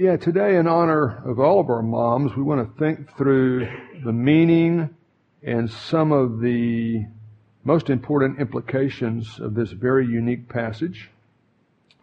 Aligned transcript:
Yeah, 0.00 0.16
today, 0.16 0.54
in 0.54 0.68
honor 0.68 1.24
of 1.28 1.40
all 1.40 1.58
of 1.58 1.68
our 1.68 1.82
moms, 1.82 2.36
we 2.36 2.42
want 2.44 2.64
to 2.64 2.78
think 2.78 3.16
through 3.16 3.68
the 4.04 4.12
meaning 4.12 4.94
and 5.42 5.68
some 5.68 6.12
of 6.12 6.38
the 6.38 7.04
most 7.64 7.90
important 7.90 8.38
implications 8.38 9.40
of 9.40 9.56
this 9.56 9.72
very 9.72 10.06
unique 10.06 10.48
passage 10.48 11.10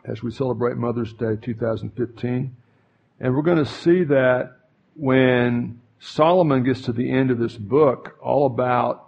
as 0.03 0.21
we 0.21 0.29
celebrate 0.29 0.75
Mother's 0.75 1.13
Day 1.13 1.37
2015. 1.41 2.53
And 3.21 3.33
we're 3.33 3.41
going 3.41 3.63
to 3.63 3.71
see 3.71 4.03
that 4.03 4.57
when 4.97 5.79
Solomon 6.01 6.65
gets 6.65 6.81
to 6.81 6.91
the 6.91 7.09
end 7.09 7.31
of 7.31 7.39
this 7.39 7.55
book, 7.55 8.17
all 8.21 8.45
about 8.45 9.07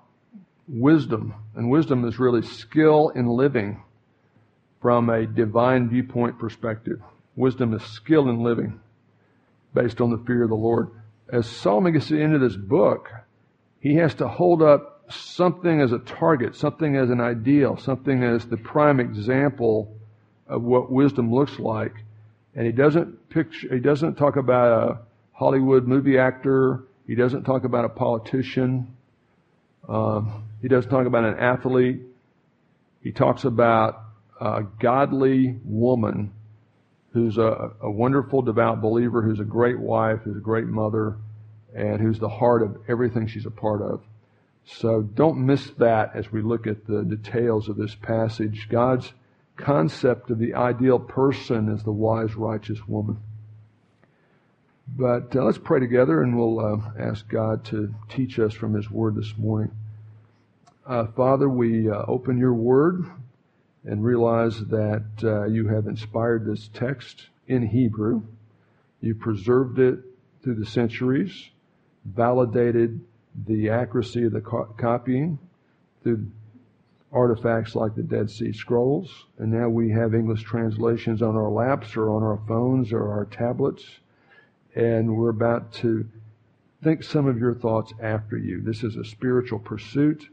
wisdom, 0.69 1.33
and 1.55 1.69
wisdom 1.69 2.05
is 2.05 2.19
really 2.19 2.41
skill 2.41 3.09
in 3.09 3.27
living 3.27 3.83
from 4.81 5.09
a 5.09 5.27
divine 5.27 5.89
viewpoint 5.89 6.39
perspective. 6.39 7.01
Wisdom 7.37 7.73
is 7.73 7.83
skill 7.83 8.27
in 8.29 8.43
living 8.43 8.79
based 9.73 10.01
on 10.01 10.09
the 10.09 10.17
fear 10.17 10.43
of 10.43 10.49
the 10.49 10.55
Lord. 10.55 10.89
As 11.29 11.47
Solomon 11.47 11.93
gets 11.93 12.07
to 12.07 12.15
the 12.15 12.23
end 12.23 12.33
of 12.33 12.41
this 12.41 12.55
book, 12.55 13.09
he 13.79 13.95
has 13.95 14.15
to 14.15 14.27
hold 14.27 14.63
up 14.63 15.03
something 15.09 15.79
as 15.79 15.91
a 15.91 15.99
target, 15.99 16.55
something 16.55 16.95
as 16.97 17.11
an 17.11 17.21
ideal, 17.21 17.77
something 17.77 18.23
as 18.23 18.45
the 18.47 18.57
prime 18.57 18.99
example 18.99 19.95
of 20.47 20.63
what 20.63 20.91
wisdom 20.91 21.31
looks 21.31 21.59
like. 21.59 21.93
And 22.55 22.65
he 22.65 22.71
doesn't 22.71 23.29
picture, 23.29 23.73
he 23.73 23.79
doesn't 23.79 24.15
talk 24.15 24.35
about 24.35 24.89
a 24.89 24.99
Hollywood 25.31 25.85
movie 25.85 26.17
actor. 26.17 26.85
He 27.05 27.13
doesn't 27.13 27.43
talk 27.43 27.63
about 27.63 27.85
a 27.85 27.89
politician. 27.89 28.95
Um, 29.87 30.45
he 30.61 30.67
doesn't 30.67 30.89
talk 30.89 31.05
about 31.05 31.23
an 31.23 31.37
athlete. 31.37 32.01
He 33.03 33.11
talks 33.11 33.43
about 33.43 34.01
a 34.41 34.63
godly 34.79 35.59
woman 35.63 36.33
who's 37.17 37.39
a, 37.39 37.71
a 37.81 37.89
wonderful, 37.89 38.43
devout 38.43 38.79
believer, 38.79 39.23
who's 39.23 39.39
a 39.39 39.43
great 39.43 39.79
wife, 39.79 40.19
who's 40.23 40.37
a 40.37 40.39
great 40.39 40.67
mother, 40.67 41.17
and 41.75 41.99
who's 41.99 42.19
the 42.19 42.29
heart 42.29 42.61
of 42.61 42.77
everything 42.87 43.25
she's 43.25 43.47
a 43.47 43.51
part 43.51 43.81
of. 43.81 44.03
So 44.65 45.01
don't 45.01 45.43
miss 45.45 45.71
that 45.79 46.15
as 46.15 46.31
we 46.31 46.43
look 46.43 46.67
at 46.67 46.85
the 46.85 47.03
details 47.03 47.69
of 47.69 47.75
this 47.75 47.95
passage. 47.95 48.67
God's 48.69 49.11
concept 49.55 50.29
of 50.29 50.37
the 50.37 50.53
ideal 50.53 50.99
person 50.99 51.69
is 51.69 51.81
the 51.83 51.91
wise, 51.91 52.35
righteous 52.35 52.87
woman. 52.87 53.17
But 54.87 55.35
uh, 55.35 55.43
let's 55.43 55.57
pray 55.57 55.79
together 55.79 56.21
and 56.21 56.37
we'll 56.37 56.59
uh, 56.59 56.91
ask 56.99 57.27
God 57.27 57.65
to 57.65 57.95
teach 58.09 58.37
us 58.37 58.53
from 58.53 58.75
His 58.75 58.91
Word 58.91 59.15
this 59.15 59.33
morning. 59.37 59.71
Uh, 60.85 61.07
Father, 61.07 61.49
we 61.49 61.89
uh, 61.89 62.03
open 62.07 62.37
your 62.37 62.53
Word 62.53 63.05
and 63.87 64.03
realize 64.03 64.59
that 64.65 65.05
uh, 65.23 65.45
you 65.45 65.67
have 65.69 65.87
inspired 65.87 66.45
this 66.45 66.69
text 66.73 67.27
in 67.47 67.65
Hebrew. 67.65 68.21
You 68.99 69.15
preserved 69.15 69.79
it 69.79 69.99
through 70.43 70.55
the 70.55 70.65
centuries, 70.65 71.49
validated 72.03 72.99
the 73.47 73.69
accuracy 73.69 74.25
of 74.25 74.33
the 74.33 74.41
co- 74.41 74.73
copying 74.77 75.39
through 76.03 76.27
artifacts 77.13 77.75
like 77.75 77.95
the 77.95 78.03
Dead 78.03 78.29
Sea 78.29 78.51
Scrolls, 78.51 79.25
and 79.37 79.51
now 79.51 79.69
we 79.69 79.89
have 79.91 80.13
English 80.13 80.43
translations 80.43 81.21
on 81.21 81.35
our 81.35 81.49
laps 81.49 81.95
or 81.95 82.09
on 82.09 82.23
our 82.23 82.39
phones 82.45 82.91
or 82.91 83.09
our 83.09 83.25
tablets, 83.25 83.85
and 84.75 85.15
we're 85.15 85.29
about 85.29 85.71
to 85.71 86.05
think 86.83 87.03
some 87.03 87.25
of 87.25 87.39
your 87.39 87.55
thoughts 87.55 87.93
after 88.01 88.37
you. 88.37 88.61
This 88.61 88.83
is 88.83 88.97
a 88.97 89.05
spiritual 89.05 89.59
pursuit. 89.59 90.27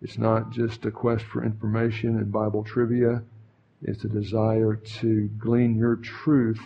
It's 0.00 0.18
not 0.18 0.50
just 0.50 0.84
a 0.84 0.90
quest 0.90 1.24
for 1.24 1.44
information 1.44 2.16
and 2.18 2.30
Bible 2.30 2.62
trivia. 2.62 3.22
It's 3.82 4.04
a 4.04 4.08
desire 4.08 4.76
to 4.76 5.28
glean 5.38 5.76
your 5.76 5.96
truth 5.96 6.60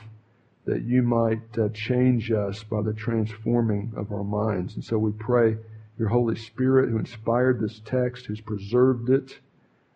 that 0.64 0.82
you 0.82 1.02
might 1.02 1.58
uh, 1.58 1.68
change 1.70 2.30
us 2.30 2.62
by 2.62 2.82
the 2.82 2.92
transforming 2.92 3.92
of 3.96 4.12
our 4.12 4.24
minds. 4.24 4.74
And 4.74 4.84
so 4.84 4.98
we 4.98 5.12
pray 5.12 5.56
your 5.98 6.08
Holy 6.08 6.36
Spirit, 6.36 6.90
who 6.90 6.98
inspired 6.98 7.60
this 7.60 7.80
text, 7.84 8.26
who's 8.26 8.40
preserved 8.40 9.10
it, 9.10 9.38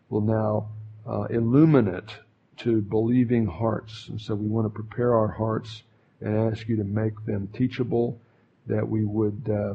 will 0.09 0.21
now 0.21 0.69
uh, 1.07 1.25
illumine 1.31 1.89
it 1.89 2.11
to 2.59 2.81
believing 2.81 3.47
hearts. 3.47 4.09
And 4.09 4.21
so 4.21 4.35
we 4.35 4.49
want 4.49 4.67
to 4.67 4.71
prepare 4.71 5.15
our 5.15 5.29
hearts 5.29 5.83
and 6.21 6.53
ask 6.53 6.69
you 6.69 6.77
to 6.77 6.85
make 6.85 7.25
them 7.27 7.49
teachable, 7.53 8.19
that 8.67 8.89
we 8.89 9.05
would 9.05 9.49
uh, 9.51 9.75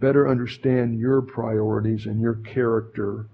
better 0.00 0.28
understand 0.28 0.98
your 0.98 1.22
priorities 1.22 2.06
and 2.06 2.20
your 2.20 2.34
character 2.34 3.26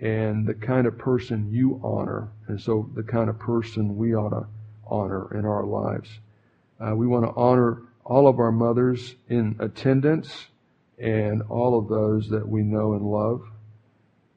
and 0.00 0.46
the 0.46 0.54
kind 0.54 0.86
of 0.86 0.96
person 0.96 1.50
you 1.50 1.80
honor, 1.82 2.28
and 2.46 2.60
so 2.60 2.88
the 2.94 3.02
kind 3.02 3.28
of 3.28 3.38
person 3.38 3.96
we 3.96 4.14
ought 4.14 4.30
to 4.30 4.46
honor 4.86 5.36
in 5.36 5.44
our 5.44 5.64
lives. 5.64 6.08
Uh, 6.80 6.94
we 6.94 7.06
want 7.06 7.24
to 7.24 7.32
honor 7.34 7.82
all 8.04 8.28
of 8.28 8.38
our 8.38 8.52
mothers 8.52 9.16
in 9.28 9.56
attendance 9.58 10.46
and 10.98 11.42
all 11.48 11.78
of 11.78 11.88
those 11.88 12.28
that 12.30 12.48
we 12.48 12.62
know 12.62 12.94
and 12.94 13.02
love. 13.02 13.42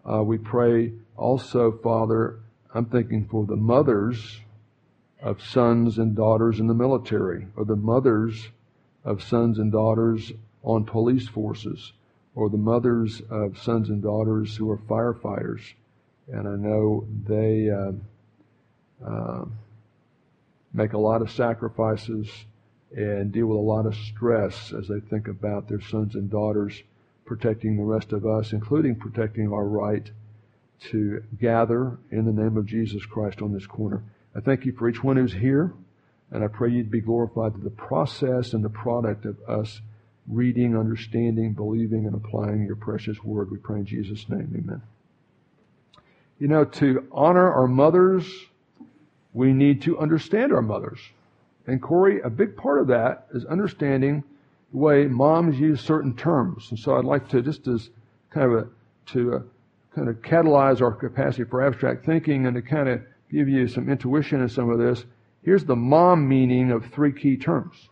Uh, 0.09 0.23
we 0.23 0.37
pray 0.37 0.91
also, 1.15 1.71
Father, 1.71 2.39
I'm 2.73 2.85
thinking 2.85 3.27
for 3.29 3.45
the 3.45 3.55
mothers 3.55 4.39
of 5.21 5.41
sons 5.41 5.99
and 5.99 6.15
daughters 6.15 6.59
in 6.59 6.67
the 6.67 6.73
military, 6.73 7.47
or 7.55 7.65
the 7.65 7.75
mothers 7.75 8.49
of 9.05 9.21
sons 9.21 9.59
and 9.59 9.71
daughters 9.71 10.31
on 10.63 10.85
police 10.85 11.27
forces, 11.27 11.93
or 12.35 12.49
the 12.49 12.57
mothers 12.57 13.21
of 13.29 13.57
sons 13.57 13.89
and 13.89 14.01
daughters 14.01 14.55
who 14.55 14.69
are 14.69 14.77
firefighters. 14.77 15.61
And 16.27 16.47
I 16.47 16.55
know 16.55 17.05
they 17.27 17.69
uh, 17.69 17.91
uh, 19.05 19.45
make 20.73 20.93
a 20.93 20.97
lot 20.97 21.21
of 21.21 21.31
sacrifices 21.31 22.29
and 22.95 23.31
deal 23.31 23.47
with 23.47 23.57
a 23.57 23.61
lot 23.61 23.85
of 23.85 23.95
stress 23.95 24.73
as 24.73 24.87
they 24.87 24.99
think 24.99 25.27
about 25.27 25.67
their 25.67 25.81
sons 25.81 26.15
and 26.15 26.29
daughters 26.29 26.81
protecting 27.25 27.77
the 27.77 27.83
rest 27.83 28.11
of 28.11 28.25
us, 28.25 28.51
including 28.51 28.95
protecting 28.95 29.51
our 29.51 29.65
right 29.65 30.11
to 30.81 31.23
gather 31.39 31.97
in 32.11 32.25
the 32.25 32.31
name 32.31 32.57
of 32.57 32.65
Jesus 32.65 33.05
Christ 33.05 33.41
on 33.41 33.53
this 33.53 33.65
corner. 33.65 34.03
I 34.35 34.39
thank 34.39 34.65
you 34.65 34.73
for 34.73 34.89
each 34.89 35.03
one 35.03 35.17
who's 35.17 35.33
here, 35.33 35.73
and 36.31 36.43
I 36.43 36.47
pray 36.47 36.71
you'd 36.71 36.91
be 36.91 37.01
glorified 37.01 37.53
to 37.53 37.61
the 37.61 37.69
process 37.69 38.53
and 38.53 38.63
the 38.63 38.69
product 38.69 39.25
of 39.25 39.37
us 39.47 39.81
reading, 40.27 40.77
understanding, 40.77 41.53
believing, 41.53 42.05
and 42.05 42.15
applying 42.15 42.65
your 42.65 42.75
precious 42.75 43.23
word. 43.23 43.51
We 43.51 43.57
pray 43.57 43.79
in 43.79 43.85
Jesus' 43.85 44.27
name. 44.29 44.53
Amen. 44.55 44.81
You 46.39 46.47
know, 46.47 46.65
to 46.65 47.07
honor 47.11 47.51
our 47.51 47.67
mothers, 47.67 48.25
we 49.33 49.53
need 49.53 49.83
to 49.83 49.99
understand 49.99 50.51
our 50.51 50.61
mothers. 50.61 50.99
And 51.67 51.81
Corey, 51.81 52.21
a 52.21 52.29
big 52.29 52.55
part 52.55 52.79
of 52.79 52.87
that 52.87 53.27
is 53.33 53.45
understanding 53.45 54.23
the 54.71 54.77
way 54.77 55.05
moms 55.05 55.59
use 55.59 55.81
certain 55.81 56.15
terms. 56.15 56.67
And 56.69 56.79
so 56.79 56.95
I'd 56.97 57.05
like 57.05 57.29
to 57.29 57.41
just 57.41 57.67
as 57.67 57.89
kind 58.29 58.51
of 58.51 58.59
a, 58.59 58.67
to 59.13 59.35
uh, 59.35 59.39
kind 59.93 60.09
of 60.09 60.21
catalyze 60.21 60.81
our 60.81 60.91
capacity 60.91 61.43
for 61.43 61.65
abstract 61.65 62.05
thinking 62.05 62.47
and 62.47 62.55
to 62.55 62.61
kind 62.61 62.89
of 62.89 63.01
give 63.31 63.47
you 63.47 63.67
some 63.67 63.89
intuition 63.89 64.41
in 64.41 64.49
some 64.49 64.69
of 64.69 64.79
this. 64.79 65.05
Here's 65.43 65.65
the 65.65 65.75
mom 65.75 66.27
meaning 66.27 66.71
of 66.71 66.85
three 66.87 67.11
key 67.11 67.37
terms. 67.37 67.89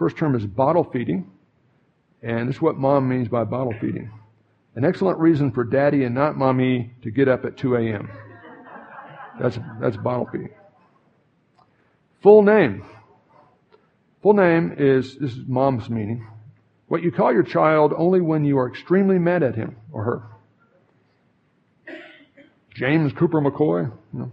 First 0.00 0.16
term 0.16 0.34
is 0.34 0.46
bottle 0.46 0.82
feeding, 0.82 1.30
and 2.22 2.48
this 2.48 2.56
is 2.56 2.62
what 2.62 2.78
mom 2.78 3.06
means 3.06 3.28
by 3.28 3.44
bottle 3.44 3.74
feeding. 3.82 4.10
An 4.74 4.82
excellent 4.82 5.18
reason 5.18 5.52
for 5.52 5.62
daddy 5.62 6.04
and 6.04 6.14
not 6.14 6.38
mommy 6.38 6.94
to 7.02 7.10
get 7.10 7.28
up 7.28 7.44
at 7.44 7.58
2 7.58 7.76
a.m. 7.76 8.10
That's, 9.38 9.58
that's 9.78 9.98
bottle 9.98 10.26
feeding. 10.32 10.54
Full 12.22 12.42
name. 12.42 12.82
Full 14.22 14.32
name 14.32 14.74
is, 14.78 15.18
this 15.18 15.32
is 15.32 15.46
mom's 15.46 15.90
meaning. 15.90 16.26
What 16.88 17.02
you 17.02 17.12
call 17.12 17.34
your 17.34 17.42
child 17.42 17.92
only 17.94 18.22
when 18.22 18.42
you 18.42 18.56
are 18.56 18.70
extremely 18.70 19.18
mad 19.18 19.42
at 19.42 19.54
him 19.54 19.76
or 19.92 20.04
her. 20.04 21.96
James 22.74 23.12
Cooper 23.12 23.42
McCoy. 23.42 23.92
No. 24.14 24.32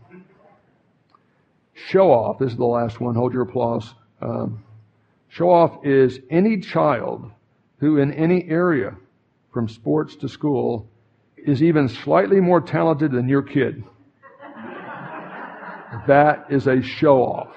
Show 1.74 2.10
off. 2.10 2.40
This 2.40 2.52
is 2.52 2.58
the 2.58 2.64
last 2.64 3.02
one. 3.02 3.16
Hold 3.16 3.34
your 3.34 3.42
applause. 3.42 3.94
Um, 4.22 4.64
show 5.38 5.52
off 5.52 5.86
is 5.86 6.20
any 6.32 6.60
child 6.60 7.30
who 7.80 7.98
in 8.00 8.12
any 8.14 8.44
area, 8.50 8.96
from 9.54 9.68
sports 9.68 10.16
to 10.16 10.28
school, 10.28 10.90
is 11.38 11.62
even 11.62 11.88
slightly 11.88 12.40
more 12.40 12.60
talented 12.60 13.12
than 13.12 13.30
your 13.30 13.44
kid. 13.44 13.84
That 16.08 16.48
is 16.50 16.66
a 16.66 16.82
show 16.82 17.22
off. 17.22 17.56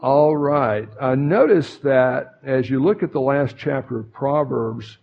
All 0.00 0.36
right. 0.36 0.88
Uh, 1.00 1.16
notice 1.16 1.78
that 1.78 2.38
as 2.44 2.70
you 2.70 2.80
look 2.80 3.02
at 3.02 3.12
the 3.12 3.20
last 3.20 3.56
chapter 3.58 3.98
of 3.98 4.12
Proverbs, 4.12 4.98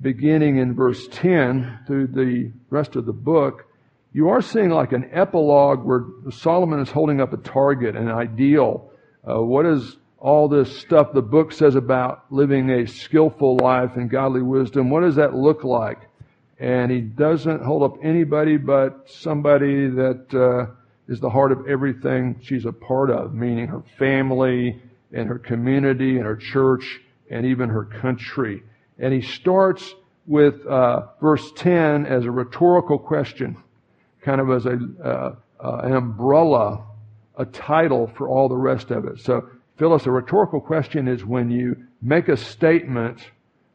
beginning 0.00 0.56
in 0.56 0.74
verse 0.74 1.08
10 1.12 1.80
through 1.86 2.06
the 2.06 2.50
rest 2.70 2.96
of 2.96 3.04
the 3.04 3.12
book, 3.12 3.66
you 4.14 4.30
are 4.30 4.40
seeing 4.40 4.70
like 4.70 4.92
an 4.92 5.10
epilogue 5.12 5.84
where 5.84 6.04
Solomon 6.30 6.80
is 6.80 6.90
holding 6.90 7.20
up 7.20 7.34
a 7.34 7.36
target, 7.36 7.96
an 7.96 8.08
ideal. 8.08 8.89
Uh, 9.28 9.42
what 9.42 9.66
is 9.66 9.96
all 10.18 10.48
this 10.48 10.80
stuff 10.80 11.12
the 11.12 11.22
book 11.22 11.52
says 11.52 11.74
about 11.74 12.24
living 12.30 12.70
a 12.70 12.86
skillful 12.86 13.56
life 13.56 13.96
and 13.96 14.10
godly 14.10 14.42
wisdom? 14.42 14.90
What 14.90 15.00
does 15.00 15.16
that 15.16 15.34
look 15.34 15.64
like? 15.64 15.98
And 16.58 16.90
he 16.90 17.00
doesn't 17.00 17.62
hold 17.62 17.82
up 17.82 17.98
anybody 18.02 18.56
but 18.56 19.08
somebody 19.08 19.88
that 19.88 20.34
uh, 20.34 20.72
is 21.08 21.20
the 21.20 21.30
heart 21.30 21.52
of 21.52 21.66
everything 21.66 22.38
she's 22.42 22.66
a 22.66 22.72
part 22.72 23.10
of, 23.10 23.34
meaning 23.34 23.66
her 23.66 23.82
family 23.98 24.80
and 25.12 25.28
her 25.28 25.38
community 25.38 26.16
and 26.16 26.24
her 26.24 26.36
church 26.36 27.00
and 27.30 27.46
even 27.46 27.68
her 27.68 27.84
country. 27.84 28.62
And 28.98 29.12
he 29.12 29.22
starts 29.22 29.94
with 30.26 30.64
uh, 30.66 31.06
verse 31.20 31.50
10 31.56 32.06
as 32.06 32.24
a 32.24 32.30
rhetorical 32.30 32.98
question, 32.98 33.56
kind 34.20 34.40
of 34.40 34.50
as 34.50 34.66
a, 34.66 34.78
uh, 35.02 35.34
uh, 35.58 35.80
an 35.82 35.94
umbrella, 35.94 36.84
a 37.40 37.46
title 37.46 38.06
for 38.16 38.28
all 38.28 38.48
the 38.48 38.56
rest 38.56 38.90
of 38.90 39.06
it. 39.06 39.18
So, 39.20 39.48
Phyllis, 39.78 40.04
a 40.04 40.10
rhetorical 40.10 40.60
question 40.60 41.08
is 41.08 41.24
when 41.24 41.50
you 41.50 41.86
make 42.02 42.28
a 42.28 42.36
statement, 42.36 43.18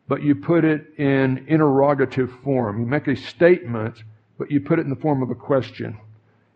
but 0.08 0.22
you 0.22 0.36
put 0.36 0.64
it 0.64 0.94
in 0.98 1.46
interrogative 1.48 2.32
form. 2.44 2.80
You 2.80 2.86
make 2.86 3.08
a 3.08 3.16
statement, 3.16 4.04
but 4.38 4.52
you 4.52 4.60
put 4.62 4.78
it 4.78 4.84
in 4.84 4.92
the 4.92 4.96
form 4.96 5.24
of 5.24 5.32
a 5.32 5.36
question. 5.36 5.98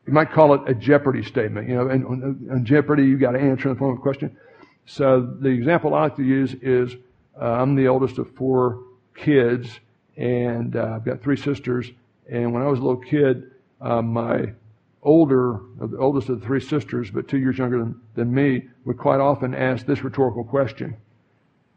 You 0.05 0.13
might 0.13 0.31
call 0.31 0.53
it 0.53 0.61
a 0.67 0.75
Jeopardy 0.75 1.23
statement. 1.23 1.67
You 1.67 1.75
know, 1.75 1.89
in, 1.89 2.47
in 2.51 2.63
Jeopardy, 2.63 3.03
you've 3.05 3.19
got 3.19 3.31
to 3.31 3.39
answer 3.39 3.69
in 3.69 3.73
the 3.73 3.79
form 3.79 3.93
of 3.93 3.99
a 3.99 4.01
question. 4.01 4.37
So 4.85 5.21
the 5.21 5.49
example 5.49 5.95
I 5.95 6.03
like 6.03 6.15
to 6.17 6.23
use 6.23 6.53
is 6.61 6.95
uh, 7.39 7.45
I'm 7.45 7.75
the 7.75 7.87
oldest 7.87 8.19
of 8.19 8.29
four 8.35 8.83
kids, 9.15 9.79
and 10.15 10.75
uh, 10.75 10.93
I've 10.95 11.05
got 11.05 11.21
three 11.23 11.37
sisters. 11.37 11.91
And 12.29 12.53
when 12.53 12.61
I 12.61 12.67
was 12.67 12.79
a 12.79 12.83
little 12.83 13.01
kid, 13.01 13.51
uh, 13.81 14.01
my 14.01 14.53
older, 15.03 15.59
the 15.79 15.97
oldest 15.97 16.29
of 16.29 16.39
the 16.39 16.45
three 16.45 16.61
sisters, 16.61 17.09
but 17.11 17.27
two 17.27 17.37
years 17.37 17.57
younger 17.57 17.79
than, 17.79 18.01
than 18.15 18.33
me, 18.33 18.67
would 18.85 18.97
quite 18.97 19.19
often 19.19 19.53
ask 19.53 19.85
this 19.85 20.03
rhetorical 20.03 20.43
question. 20.43 20.95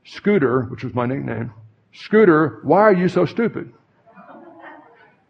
Scooter, 0.04 0.62
which 0.62 0.84
was 0.84 0.94
my 0.94 1.06
nickname, 1.06 1.52
Scooter, 1.92 2.60
why 2.62 2.80
are 2.80 2.94
you 2.94 3.08
so 3.08 3.26
stupid? 3.26 3.72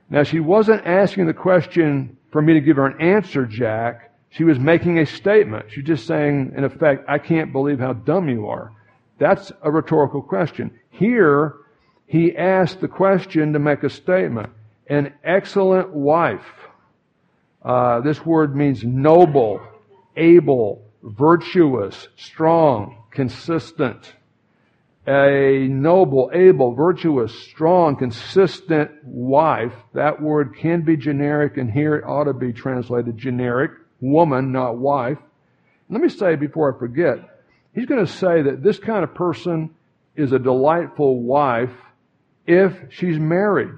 Now 0.08 0.22
she 0.22 0.40
wasn't 0.40 0.86
asking 0.86 1.26
the 1.26 1.34
question 1.34 2.16
for 2.30 2.40
me 2.40 2.54
to 2.54 2.60
give 2.60 2.76
her 2.76 2.86
an 2.86 3.00
answer, 3.00 3.46
Jack. 3.46 4.10
She 4.30 4.44
was 4.44 4.58
making 4.58 4.98
a 4.98 5.06
statement. 5.06 5.66
She's 5.70 5.84
just 5.84 6.06
saying, 6.06 6.52
in 6.56 6.64
effect, 6.64 7.04
I 7.08 7.18
can't 7.18 7.52
believe 7.52 7.80
how 7.80 7.92
dumb 7.92 8.28
you 8.28 8.46
are. 8.48 8.72
That's 9.18 9.52
a 9.62 9.70
rhetorical 9.70 10.22
question. 10.22 10.78
Here, 10.90 11.56
he 12.06 12.36
asked 12.36 12.80
the 12.80 12.88
question 12.88 13.52
to 13.52 13.58
make 13.58 13.82
a 13.82 13.90
statement. 13.90 14.50
An 14.86 15.12
excellent 15.24 15.90
wife. 15.90 16.61
Uh, 17.64 18.00
this 18.00 18.24
word 18.24 18.56
means 18.56 18.82
noble, 18.82 19.60
able, 20.16 20.84
virtuous, 21.02 22.08
strong, 22.16 23.04
consistent. 23.10 24.14
A 25.06 25.66
noble, 25.68 26.30
able, 26.32 26.74
virtuous, 26.74 27.32
strong, 27.34 27.96
consistent 27.96 28.90
wife. 29.04 29.74
That 29.94 30.22
word 30.22 30.56
can 30.56 30.82
be 30.82 30.96
generic, 30.96 31.56
and 31.56 31.70
here 31.70 31.96
it 31.96 32.04
ought 32.04 32.24
to 32.24 32.32
be 32.32 32.52
translated 32.52 33.16
generic 33.16 33.72
woman, 34.00 34.52
not 34.52 34.78
wife. 34.78 35.18
Let 35.88 36.00
me 36.00 36.08
say 36.08 36.36
before 36.36 36.74
I 36.74 36.78
forget, 36.78 37.18
he's 37.74 37.86
going 37.86 38.04
to 38.04 38.12
say 38.12 38.42
that 38.42 38.62
this 38.62 38.78
kind 38.78 39.04
of 39.04 39.14
person 39.14 39.70
is 40.16 40.32
a 40.32 40.38
delightful 40.38 41.20
wife 41.20 41.72
if 42.46 42.74
she's 42.90 43.18
married. 43.18 43.76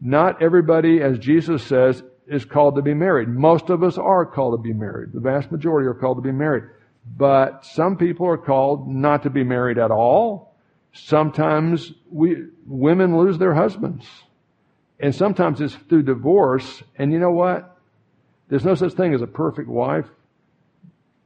Not 0.00 0.42
everybody, 0.42 1.00
as 1.02 1.18
Jesus 1.18 1.62
says, 1.64 2.02
is 2.28 2.44
called 2.44 2.76
to 2.76 2.82
be 2.82 2.94
married. 2.94 3.28
Most 3.28 3.70
of 3.70 3.82
us 3.82 3.98
are 3.98 4.26
called 4.26 4.58
to 4.58 4.62
be 4.62 4.72
married. 4.72 5.12
The 5.12 5.20
vast 5.20 5.50
majority 5.50 5.86
are 5.86 5.94
called 5.94 6.18
to 6.18 6.22
be 6.22 6.32
married. 6.32 6.64
But 7.16 7.64
some 7.64 7.96
people 7.96 8.26
are 8.26 8.36
called 8.36 8.88
not 8.88 9.22
to 9.22 9.30
be 9.30 9.44
married 9.44 9.78
at 9.78 9.90
all. 9.90 10.54
Sometimes 10.92 11.92
we, 12.10 12.46
women 12.66 13.16
lose 13.16 13.38
their 13.38 13.54
husbands. 13.54 14.06
And 15.00 15.14
sometimes 15.14 15.60
it's 15.60 15.74
through 15.74 16.02
divorce. 16.02 16.82
And 16.96 17.12
you 17.12 17.18
know 17.18 17.30
what? 17.30 17.76
There's 18.48 18.64
no 18.64 18.74
such 18.74 18.94
thing 18.94 19.14
as 19.14 19.22
a 19.22 19.26
perfect 19.26 19.68
wife 19.68 20.06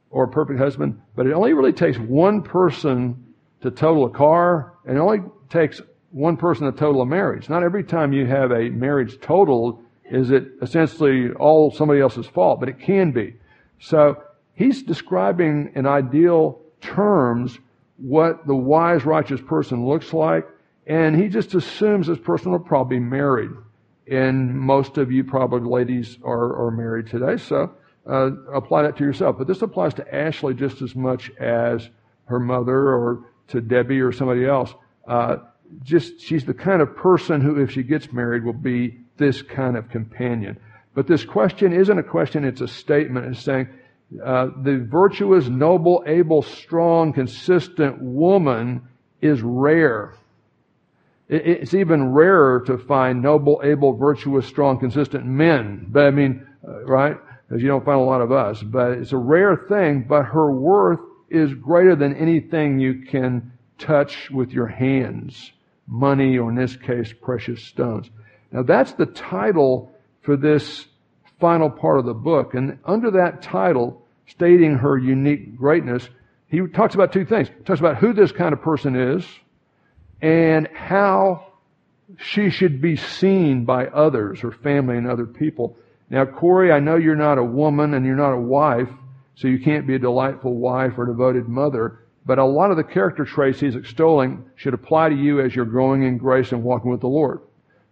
or 0.09 0.25
a 0.25 0.27
perfect 0.27 0.59
husband, 0.59 1.01
but 1.15 1.25
it 1.25 1.33
only 1.33 1.53
really 1.53 1.73
takes 1.73 1.97
one 1.97 2.43
person 2.43 3.33
to 3.61 3.71
total 3.71 4.05
a 4.05 4.09
car, 4.11 4.73
and 4.85 4.97
it 4.97 4.99
only 4.99 5.19
takes 5.49 5.81
one 6.11 6.37
person 6.37 6.65
to 6.65 6.77
total 6.77 7.01
a 7.01 7.05
marriage. 7.05 7.49
Not 7.49 7.63
every 7.63 7.83
time 7.83 8.13
you 8.13 8.27
have 8.27 8.51
a 8.51 8.69
marriage 8.69 9.19
totaled 9.21 9.82
is 10.09 10.31
it 10.31 10.47
essentially 10.61 11.31
all 11.31 11.71
somebody 11.71 12.01
else's 12.01 12.27
fault, 12.27 12.59
but 12.59 12.69
it 12.69 12.79
can 12.79 13.11
be. 13.11 13.35
So 13.79 14.21
he's 14.53 14.83
describing 14.83 15.71
in 15.75 15.85
ideal 15.85 16.59
terms 16.81 17.57
what 17.97 18.45
the 18.45 18.55
wise, 18.55 19.05
righteous 19.05 19.41
person 19.41 19.85
looks 19.85 20.13
like, 20.13 20.47
and 20.87 21.15
he 21.15 21.29
just 21.29 21.53
assumes 21.53 22.07
this 22.07 22.19
person 22.19 22.51
will 22.51 22.59
probably 22.59 22.97
be 22.97 23.05
married 23.05 23.51
and 24.07 24.53
most 24.57 24.97
of 24.97 25.11
you 25.11 25.23
probably 25.23 25.61
ladies 25.61 26.17
are, 26.23 26.65
are 26.65 26.71
married 26.71 27.07
today, 27.07 27.37
so 27.37 27.71
uh, 28.09 28.31
apply 28.53 28.83
that 28.83 28.97
to 28.97 29.03
yourself. 29.03 29.37
But 29.37 29.47
this 29.47 29.61
applies 29.61 29.93
to 29.95 30.15
Ashley 30.15 30.53
just 30.53 30.81
as 30.81 30.95
much 30.95 31.31
as 31.39 31.89
her 32.25 32.39
mother 32.39 32.89
or 32.93 33.25
to 33.49 33.61
Debbie 33.61 34.01
or 34.01 34.11
somebody 34.11 34.45
else. 34.45 34.73
Uh, 35.07 35.37
just 35.83 36.19
she's 36.21 36.45
the 36.45 36.53
kind 36.53 36.81
of 36.81 36.95
person 36.95 37.41
who, 37.41 37.61
if 37.61 37.71
she 37.71 37.83
gets 37.83 38.11
married, 38.11 38.43
will 38.43 38.53
be 38.53 38.99
this 39.17 39.41
kind 39.41 39.77
of 39.77 39.89
companion. 39.89 40.57
But 40.93 41.07
this 41.07 41.25
question 41.25 41.73
isn't 41.73 41.97
a 41.97 42.03
question; 42.03 42.43
it's 42.43 42.61
a 42.61 42.67
statement. 42.67 43.27
It's 43.27 43.41
saying 43.41 43.67
uh, 44.23 44.49
the 44.61 44.77
virtuous, 44.77 45.47
noble, 45.47 46.03
able, 46.05 46.41
strong, 46.41 47.13
consistent 47.13 48.01
woman 48.01 48.87
is 49.21 49.41
rare. 49.41 50.13
It's 51.29 51.73
even 51.73 52.11
rarer 52.11 52.61
to 52.67 52.77
find 52.77 53.21
noble, 53.21 53.61
able, 53.63 53.93
virtuous, 53.93 54.45
strong, 54.45 54.77
consistent 54.77 55.25
men. 55.25 55.87
But 55.89 56.05
I 56.05 56.11
mean, 56.11 56.45
uh, 56.67 56.83
right? 56.85 57.17
Because 57.47 57.63
you 57.63 57.69
don't 57.69 57.85
find 57.85 57.99
a 57.99 58.03
lot 58.03 58.21
of 58.21 58.31
us. 58.31 58.61
But 58.61 58.91
it's 58.91 59.13
a 59.13 59.17
rare 59.17 59.55
thing, 59.55 60.05
but 60.07 60.23
her 60.23 60.51
worth 60.51 60.99
is 61.29 61.53
greater 61.53 61.95
than 61.95 62.15
anything 62.15 62.79
you 62.79 63.05
can 63.09 63.51
touch 63.79 64.29
with 64.29 64.51
your 64.51 64.67
hands. 64.67 65.51
Money, 65.87 66.37
or 66.37 66.49
in 66.49 66.55
this 66.55 66.75
case, 66.75 67.13
precious 67.13 67.63
stones. 67.63 68.09
Now 68.53 68.63
that's 68.63 68.93
the 68.93 69.07
title 69.07 69.91
for 70.21 70.37
this 70.37 70.85
final 71.41 71.69
part 71.69 71.99
of 71.99 72.05
the 72.05 72.13
book. 72.13 72.53
And 72.53 72.79
under 72.85 73.11
that 73.11 73.41
title, 73.41 74.05
stating 74.27 74.75
her 74.75 74.97
unique 74.97 75.57
greatness, 75.57 76.07
he 76.47 76.65
talks 76.67 76.95
about 76.95 77.11
two 77.11 77.25
things. 77.25 77.49
He 77.49 77.63
talks 77.63 77.79
about 77.79 77.97
who 77.97 78.13
this 78.13 78.31
kind 78.31 78.53
of 78.53 78.61
person 78.61 78.95
is, 78.95 79.25
and 80.21 80.69
how 80.73 81.47
she 82.17 82.51
should 82.51 82.79
be 82.79 82.95
seen 82.95 83.65
by 83.65 83.87
others, 83.87 84.39
her 84.41 84.51
family 84.51 84.97
and 84.97 85.09
other 85.09 85.25
people. 85.25 85.75
Now, 86.11 86.25
Corey, 86.25 86.71
I 86.71 86.79
know 86.79 86.95
you're 86.95 87.15
not 87.15 87.39
a 87.39 87.43
woman 87.43 87.95
and 87.95 88.05
you're 88.05 88.15
not 88.15 88.33
a 88.33 88.39
wife, 88.39 88.89
so 89.35 89.47
you 89.47 89.59
can't 89.59 89.87
be 89.87 89.95
a 89.95 89.99
delightful 89.99 90.55
wife 90.55 90.93
or 90.97 91.07
devoted 91.07 91.49
mother, 91.49 92.01
but 92.23 92.37
a 92.37 92.45
lot 92.45 92.69
of 92.69 92.77
the 92.77 92.83
character 92.83 93.25
traits 93.25 93.59
he's 93.59 93.75
extolling 93.75 94.45
should 94.55 94.75
apply 94.75 95.09
to 95.09 95.15
you 95.15 95.41
as 95.41 95.55
you're 95.55 95.65
growing 95.65 96.03
in 96.03 96.17
grace 96.17 96.51
and 96.51 96.63
walking 96.63 96.91
with 96.91 97.01
the 97.01 97.07
Lord. 97.07 97.41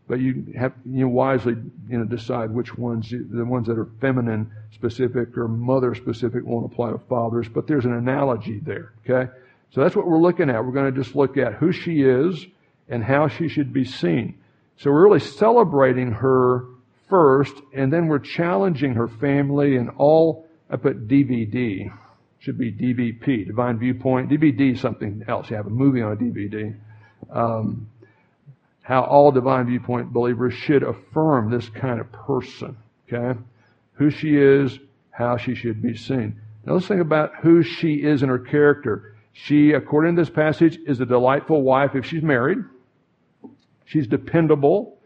But 0.08 0.20
you 0.20 0.54
have 0.58 0.74
you 0.86 1.06
know, 1.06 1.08
wisely 1.10 1.56
you 1.88 1.98
know 1.98 2.04
decide 2.04 2.52
which 2.52 2.78
ones 2.78 3.10
the 3.10 3.46
ones 3.46 3.68
that 3.68 3.78
are 3.78 3.88
feminine 4.02 4.52
specific 4.74 5.38
or 5.38 5.48
mother 5.48 5.96
specific 5.96 6.46
won't 6.46 6.66
apply 6.66 6.92
to 6.92 6.98
fathers. 6.98 7.48
But 7.48 7.68
there's 7.68 7.86
an 7.86 7.94
analogy 7.94 8.60
there. 8.60 8.94
Okay, 9.08 9.32
so 9.72 9.82
that's 9.82 9.96
what 9.96 10.08
we're 10.08 10.20
looking 10.20 10.50
at. 10.50 10.66
We're 10.66 10.74
going 10.74 10.94
to 10.94 11.04
just 11.04 11.16
look 11.16 11.38
at 11.38 11.54
who 11.54 11.72
she 11.72 12.02
is 12.02 12.46
and 12.90 13.04
how 13.04 13.30
she 13.30 13.48
should 13.48 13.72
be 13.72 13.86
seen. 13.86 14.38
So 14.78 14.92
we're 14.92 15.04
really 15.04 15.20
celebrating 15.20 16.12
her 16.12 16.66
first, 17.10 17.54
and 17.74 17.92
then 17.92 18.08
we're 18.08 18.20
challenging 18.20 18.96
her 18.96 19.08
family 19.08 19.78
and 19.78 19.90
all. 19.98 20.48
I 20.70 20.78
put 20.78 21.08
DVD. 21.08 21.92
Should 22.40 22.58
be 22.58 22.72
DVP, 22.72 23.46
Divine 23.46 23.78
Viewpoint. 23.78 24.30
DVD 24.30 24.78
something 24.78 25.24
else. 25.28 25.50
You 25.50 25.58
have 25.58 25.68
a 25.68 25.70
movie 25.70 26.02
on 26.02 26.14
a 26.14 26.16
DVD. 26.16 26.76
Um, 27.30 27.88
how 28.92 29.04
all 29.04 29.32
Divine 29.32 29.68
Viewpoint 29.68 30.12
believers 30.12 30.54
should 30.54 30.84
affirm 30.84 31.50
this 31.50 31.70
kind 31.70 32.02
of 32.02 32.12
person. 32.12 32.76
Okay? 33.08 33.40
Who 33.94 34.10
she 34.10 34.36
is, 34.36 34.78
how 35.12 35.38
she 35.38 35.56
should 35.56 35.82
be 35.82 35.96
seen. 35.96 36.42
Now 36.66 36.74
let's 36.74 36.90
think 36.90 37.00
about 37.00 37.38
who 37.42 37.64
she 37.64 37.94
is 38.04 38.22
in 38.22 38.28
her 38.28 38.38
character. 38.38 39.16
She, 39.32 39.72
according 39.72 40.18
to 40.18 40.22
this 40.22 40.30
passage, 40.30 40.78
is 40.86 41.00
a 41.00 41.06
delightful 41.06 41.62
wife 41.62 41.96
if 41.96 42.06
she's 42.06 42.22
married. 42.22 42.58
She's 43.86 44.08
dependable. 44.08 45.00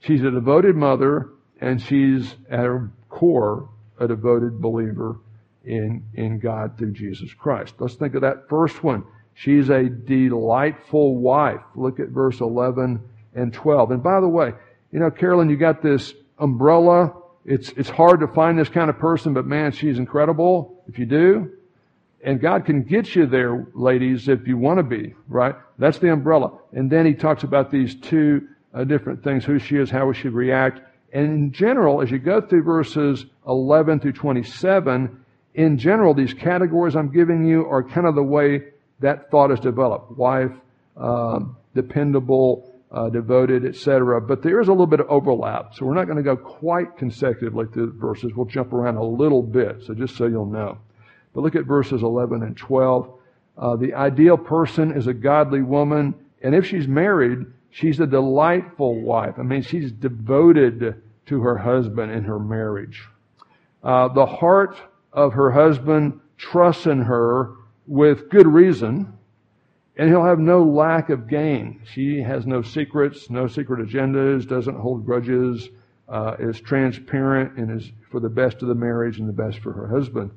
She's 0.00 0.24
a 0.24 0.32
devoted 0.32 0.74
mother, 0.74 1.28
and 1.60 1.80
she's 1.80 2.34
at 2.50 2.64
her 2.64 2.90
core 3.08 3.68
a 4.00 4.08
devoted 4.08 4.60
believer 4.60 5.20
in, 5.64 6.02
in 6.14 6.40
God 6.40 6.76
through 6.76 6.90
Jesus 6.90 7.32
Christ. 7.34 7.74
Let's 7.78 7.94
think 7.94 8.16
of 8.16 8.22
that 8.22 8.48
first 8.48 8.82
one. 8.82 9.04
She's 9.34 9.70
a 9.70 9.84
delightful 9.84 11.18
wife. 11.18 11.62
Look 11.76 12.00
at 12.00 12.08
verse 12.08 12.40
11 12.40 13.00
and 13.38 13.52
12. 13.52 13.92
And 13.92 14.02
by 14.02 14.20
the 14.20 14.28
way, 14.28 14.52
you 14.92 14.98
know, 14.98 15.10
Carolyn, 15.10 15.48
you 15.48 15.56
got 15.56 15.82
this 15.82 16.14
umbrella. 16.38 17.12
It's, 17.44 17.70
it's 17.70 17.88
hard 17.88 18.20
to 18.20 18.26
find 18.28 18.58
this 18.58 18.68
kind 18.68 18.90
of 18.90 18.98
person, 18.98 19.34
but 19.34 19.46
man, 19.46 19.72
she's 19.72 19.98
incredible 19.98 20.82
if 20.88 20.98
you 20.98 21.06
do. 21.06 21.52
And 22.24 22.40
God 22.40 22.66
can 22.66 22.82
get 22.82 23.14
you 23.14 23.26
there, 23.26 23.66
ladies, 23.74 24.28
if 24.28 24.46
you 24.46 24.58
want 24.58 24.78
to 24.78 24.82
be, 24.82 25.14
right? 25.28 25.54
That's 25.78 25.98
the 25.98 26.12
umbrella. 26.12 26.58
And 26.72 26.90
then 26.90 27.06
he 27.06 27.14
talks 27.14 27.44
about 27.44 27.70
these 27.70 27.94
two 27.94 28.48
uh, 28.74 28.84
different 28.84 29.22
things, 29.22 29.44
who 29.44 29.58
she 29.58 29.76
is, 29.76 29.88
how 29.88 30.06
we 30.06 30.14
should 30.14 30.32
react. 30.32 30.80
And 31.12 31.26
in 31.26 31.52
general, 31.52 32.02
as 32.02 32.10
you 32.10 32.18
go 32.18 32.40
through 32.40 32.64
verses 32.64 33.24
11 33.46 34.00
through 34.00 34.12
27, 34.12 35.24
in 35.54 35.78
general, 35.78 36.12
these 36.12 36.34
categories 36.34 36.96
I'm 36.96 37.10
giving 37.10 37.46
you 37.46 37.66
are 37.66 37.82
kind 37.82 38.06
of 38.06 38.14
the 38.14 38.22
way 38.22 38.64
that 39.00 39.30
thought 39.30 39.52
is 39.52 39.60
developed. 39.60 40.16
Wife, 40.18 40.52
um, 40.96 41.56
dependable, 41.74 42.67
uh, 42.90 43.08
devoted, 43.10 43.64
etc. 43.64 44.20
But 44.20 44.42
there 44.42 44.60
is 44.60 44.68
a 44.68 44.72
little 44.72 44.86
bit 44.86 45.00
of 45.00 45.08
overlap, 45.08 45.74
so 45.74 45.84
we're 45.84 45.94
not 45.94 46.06
going 46.06 46.16
to 46.16 46.22
go 46.22 46.36
quite 46.36 46.96
consecutively 46.96 47.66
through 47.66 47.86
the 47.86 47.92
verses. 47.92 48.32
We'll 48.34 48.46
jump 48.46 48.72
around 48.72 48.96
a 48.96 49.04
little 49.04 49.42
bit, 49.42 49.82
so 49.86 49.94
just 49.94 50.16
so 50.16 50.26
you'll 50.26 50.46
know. 50.46 50.78
But 51.34 51.42
look 51.42 51.54
at 51.54 51.64
verses 51.64 52.02
11 52.02 52.42
and 52.42 52.56
12. 52.56 53.14
Uh, 53.56 53.76
the 53.76 53.94
ideal 53.94 54.38
person 54.38 54.92
is 54.92 55.06
a 55.06 55.14
godly 55.14 55.62
woman, 55.62 56.14
and 56.42 56.54
if 56.54 56.66
she's 56.66 56.88
married, 56.88 57.46
she's 57.70 58.00
a 58.00 58.06
delightful 58.06 59.00
wife. 59.00 59.34
I 59.38 59.42
mean, 59.42 59.62
she's 59.62 59.92
devoted 59.92 61.02
to 61.26 61.40
her 61.40 61.58
husband 61.58 62.12
in 62.12 62.24
her 62.24 62.38
marriage. 62.38 63.02
Uh, 63.82 64.08
the 64.08 64.26
heart 64.26 64.76
of 65.12 65.34
her 65.34 65.50
husband 65.50 66.20
trusts 66.36 66.86
in 66.86 67.02
her 67.02 67.52
with 67.86 68.28
good 68.30 68.46
reason, 68.46 69.12
and 69.98 70.08
he'll 70.08 70.24
have 70.24 70.38
no 70.38 70.62
lack 70.62 71.10
of 71.10 71.26
gain. 71.26 71.82
She 71.92 72.22
has 72.22 72.46
no 72.46 72.62
secrets, 72.62 73.28
no 73.28 73.48
secret 73.48 73.86
agendas, 73.86 74.48
doesn't 74.48 74.78
hold 74.78 75.04
grudges, 75.04 75.68
uh, 76.08 76.36
is 76.38 76.60
transparent, 76.60 77.58
and 77.58 77.80
is 77.80 77.90
for 78.10 78.20
the 78.20 78.28
best 78.28 78.62
of 78.62 78.68
the 78.68 78.76
marriage 78.76 79.18
and 79.18 79.28
the 79.28 79.32
best 79.32 79.58
for 79.58 79.72
her 79.72 79.88
husband. 79.88 80.30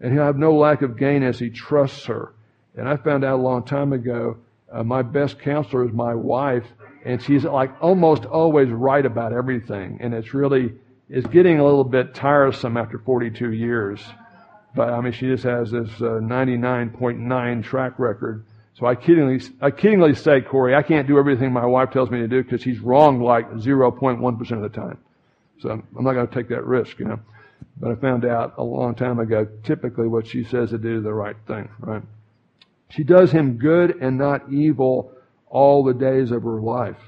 And 0.00 0.12
he'll 0.12 0.24
have 0.24 0.36
no 0.36 0.56
lack 0.56 0.82
of 0.82 0.98
gain 0.98 1.22
as 1.22 1.38
he 1.38 1.48
trusts 1.48 2.06
her. 2.06 2.34
And 2.76 2.88
I 2.88 2.96
found 2.96 3.24
out 3.24 3.38
a 3.38 3.42
long 3.42 3.64
time 3.64 3.92
ago, 3.92 4.38
uh, 4.70 4.82
my 4.82 5.02
best 5.02 5.38
counselor 5.38 5.86
is 5.86 5.92
my 5.92 6.14
wife, 6.14 6.66
and 7.04 7.22
she's 7.22 7.44
like 7.44 7.70
almost 7.80 8.24
always 8.24 8.68
right 8.68 9.06
about 9.06 9.32
everything. 9.32 9.98
And 10.00 10.12
it's 10.12 10.34
really, 10.34 10.74
it's 11.08 11.26
getting 11.28 11.60
a 11.60 11.64
little 11.64 11.84
bit 11.84 12.14
tiresome 12.14 12.76
after 12.76 12.98
42 12.98 13.52
years. 13.52 14.04
But 14.74 14.90
I 14.90 15.00
mean, 15.00 15.12
she 15.12 15.26
just 15.26 15.44
has 15.44 15.70
this 15.70 15.88
uh, 16.00 16.20
99.9 16.20 17.64
track 17.64 17.98
record. 17.98 18.44
So 18.78 18.86
I 18.86 18.94
kiddingly, 18.94 19.52
I 19.60 19.72
kiddingly 19.72 20.16
say, 20.16 20.40
Corey, 20.40 20.76
I 20.76 20.82
can't 20.82 21.08
do 21.08 21.18
everything 21.18 21.52
my 21.52 21.66
wife 21.66 21.90
tells 21.90 22.10
me 22.10 22.18
to 22.18 22.28
do 22.28 22.44
because 22.44 22.62
she's 22.62 22.78
wrong 22.78 23.20
like 23.20 23.50
0.1% 23.54 24.50
of 24.52 24.62
the 24.62 24.68
time. 24.68 24.98
So 25.60 25.70
I'm 25.70 26.04
not 26.04 26.12
going 26.12 26.28
to 26.28 26.34
take 26.34 26.48
that 26.50 26.64
risk, 26.64 27.00
you 27.00 27.06
know. 27.06 27.18
But 27.80 27.90
I 27.90 27.94
found 27.96 28.24
out 28.24 28.54
a 28.56 28.62
long 28.62 28.94
time 28.94 29.18
ago, 29.18 29.48
typically 29.64 30.06
what 30.06 30.28
she 30.28 30.44
says 30.44 30.70
to 30.70 30.78
do 30.78 30.98
is 30.98 31.02
the 31.02 31.12
right 31.12 31.34
thing, 31.48 31.68
right? 31.80 32.02
She 32.90 33.02
does 33.02 33.32
him 33.32 33.56
good 33.56 33.96
and 34.00 34.16
not 34.16 34.52
evil 34.52 35.12
all 35.48 35.82
the 35.82 35.94
days 35.94 36.30
of 36.30 36.44
her 36.44 36.60
life. 36.60 37.00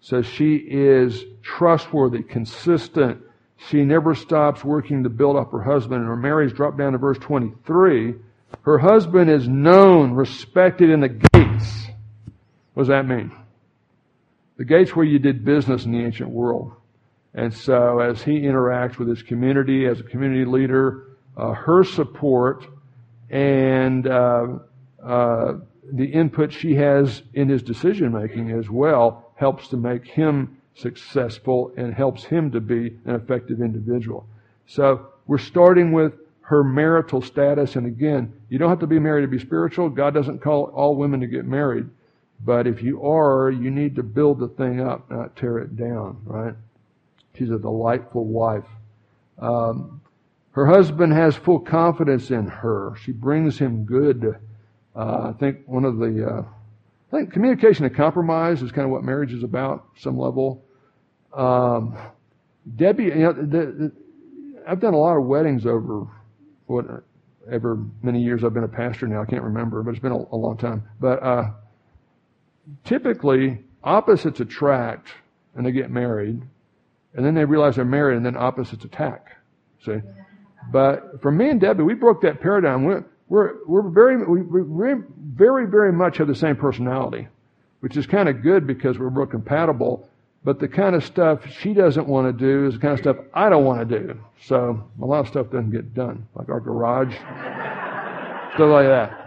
So 0.00 0.22
she 0.22 0.56
is 0.56 1.24
trustworthy, 1.42 2.22
consistent. 2.22 3.20
She 3.68 3.84
never 3.84 4.14
stops 4.14 4.64
working 4.64 5.02
to 5.02 5.10
build 5.10 5.36
up 5.36 5.52
her 5.52 5.62
husband. 5.62 6.00
And 6.00 6.08
her 6.08 6.16
marriage, 6.16 6.54
drop 6.54 6.78
down 6.78 6.92
to 6.92 6.98
verse 6.98 7.18
23. 7.18 8.14
Her 8.62 8.78
husband 8.78 9.30
is 9.30 9.48
known, 9.48 10.12
respected 10.12 10.90
in 10.90 11.00
the 11.00 11.08
gates. 11.08 11.86
What 12.74 12.82
does 12.82 12.88
that 12.88 13.08
mean? 13.08 13.32
The 14.56 14.64
gates 14.64 14.94
where 14.94 15.04
you 15.04 15.18
did 15.18 15.44
business 15.44 15.84
in 15.84 15.92
the 15.92 16.04
ancient 16.04 16.30
world. 16.30 16.72
And 17.34 17.52
so 17.52 17.98
as 17.98 18.22
he 18.22 18.42
interacts 18.42 18.98
with 18.98 19.08
his 19.08 19.22
community 19.22 19.86
as 19.86 20.00
a 20.00 20.02
community 20.02 20.44
leader, 20.44 21.04
uh, 21.36 21.52
her 21.52 21.82
support 21.82 22.66
and 23.30 24.06
uh, 24.06 24.46
uh, 25.02 25.54
the 25.90 26.04
input 26.04 26.52
she 26.52 26.74
has 26.74 27.22
in 27.32 27.48
his 27.48 27.62
decision 27.62 28.12
making 28.12 28.50
as 28.50 28.68
well 28.68 29.32
helps 29.36 29.68
to 29.68 29.76
make 29.76 30.04
him 30.04 30.58
successful 30.74 31.72
and 31.76 31.92
helps 31.92 32.24
him 32.24 32.50
to 32.50 32.60
be 32.60 32.96
an 33.06 33.14
effective 33.14 33.60
individual. 33.60 34.26
So 34.66 35.08
we're 35.26 35.38
starting 35.38 35.92
with 35.92 36.12
her 36.52 36.62
marital 36.62 37.22
status. 37.22 37.76
And 37.76 37.86
again, 37.86 38.32
you 38.48 38.58
don't 38.58 38.68
have 38.68 38.80
to 38.80 38.86
be 38.86 38.98
married 38.98 39.22
to 39.22 39.28
be 39.28 39.38
spiritual. 39.38 39.88
God 39.88 40.14
doesn't 40.14 40.40
call 40.40 40.64
all 40.74 40.96
women 40.96 41.20
to 41.20 41.26
get 41.26 41.44
married. 41.44 41.88
But 42.44 42.66
if 42.66 42.82
you 42.82 43.02
are, 43.02 43.50
you 43.50 43.70
need 43.70 43.96
to 43.96 44.02
build 44.02 44.38
the 44.38 44.48
thing 44.48 44.80
up, 44.80 45.10
not 45.10 45.36
tear 45.36 45.58
it 45.58 45.76
down, 45.76 46.20
right? 46.24 46.54
She's 47.38 47.50
a 47.50 47.58
delightful 47.58 48.24
wife. 48.24 48.66
Um, 49.38 50.00
her 50.52 50.66
husband 50.66 51.12
has 51.12 51.36
full 51.36 51.60
confidence 51.60 52.30
in 52.30 52.46
her. 52.46 52.94
She 53.02 53.12
brings 53.12 53.58
him 53.58 53.84
good 53.84 54.38
uh, 54.94 55.32
I 55.34 55.38
think 55.38 55.60
one 55.66 55.84
of 55.84 55.98
the, 55.98 56.26
uh, 56.26 56.42
I 57.12 57.16
think 57.16 57.32
communication 57.32 57.84
and 57.84 57.94
compromise 57.94 58.62
is 58.62 58.72
kind 58.72 58.84
of 58.84 58.90
what 58.90 59.02
marriage 59.02 59.32
is 59.32 59.42
about, 59.42 59.86
some 59.96 60.18
level. 60.18 60.64
Um, 61.32 61.96
Debbie, 62.76 63.04
you 63.04 63.14
know, 63.14 63.32
the, 63.32 63.42
the, 63.42 63.92
I've 64.68 64.80
done 64.80 64.94
a 64.94 64.98
lot 64.98 65.16
of 65.16 65.24
weddings 65.24 65.66
over 65.66 66.06
what 66.72 67.04
ever 67.50 67.78
many 68.02 68.22
years 68.22 68.44
I've 68.44 68.54
been 68.54 68.64
a 68.64 68.68
pastor 68.68 69.06
now. 69.06 69.22
I 69.22 69.26
can't 69.26 69.42
remember, 69.42 69.82
but 69.82 69.90
it's 69.90 70.02
been 70.02 70.12
a, 70.12 70.16
a 70.32 70.36
long 70.36 70.56
time. 70.56 70.82
But 71.00 71.22
uh, 71.22 71.50
typically, 72.84 73.64
opposites 73.82 74.40
attract, 74.40 75.08
and 75.54 75.66
they 75.66 75.72
get 75.72 75.90
married, 75.90 76.42
and 77.14 77.24
then 77.26 77.34
they 77.34 77.44
realize 77.44 77.76
they're 77.76 77.84
married, 77.84 78.16
and 78.16 78.24
then 78.24 78.36
opposites 78.36 78.84
attack. 78.84 79.36
See, 79.84 80.00
but 80.70 81.20
for 81.20 81.30
me 81.30 81.50
and 81.50 81.60
Debbie, 81.60 81.82
we 81.82 81.94
broke 81.94 82.22
that 82.22 82.40
paradigm. 82.40 82.84
We, 82.84 82.94
we're, 83.28 83.54
we're 83.66 83.88
very, 83.88 84.24
we, 84.24 84.42
we 84.42 85.02
very, 85.18 85.66
very 85.66 85.92
much 85.92 86.18
have 86.18 86.28
the 86.28 86.34
same 86.34 86.56
personality, 86.56 87.28
which 87.80 87.96
is 87.96 88.06
kind 88.06 88.28
of 88.28 88.42
good 88.42 88.66
because 88.66 88.98
we're 88.98 89.08
real 89.08 89.26
compatible. 89.26 90.08
But 90.44 90.58
the 90.58 90.66
kind 90.66 90.96
of 90.96 91.04
stuff 91.04 91.46
she 91.48 91.72
doesn't 91.72 92.06
want 92.06 92.26
to 92.26 92.32
do 92.32 92.66
is 92.66 92.74
the 92.74 92.80
kind 92.80 92.94
of 92.94 92.98
stuff 92.98 93.16
I 93.32 93.48
don't 93.48 93.64
want 93.64 93.88
to 93.88 93.98
do. 93.98 94.20
So 94.44 94.82
a 95.00 95.04
lot 95.04 95.20
of 95.20 95.28
stuff 95.28 95.50
doesn't 95.50 95.70
get 95.70 95.94
done, 95.94 96.26
like 96.34 96.48
our 96.48 96.60
garage, 96.60 97.14
stuff 97.14 98.70
like 98.70 98.86
that. 98.86 99.18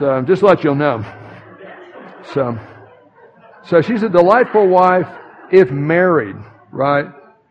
So, 0.00 0.20
just 0.22 0.42
let 0.42 0.64
you 0.64 0.74
know. 0.74 1.04
So, 2.32 2.58
so 3.64 3.80
she's 3.80 4.02
a 4.02 4.08
delightful 4.08 4.66
wife 4.66 5.08
if 5.52 5.70
married, 5.70 6.36
right? 6.72 7.06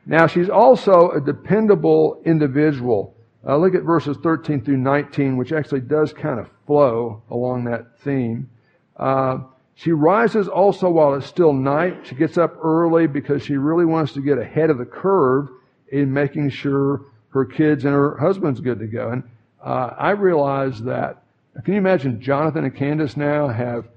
Now 0.06 0.28
she's 0.28 0.50
also 0.50 1.12
a 1.12 1.22
dependable 1.22 2.22
individual. 2.26 3.16
Uh, 3.48 3.58
look 3.58 3.76
at 3.76 3.84
verses 3.84 4.18
13 4.22 4.64
through 4.64 4.78
19, 4.78 5.38
which 5.38 5.54
actually 5.54 5.82
does 5.82 6.12
kind 6.12 6.40
of 6.40 6.50
flow 6.68 7.22
along 7.30 7.64
that 7.66 8.00
theme. 8.04 8.50
Uh, 8.98 9.40
she 9.76 9.92
rises 9.92 10.48
also 10.48 10.90
while 10.90 11.16
it's 11.16 11.26
still 11.26 11.54
night. 11.54 12.06
She 12.08 12.16
gets 12.16 12.38
up 12.38 12.64
early 12.64 13.08
because 13.08 13.44
she 13.44 13.56
really 13.56 13.86
wants 13.86 14.14
to 14.14 14.22
get 14.22 14.38
ahead 14.38 14.70
of 14.70 14.78
the 14.78 14.86
curve 14.86 15.50
in 15.92 16.14
making 16.14 16.52
sure 16.52 17.02
her 17.30 17.46
kids 17.46 17.84
and 17.86 17.94
her 17.94 18.18
husband's 18.18 18.60
good 18.60 18.80
to 18.80 18.88
go. 18.88 19.10
And 19.10 19.24
uh, 19.64 19.94
I 19.98 20.12
realize 20.12 20.82
that. 20.84 21.24
Can 21.64 21.74
you 21.74 21.80
imagine 21.80 22.22
Jonathan 22.22 22.66
and 22.66 22.76
Candace 22.76 23.16
now 23.16 23.48
have 23.48 23.88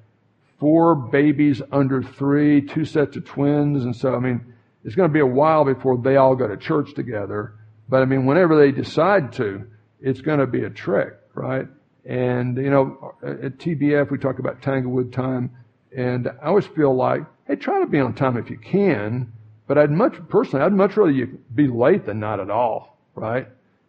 four 0.59 0.95
babies 0.95 1.63
under 1.73 2.03
three, 2.03 2.63
two 2.63 2.85
sets 2.85 3.17
of 3.17 3.25
twins, 3.25 3.85
and 3.85 3.95
so 3.95 4.15
I 4.15 4.19
mean, 4.19 4.55
it's 4.85 4.95
going 4.95 5.09
to 5.09 5.13
be 5.13 5.21
a 5.21 5.27
while 5.27 5.65
before 5.65 5.99
they 5.99 6.17
all 6.17 6.37
go 6.37 6.47
to 6.47 6.57
church 6.57 6.95
together. 6.95 7.55
But 7.89 8.03
I 8.03 8.05
mean, 8.05 8.27
whenever 8.27 8.57
they 8.57 8.73
decide 8.73 9.33
to, 9.35 9.67
it's 10.01 10.21
going 10.21 10.39
to 10.39 10.47
be 10.47 10.65
a 10.65 10.71
trick, 10.71 11.15
right? 11.35 11.67
And, 12.05 12.57
you 12.57 12.71
know, 12.71 13.15
at 13.23 13.59
TBF, 13.59 14.11
we 14.11 14.19
talk 14.19 14.39
about 14.39 14.63
Tanglewood 14.63 15.13
time. 15.13 15.51
And 15.95 16.29
I 16.43 16.47
always 16.47 16.67
feel 16.67 16.95
like, 16.95 17.23
hey, 17.47 17.57
try 17.57 17.81
to 17.81 17.87
be 17.87 18.01
on 18.01 18.15
time 18.15 18.37
if 18.37 18.51
you 18.51 18.59
can. 18.59 19.33
But 19.67 19.79
I'd 19.79 19.91
much, 19.91 20.15
personally, 20.29 20.65
I'd 20.65 20.73
much 20.73 20.97
rather 20.97 21.11
you 21.11 21.39
be 21.55 21.67
late 21.67 22.07
than 22.07 22.21
not 22.21 22.41
at 22.41 22.51
all, 22.51 22.99
right? 23.15 23.49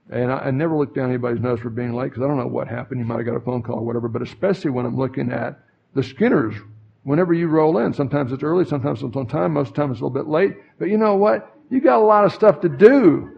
And 0.10 0.32
I, 0.32 0.38
I 0.38 0.52
never 0.52 0.76
look 0.76 0.96
down 0.96 1.10
anybody's 1.10 1.42
nose 1.42 1.60
for 1.60 1.70
being 1.70 1.94
late 1.94 2.10
because 2.12 2.24
I 2.24 2.28
don't 2.28 2.38
know 2.38 2.48
what 2.48 2.68
happened. 2.68 3.00
You 3.00 3.06
might 3.06 3.18
have 3.18 3.26
got 3.26 3.36
a 3.36 3.42
phone 3.42 3.62
call 3.62 3.78
or 3.78 3.86
whatever. 3.86 4.08
But 4.08 4.22
especially 4.22 4.72
when 4.72 4.86
I'm 4.86 4.98
looking 4.98 5.32
at 5.32 5.60
the 5.94 6.04
Skinners, 6.04 6.56
whenever 7.04 7.34
you 7.34 7.48
roll 7.48 7.78
in, 7.78 7.94
sometimes 7.94 8.32
it's 8.32 8.44
early, 8.44 8.66
sometimes 8.66 9.04
it's 9.04 9.16
on 9.16 9.28
time, 9.28 9.54
most 9.54 9.70
of 9.70 9.74
the 9.76 9.82
time 9.82 9.92
it's 9.92 10.02
a 10.02 10.04
little 10.04 10.24
bit 10.24 10.30
late. 10.30 10.56
But 10.80 10.90
you 10.90 10.98
know 10.98 11.16
what? 11.16 11.54
You 11.70 11.82
got 11.82 12.00
a 12.00 12.06
lot 12.06 12.26
of 12.26 12.34
stuff 12.34 12.62
to 12.62 12.70
do 12.70 13.38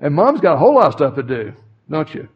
and 0.00 0.14
mom's 0.14 0.40
got 0.40 0.54
a 0.54 0.58
whole 0.58 0.74
lot 0.74 0.88
of 0.88 0.92
stuff 0.92 1.14
to 1.14 1.22
do, 1.22 1.52
don't 1.88 2.12
you? 2.14 2.28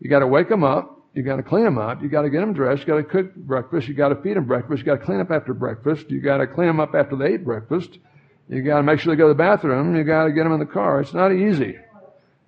You 0.00 0.08
got 0.08 0.20
to 0.20 0.26
wake 0.26 0.48
them 0.48 0.62
up. 0.62 0.97
You 1.18 1.24
got 1.24 1.34
to 1.34 1.42
clean 1.42 1.64
them 1.64 1.78
up. 1.78 2.00
You 2.00 2.08
got 2.08 2.22
to 2.22 2.30
get 2.30 2.38
them 2.38 2.52
dressed. 2.52 2.82
You 2.82 2.86
got 2.86 2.98
to 2.98 3.02
cook 3.02 3.34
breakfast. 3.34 3.88
You 3.88 3.94
got 3.94 4.10
to 4.10 4.22
feed 4.22 4.36
them 4.36 4.44
breakfast. 4.44 4.78
You 4.78 4.86
got 4.86 5.00
to 5.00 5.04
clean 5.04 5.18
up 5.18 5.32
after 5.32 5.52
breakfast. 5.52 6.08
You 6.12 6.20
got 6.20 6.36
to 6.36 6.46
clean 6.46 6.68
them 6.68 6.78
up 6.78 6.94
after 6.94 7.16
they 7.16 7.34
ate 7.34 7.44
breakfast. 7.44 7.98
You 8.48 8.62
got 8.62 8.76
to 8.76 8.82
make 8.84 9.00
sure 9.00 9.12
they 9.12 9.18
go 9.18 9.26
to 9.26 9.34
the 9.34 9.36
bathroom. 9.36 9.96
You 9.96 10.04
got 10.04 10.26
to 10.26 10.32
get 10.32 10.44
them 10.44 10.52
in 10.52 10.60
the 10.60 10.64
car. 10.64 11.00
It's 11.00 11.14
not 11.14 11.32
easy. 11.32 11.76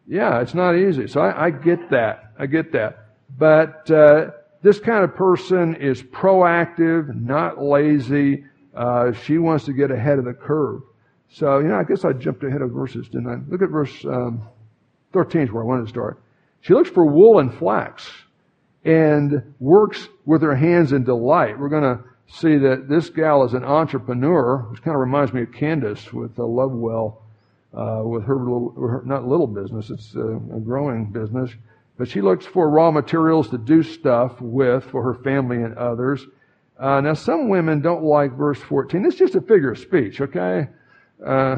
Yeah, 0.06 0.40
it's 0.40 0.54
not 0.54 0.76
easy. 0.76 1.08
So 1.08 1.20
I, 1.20 1.46
I 1.46 1.50
get 1.50 1.90
that. 1.90 2.32
I 2.38 2.46
get 2.46 2.70
that. 2.70 3.08
But 3.36 3.90
uh, 3.90 4.30
this 4.62 4.78
kind 4.78 5.02
of 5.02 5.16
person 5.16 5.74
is 5.74 6.00
proactive, 6.00 7.12
not 7.20 7.60
lazy. 7.60 8.44
Uh, 8.72 9.10
she 9.10 9.38
wants 9.38 9.64
to 9.64 9.72
get 9.72 9.90
ahead 9.90 10.20
of 10.20 10.26
the 10.26 10.32
curve. 10.32 10.82
So, 11.28 11.58
you 11.58 11.66
know, 11.66 11.74
I 11.74 11.82
guess 11.82 12.04
I 12.04 12.12
jumped 12.12 12.44
ahead 12.44 12.62
of 12.62 12.70
verses, 12.70 13.08
didn't 13.08 13.26
I? 13.26 13.50
Look 13.50 13.62
at 13.62 13.70
verse 13.70 14.04
um, 14.04 14.46
13 15.12 15.42
is 15.42 15.50
where 15.50 15.64
I 15.64 15.66
wanted 15.66 15.86
to 15.86 15.88
start. 15.88 16.22
She 16.60 16.72
looks 16.72 16.90
for 16.90 17.04
wool 17.04 17.40
and 17.40 17.52
flax 17.52 18.08
and 18.84 19.54
works 19.58 20.08
with 20.24 20.42
her 20.42 20.54
hands 20.56 20.92
in 20.92 21.04
delight. 21.04 21.58
We're 21.58 21.68
going 21.68 21.96
to 21.96 22.04
see 22.28 22.56
that 22.58 22.88
this 22.88 23.10
gal 23.10 23.44
is 23.44 23.54
an 23.54 23.64
entrepreneur, 23.64 24.58
which 24.70 24.82
kind 24.82 24.94
of 24.94 25.00
reminds 25.00 25.32
me 25.32 25.42
of 25.42 25.52
Candace 25.52 26.12
with 26.12 26.38
uh, 26.38 26.44
Lovewell. 26.44 27.22
uh, 27.72 28.02
with 28.04 28.24
her 28.24 28.36
little, 28.36 28.74
her, 28.78 29.02
not 29.04 29.26
little 29.26 29.46
business, 29.46 29.90
it's 29.90 30.14
a, 30.14 30.26
a 30.56 30.60
growing 30.60 31.06
business. 31.06 31.50
But 31.96 32.08
she 32.08 32.20
looks 32.20 32.46
for 32.46 32.68
raw 32.68 32.90
materials 32.90 33.50
to 33.50 33.58
do 33.58 33.82
stuff 33.82 34.40
with 34.40 34.84
for 34.84 35.02
her 35.02 35.14
family 35.22 35.62
and 35.62 35.76
others. 35.76 36.24
Uh, 36.78 37.00
now, 37.00 37.14
some 37.14 37.48
women 37.48 37.80
don't 37.80 38.02
like 38.02 38.32
verse 38.36 38.58
14. 38.58 39.04
It's 39.04 39.16
just 39.16 39.34
a 39.34 39.40
figure 39.40 39.72
of 39.72 39.78
speech, 39.78 40.20
okay? 40.20 40.68
Uh, 41.24 41.56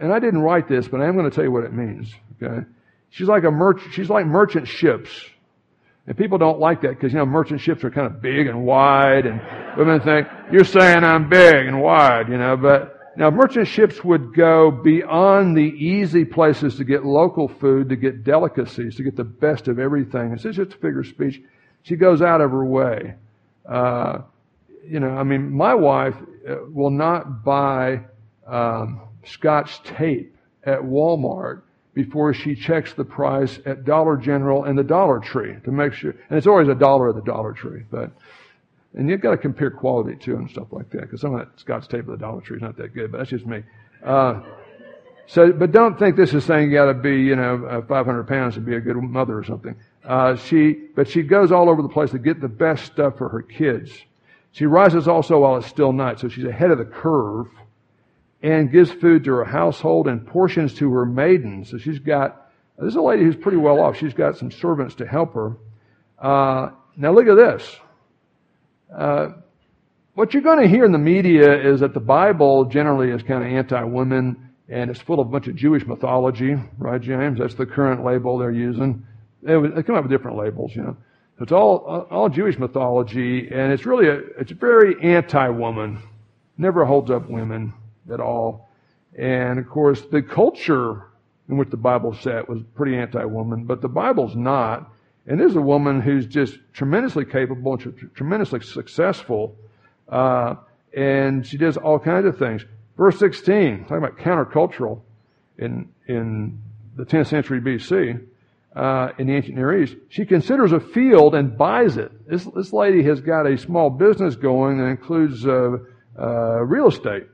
and 0.00 0.12
I 0.12 0.18
didn't 0.18 0.40
write 0.40 0.66
this, 0.66 0.88
but 0.88 1.00
I 1.00 1.06
am 1.06 1.14
going 1.14 1.28
to 1.28 1.34
tell 1.34 1.44
you 1.44 1.52
what 1.52 1.64
it 1.64 1.74
means, 1.74 2.12
okay? 2.42 2.64
She's 3.10 3.28
like 3.28 3.44
a 3.44 3.50
merchant, 3.50 3.92
she's 3.92 4.08
like 4.08 4.24
merchant 4.24 4.66
ships. 4.66 5.10
And 6.06 6.16
people 6.16 6.38
don't 6.38 6.58
like 6.58 6.82
that 6.82 6.90
because, 6.90 7.12
you 7.12 7.18
know, 7.18 7.26
merchant 7.26 7.60
ships 7.60 7.84
are 7.84 7.90
kind 7.90 8.06
of 8.06 8.20
big 8.20 8.48
and 8.48 8.64
wide 8.64 9.24
and 9.26 9.40
women 9.76 10.00
think, 10.00 10.26
you're 10.50 10.64
saying 10.64 11.04
I'm 11.04 11.28
big 11.28 11.66
and 11.66 11.80
wide, 11.80 12.28
you 12.28 12.38
know, 12.38 12.56
but 12.56 12.98
now, 13.14 13.30
merchant 13.30 13.68
ships 13.68 14.02
would 14.02 14.34
go 14.34 14.70
beyond 14.70 15.54
the 15.54 15.60
easy 15.60 16.24
places 16.24 16.76
to 16.76 16.84
get 16.84 17.04
local 17.04 17.46
food, 17.46 17.90
to 17.90 17.96
get 17.96 18.24
delicacies, 18.24 18.96
to 18.96 19.02
get 19.02 19.16
the 19.16 19.24
best 19.24 19.68
of 19.68 19.78
everything. 19.78 20.32
It's 20.32 20.44
just 20.44 20.58
a 20.58 20.64
figure 20.64 21.00
of 21.00 21.06
speech. 21.06 21.42
She 21.82 21.96
goes 21.96 22.22
out 22.22 22.40
of 22.40 22.50
her 22.52 22.64
way. 22.64 23.14
Uh, 23.66 24.20
you 24.86 24.98
know, 24.98 25.10
I 25.10 25.24
mean, 25.24 25.50
my 25.52 25.74
wife 25.74 26.16
uh, 26.48 26.56
will 26.70 26.90
not 26.90 27.44
buy 27.44 28.00
um, 28.46 29.02
Scotch 29.24 29.82
tape 29.82 30.34
at 30.64 30.80
Walmart 30.80 31.62
before 31.94 32.32
she 32.32 32.54
checks 32.54 32.94
the 32.94 33.04
price 33.04 33.60
at 33.66 33.84
Dollar 33.84 34.16
General 34.16 34.64
and 34.64 34.78
the 34.78 34.84
Dollar 34.84 35.20
Tree 35.20 35.56
to 35.64 35.70
make 35.70 35.92
sure. 35.92 36.14
And 36.30 36.38
it's 36.38 36.46
always 36.46 36.68
a 36.68 36.74
dollar 36.74 37.10
at 37.10 37.16
the 37.16 37.22
Dollar 37.22 37.52
Tree, 37.52 37.82
but 37.90 38.10
and 38.94 39.08
you've 39.08 39.20
got 39.20 39.30
to 39.30 39.38
compare 39.38 39.70
quality 39.70 40.16
too 40.16 40.36
and 40.36 40.50
stuff 40.50 40.68
like 40.70 40.90
that, 40.90 41.02
because 41.02 41.20
some 41.20 41.34
of 41.34 41.40
that 41.40 41.58
Scotch 41.58 41.88
tape 41.88 42.00
at 42.00 42.06
the 42.06 42.16
Dollar 42.16 42.40
Tree 42.40 42.56
is 42.56 42.62
not 42.62 42.76
that 42.76 42.94
good, 42.94 43.12
but 43.12 43.18
that's 43.18 43.30
just 43.30 43.46
me. 43.46 43.62
Uh, 44.04 44.40
so, 45.26 45.52
but 45.52 45.72
don't 45.72 45.98
think 45.98 46.16
this 46.16 46.34
is 46.34 46.44
saying 46.44 46.70
you 46.70 46.76
got 46.76 46.86
to 46.86 46.94
be, 46.94 47.22
you 47.22 47.36
know, 47.36 47.64
uh, 47.64 47.86
500 47.86 48.24
pounds 48.24 48.54
to 48.54 48.60
be 48.60 48.74
a 48.74 48.80
good 48.80 48.96
mother 48.96 49.38
or 49.38 49.44
something. 49.44 49.74
Uh, 50.04 50.36
she, 50.36 50.72
but 50.94 51.08
she 51.08 51.22
goes 51.22 51.52
all 51.52 51.70
over 51.70 51.80
the 51.80 51.88
place 51.88 52.10
to 52.10 52.18
get 52.18 52.40
the 52.40 52.48
best 52.48 52.84
stuff 52.84 53.16
for 53.16 53.28
her 53.28 53.40
kids. 53.40 53.90
She 54.50 54.66
rises 54.66 55.08
also 55.08 55.40
while 55.40 55.56
it's 55.56 55.66
still 55.66 55.92
night, 55.92 56.20
so 56.20 56.28
she's 56.28 56.44
ahead 56.44 56.70
of 56.70 56.78
the 56.78 56.84
curve 56.84 57.46
and 58.42 58.72
gives 58.72 58.90
food 58.90 59.24
to 59.24 59.30
her 59.32 59.44
household 59.44 60.08
and 60.08 60.26
portions 60.26 60.74
to 60.74 60.92
her 60.92 61.06
maidens. 61.06 61.70
So 61.70 61.78
she's 61.78 62.00
got, 62.00 62.50
this 62.78 62.88
is 62.88 62.96
a 62.96 63.02
lady 63.02 63.22
who's 63.22 63.36
pretty 63.36 63.58
well 63.58 63.80
off. 63.80 63.96
She's 63.96 64.14
got 64.14 64.36
some 64.36 64.50
servants 64.50 64.96
to 64.96 65.06
help 65.06 65.34
her. 65.34 65.56
Uh, 66.18 66.70
now 66.96 67.12
look 67.12 67.28
at 67.28 67.36
this. 67.36 67.76
Uh, 68.94 69.28
what 70.14 70.34
you're 70.34 70.42
going 70.42 70.60
to 70.60 70.68
hear 70.68 70.84
in 70.84 70.92
the 70.92 70.98
media 70.98 71.54
is 71.54 71.80
that 71.80 71.94
the 71.94 72.00
Bible 72.00 72.64
generally 72.66 73.10
is 73.10 73.22
kind 73.22 73.42
of 73.44 73.50
anti-women 73.50 74.50
and 74.68 74.90
it's 74.90 75.00
full 75.00 75.20
of 75.20 75.28
a 75.28 75.30
bunch 75.30 75.46
of 75.46 75.54
Jewish 75.54 75.86
mythology, 75.86 76.56
right, 76.78 77.00
James? 77.00 77.38
That's 77.38 77.54
the 77.54 77.66
current 77.66 78.04
label 78.04 78.38
they're 78.38 78.50
using. 78.50 79.06
They, 79.42 79.54
come 79.82 79.96
up 79.96 80.04
with 80.04 80.10
different 80.10 80.36
labels, 80.36 80.74
you 80.74 80.82
know. 80.82 80.96
It's 81.40 81.50
all 81.50 82.06
all 82.10 82.28
Jewish 82.28 82.58
mythology, 82.58 83.48
and 83.48 83.72
it's 83.72 83.84
really 83.84 84.06
a, 84.06 84.18
it's 84.38 84.52
very 84.52 84.94
anti-woman. 85.02 86.00
Never 86.56 86.84
holds 86.84 87.10
up 87.10 87.28
women 87.28 87.72
at 88.10 88.20
all. 88.20 88.70
And 89.18 89.58
of 89.58 89.68
course, 89.68 90.00
the 90.02 90.22
culture 90.22 91.04
in 91.48 91.56
which 91.56 91.70
the 91.70 91.76
Bible 91.76 92.14
set 92.14 92.48
was 92.48 92.62
pretty 92.74 92.96
anti-woman, 92.96 93.64
but 93.64 93.82
the 93.82 93.88
Bible's 93.88 94.34
not. 94.34 94.90
And 95.26 95.38
there's 95.38 95.56
a 95.56 95.60
woman 95.60 96.00
who's 96.00 96.26
just 96.26 96.58
tremendously 96.72 97.24
capable 97.24 97.74
and 97.74 98.10
tremendously 98.14 98.60
successful. 98.60 99.56
Uh, 100.08 100.56
and 100.94 101.46
she 101.46 101.58
does 101.58 101.76
all 101.76 101.98
kinds 101.98 102.26
of 102.26 102.38
things. 102.38 102.64
Verse 102.96 103.18
16, 103.18 103.84
talking 103.84 103.96
about 103.98 104.18
countercultural 104.18 105.00
in, 105.58 105.88
in 106.06 106.60
the 106.96 107.04
10th 107.04 107.28
century 107.28 107.60
BC, 107.60 108.26
uh, 108.74 109.12
in 109.18 109.26
the 109.26 109.34
ancient 109.34 109.56
Near 109.56 109.82
East, 109.82 109.96
she 110.08 110.24
considers 110.24 110.72
a 110.72 110.80
field 110.80 111.34
and 111.34 111.56
buys 111.56 111.96
it. 111.98 112.10
This, 112.28 112.44
this 112.44 112.72
lady 112.72 113.02
has 113.04 113.20
got 113.20 113.46
a 113.46 113.58
small 113.58 113.90
business 113.90 114.34
going 114.36 114.78
that 114.78 114.86
includes 114.86 115.46
uh, 115.46 115.76
uh 116.18 116.60
real 116.62 116.88
estate. 116.88 117.26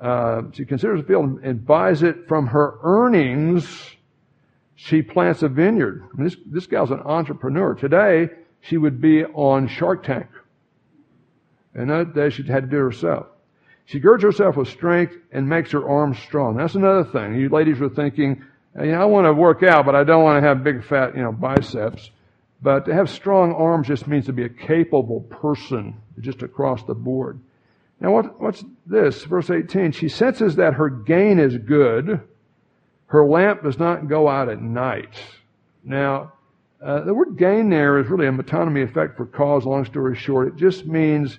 Uh, 0.00 0.42
she 0.52 0.64
considers 0.64 1.00
a 1.00 1.02
field 1.02 1.40
and, 1.42 1.66
buys 1.66 2.02
it 2.02 2.26
from 2.26 2.46
her 2.46 2.78
earnings 2.82 3.90
she 4.82 5.02
plants 5.02 5.42
a 5.42 5.48
vineyard. 5.48 6.02
I 6.02 6.16
mean, 6.16 6.24
this, 6.24 6.36
this 6.46 6.66
gal's 6.66 6.90
an 6.90 7.00
entrepreneur. 7.00 7.74
Today, 7.74 8.30
she 8.62 8.78
would 8.78 8.98
be 8.98 9.24
on 9.24 9.68
Shark 9.68 10.04
Tank. 10.04 10.26
And 11.74 11.90
that 11.90 12.14
day, 12.14 12.30
she 12.30 12.42
had 12.44 12.62
to 12.62 12.66
do 12.66 12.78
it 12.78 12.80
herself. 12.80 13.26
She 13.84 14.00
girds 14.00 14.22
herself 14.22 14.56
with 14.56 14.68
strength 14.68 15.14
and 15.32 15.46
makes 15.46 15.72
her 15.72 15.86
arms 15.86 16.18
strong. 16.20 16.56
That's 16.56 16.76
another 16.76 17.04
thing. 17.04 17.34
You 17.34 17.50
ladies 17.50 17.78
were 17.78 17.90
thinking, 17.90 18.42
you 18.80 18.86
know, 18.86 19.02
I 19.02 19.04
want 19.04 19.26
to 19.26 19.34
work 19.34 19.62
out, 19.62 19.84
but 19.84 19.94
I 19.94 20.02
don't 20.02 20.24
want 20.24 20.42
to 20.42 20.48
have 20.48 20.64
big 20.64 20.82
fat, 20.82 21.14
you 21.14 21.22
know, 21.22 21.32
biceps. 21.32 22.10
But 22.62 22.86
to 22.86 22.94
have 22.94 23.10
strong 23.10 23.52
arms 23.52 23.86
just 23.86 24.06
means 24.06 24.26
to 24.26 24.32
be 24.32 24.44
a 24.44 24.48
capable 24.48 25.20
person, 25.20 26.00
just 26.20 26.42
across 26.42 26.84
the 26.84 26.94
board. 26.94 27.38
Now, 28.00 28.12
what, 28.12 28.40
what's 28.40 28.64
this? 28.86 29.24
Verse 29.24 29.50
18. 29.50 29.92
She 29.92 30.08
senses 30.08 30.56
that 30.56 30.74
her 30.74 30.88
gain 30.88 31.38
is 31.38 31.56
good 31.58 32.20
her 33.10 33.26
lamp 33.26 33.64
does 33.64 33.78
not 33.78 34.08
go 34.08 34.28
out 34.28 34.48
at 34.48 34.62
night. 34.62 35.20
Now, 35.82 36.32
uh, 36.80 37.00
the 37.00 37.12
word 37.12 37.36
gain 37.36 37.68
there 37.68 37.98
is 37.98 38.08
really 38.08 38.28
a 38.28 38.32
metonymy 38.32 38.84
effect 38.84 39.16
for 39.16 39.26
cause, 39.26 39.66
long 39.66 39.84
story 39.84 40.16
short. 40.16 40.46
It 40.46 40.56
just 40.56 40.86
means 40.86 41.36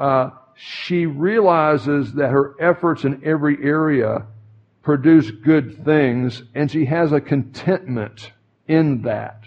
uh, 0.00 0.30
she 0.56 1.06
realizes 1.06 2.12
that 2.14 2.30
her 2.30 2.56
efforts 2.60 3.04
in 3.04 3.22
every 3.24 3.56
area 3.62 4.26
produce 4.82 5.30
good 5.30 5.84
things, 5.84 6.42
and 6.56 6.68
she 6.68 6.84
has 6.86 7.12
a 7.12 7.20
contentment 7.20 8.32
in 8.66 9.02
that. 9.02 9.44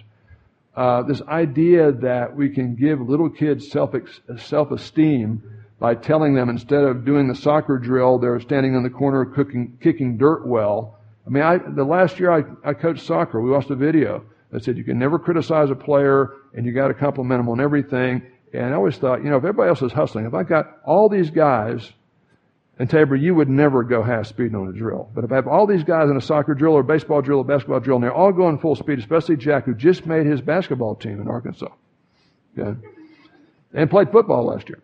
Uh, 0.77 1.03
this 1.03 1.21
idea 1.23 1.91
that 1.91 2.33
we 2.33 2.49
can 2.49 2.75
give 2.75 3.01
little 3.01 3.29
kids 3.29 3.69
self 3.69 3.93
self 4.37 4.71
esteem 4.71 5.43
by 5.79 5.95
telling 5.95 6.33
them 6.33 6.49
instead 6.49 6.83
of 6.83 7.05
doing 7.05 7.27
the 7.27 7.35
soccer 7.35 7.77
drill, 7.77 8.19
they're 8.19 8.39
standing 8.39 8.75
in 8.75 8.83
the 8.83 8.89
corner 8.89 9.25
cooking, 9.25 9.77
kicking 9.81 10.17
dirt 10.17 10.45
well 10.45 10.99
I 11.29 11.31
mean, 11.31 11.43
I, 11.43 11.57
the 11.57 11.83
last 11.83 12.19
year 12.19 12.31
I, 12.31 12.43
I 12.67 12.73
coached 12.73 13.05
soccer, 13.05 13.39
we 13.39 13.51
watched 13.51 13.69
a 13.69 13.75
video 13.75 14.25
that 14.51 14.63
said 14.63 14.77
you 14.77 14.83
can 14.83 14.97
never 14.97 15.19
criticize 15.19 15.69
a 15.69 15.75
player 15.75 16.33
and 16.55 16.65
you 16.65 16.71
got 16.71 16.87
to 16.87 16.95
compliment 16.95 17.39
them 17.39 17.49
on 17.49 17.61
everything. 17.61 18.23
And 18.51 18.73
I 18.73 18.73
always 18.73 18.97
thought, 18.97 19.23
you 19.23 19.29
know, 19.29 19.37
if 19.37 19.43
everybody 19.43 19.69
else 19.69 19.83
is 19.83 19.91
hustling, 19.91 20.25
if 20.25 20.33
I 20.33 20.41
got 20.41 20.79
all 20.83 21.07
these 21.07 21.29
guys, 21.29 21.91
and 22.79 22.89
Tabor, 22.89 23.15
you 23.15 23.35
would 23.35 23.47
never 23.47 23.83
go 23.83 24.01
half 24.01 24.25
speed 24.25 24.55
on 24.55 24.69
a 24.69 24.73
drill. 24.73 25.11
But 25.13 25.23
if 25.23 25.31
I 25.31 25.35
have 25.35 25.47
all 25.47 25.67
these 25.67 25.83
guys 25.83 26.09
in 26.09 26.17
a 26.17 26.21
soccer 26.21 26.55
drill 26.55 26.73
or 26.73 26.81
baseball 26.81 27.21
drill 27.21 27.39
or 27.39 27.43
basketball 27.43 27.79
drill, 27.79 27.97
and 27.97 28.03
they're 28.03 28.13
all 28.13 28.31
going 28.31 28.57
full 28.57 28.75
speed, 28.75 28.97
especially 28.97 29.37
Jack, 29.37 29.65
who 29.65 29.75
just 29.75 30.07
made 30.07 30.25
his 30.25 30.41
basketball 30.41 30.95
team 30.95 31.21
in 31.21 31.27
Arkansas, 31.27 31.71
okay, 32.57 32.79
and 33.73 33.89
played 33.89 34.11
football 34.11 34.45
last 34.45 34.67
year. 34.67 34.81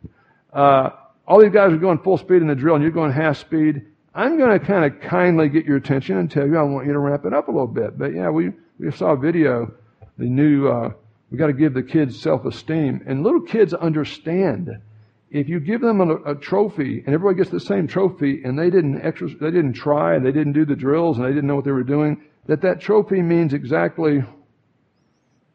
Uh, 0.56 0.92
all 1.28 1.42
these 1.42 1.52
guys 1.52 1.74
are 1.74 1.78
going 1.78 2.00
full 2.00 2.18
speed 2.18 2.42
in 2.42 2.48
the 2.48 2.56
drill, 2.56 2.76
and 2.76 2.82
you're 2.82 2.92
going 2.92 3.12
half 3.12 3.38
speed. 3.38 3.86
I'm 4.14 4.38
going 4.38 4.58
to 4.58 4.66
kind 4.66 4.86
of 4.86 5.02
kindly 5.02 5.50
get 5.50 5.66
your 5.66 5.76
attention 5.76 6.18
and 6.18 6.32
tell 6.32 6.48
you 6.48 6.58
I 6.58 6.64
want 6.64 6.88
you 6.88 6.94
to 6.94 7.00
ramp 7.00 7.26
it 7.26 7.34
up 7.34 7.50
a 7.50 7.52
little 7.52 7.68
bit. 7.68 7.98
But 7.98 8.16
yeah, 8.16 8.30
we, 8.30 8.52
we 8.80 8.90
saw 8.92 9.12
a 9.12 9.18
video, 9.18 9.74
the 10.18 10.26
new, 10.26 10.70
uh, 10.70 10.92
we 11.30 11.38
got 11.38 11.48
to 11.48 11.54
give 11.54 11.74
the 11.74 11.84
kids 11.84 12.20
self-esteem. 12.22 13.04
And 13.06 13.24
little 13.24 13.42
kids 13.42 13.74
understand 13.74 14.70
if 15.30 15.50
you 15.50 15.60
give 15.60 15.82
them 15.82 16.00
a, 16.00 16.32
a, 16.32 16.36
trophy 16.36 17.04
and 17.06 17.14
everybody 17.14 17.36
gets 17.36 17.50
the 17.50 17.60
same 17.60 17.88
trophy 17.88 18.42
and 18.46 18.58
they 18.58 18.70
didn't 18.70 19.02
extra, 19.02 19.28
they 19.28 19.52
didn't 19.52 19.74
try 19.74 20.16
and 20.16 20.26
they 20.26 20.32
didn't 20.32 20.54
do 20.54 20.64
the 20.64 20.78
drills 20.78 21.18
and 21.18 21.26
they 21.26 21.32
didn't 21.32 21.48
know 21.48 21.56
what 21.56 21.66
they 21.66 21.72
were 21.72 21.84
doing, 21.84 22.24
that 22.46 22.62
that 22.62 22.80
trophy 22.80 23.22
means 23.22 23.54
exactly 23.54 24.24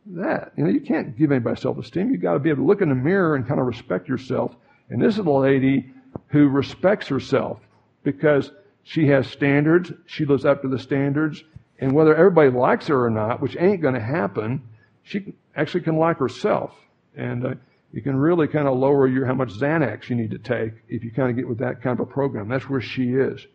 that. 0.07 0.53
You 0.57 0.65
know, 0.65 0.71
you 0.71 0.81
can't 0.81 1.17
give 1.17 1.33
anybody 1.33 1.59
self-esteem. 1.59 2.11
You've 2.11 2.21
got 2.21 2.35
to 2.35 2.41
be 2.41 2.51
able 2.51 2.65
to 2.65 2.67
look 2.67 2.83
in 2.83 2.91
the 2.91 2.95
mirror 2.95 3.37
and 3.37 3.49
kind 3.49 3.59
of 3.61 3.67
respect 3.67 4.07
yourself. 4.07 4.55
And 4.91 5.01
this 5.01 5.15
is 5.15 5.25
a 5.25 5.31
lady 5.31 5.93
who 6.29 6.49
respects 6.49 7.09
herself 7.09 7.61
because 8.03 8.51
she 8.83 9.07
has 9.09 9.27
standards. 9.29 9.93
She 10.07 10.25
lives 10.25 10.45
up 10.45 10.63
to 10.63 10.69
the 10.69 10.79
standards. 10.79 11.43
And 11.79 11.93
whether 11.93 12.15
everybody 12.15 12.51
likes 12.51 12.89
her 12.89 13.07
or 13.07 13.11
not, 13.11 13.41
which 13.41 13.57
ain't 13.59 13.81
going 13.81 13.95
to 13.95 14.01
happen, 14.01 14.63
she 15.03 15.35
actually 15.57 15.83
can 15.83 15.97
like 15.97 16.19
herself. 16.19 16.75
And 17.17 17.47
uh, 17.47 17.55
you 17.93 18.03
can 18.03 18.17
really 18.17 18.49
kind 18.49 18.69
of 18.69 18.77
lower 18.77 19.07
your 19.07 19.27
how 19.27 19.35
much 19.35 19.51
Xanax 19.51 20.09
you 20.09 20.17
need 20.17 20.31
to 20.33 20.39
take 20.39 20.73
if 20.89 21.05
you 21.05 21.11
kind 21.11 21.31
of 21.31 21.37
get 21.37 21.49
with 21.49 21.59
that 21.59 21.83
kind 21.83 21.99
of 21.99 22.09
a 22.09 22.11
program. 22.11 22.49
That's 22.49 22.69
where 22.69 22.81
she 22.81 23.13
is. 23.13 23.47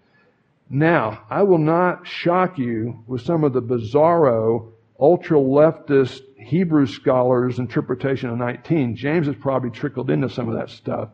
Now, 0.70 1.24
I 1.30 1.44
will 1.44 1.60
not 1.60 2.08
shock 2.08 2.58
you 2.58 3.04
with 3.06 3.22
some 3.22 3.44
of 3.44 3.54
the 3.54 3.62
bizarro, 3.62 4.72
ultra 5.00 5.38
leftist 5.38 6.22
Hebrew 6.38 6.88
scholars' 6.88 7.60
interpretation 7.60 8.30
of 8.30 8.38
19. 8.38 8.96
James 8.96 9.28
has 9.28 9.36
probably 9.36 9.70
trickled 9.70 10.10
into 10.10 10.30
some 10.30 10.50
of 10.50 10.56
that 10.56 10.70
stuff. 10.70 11.10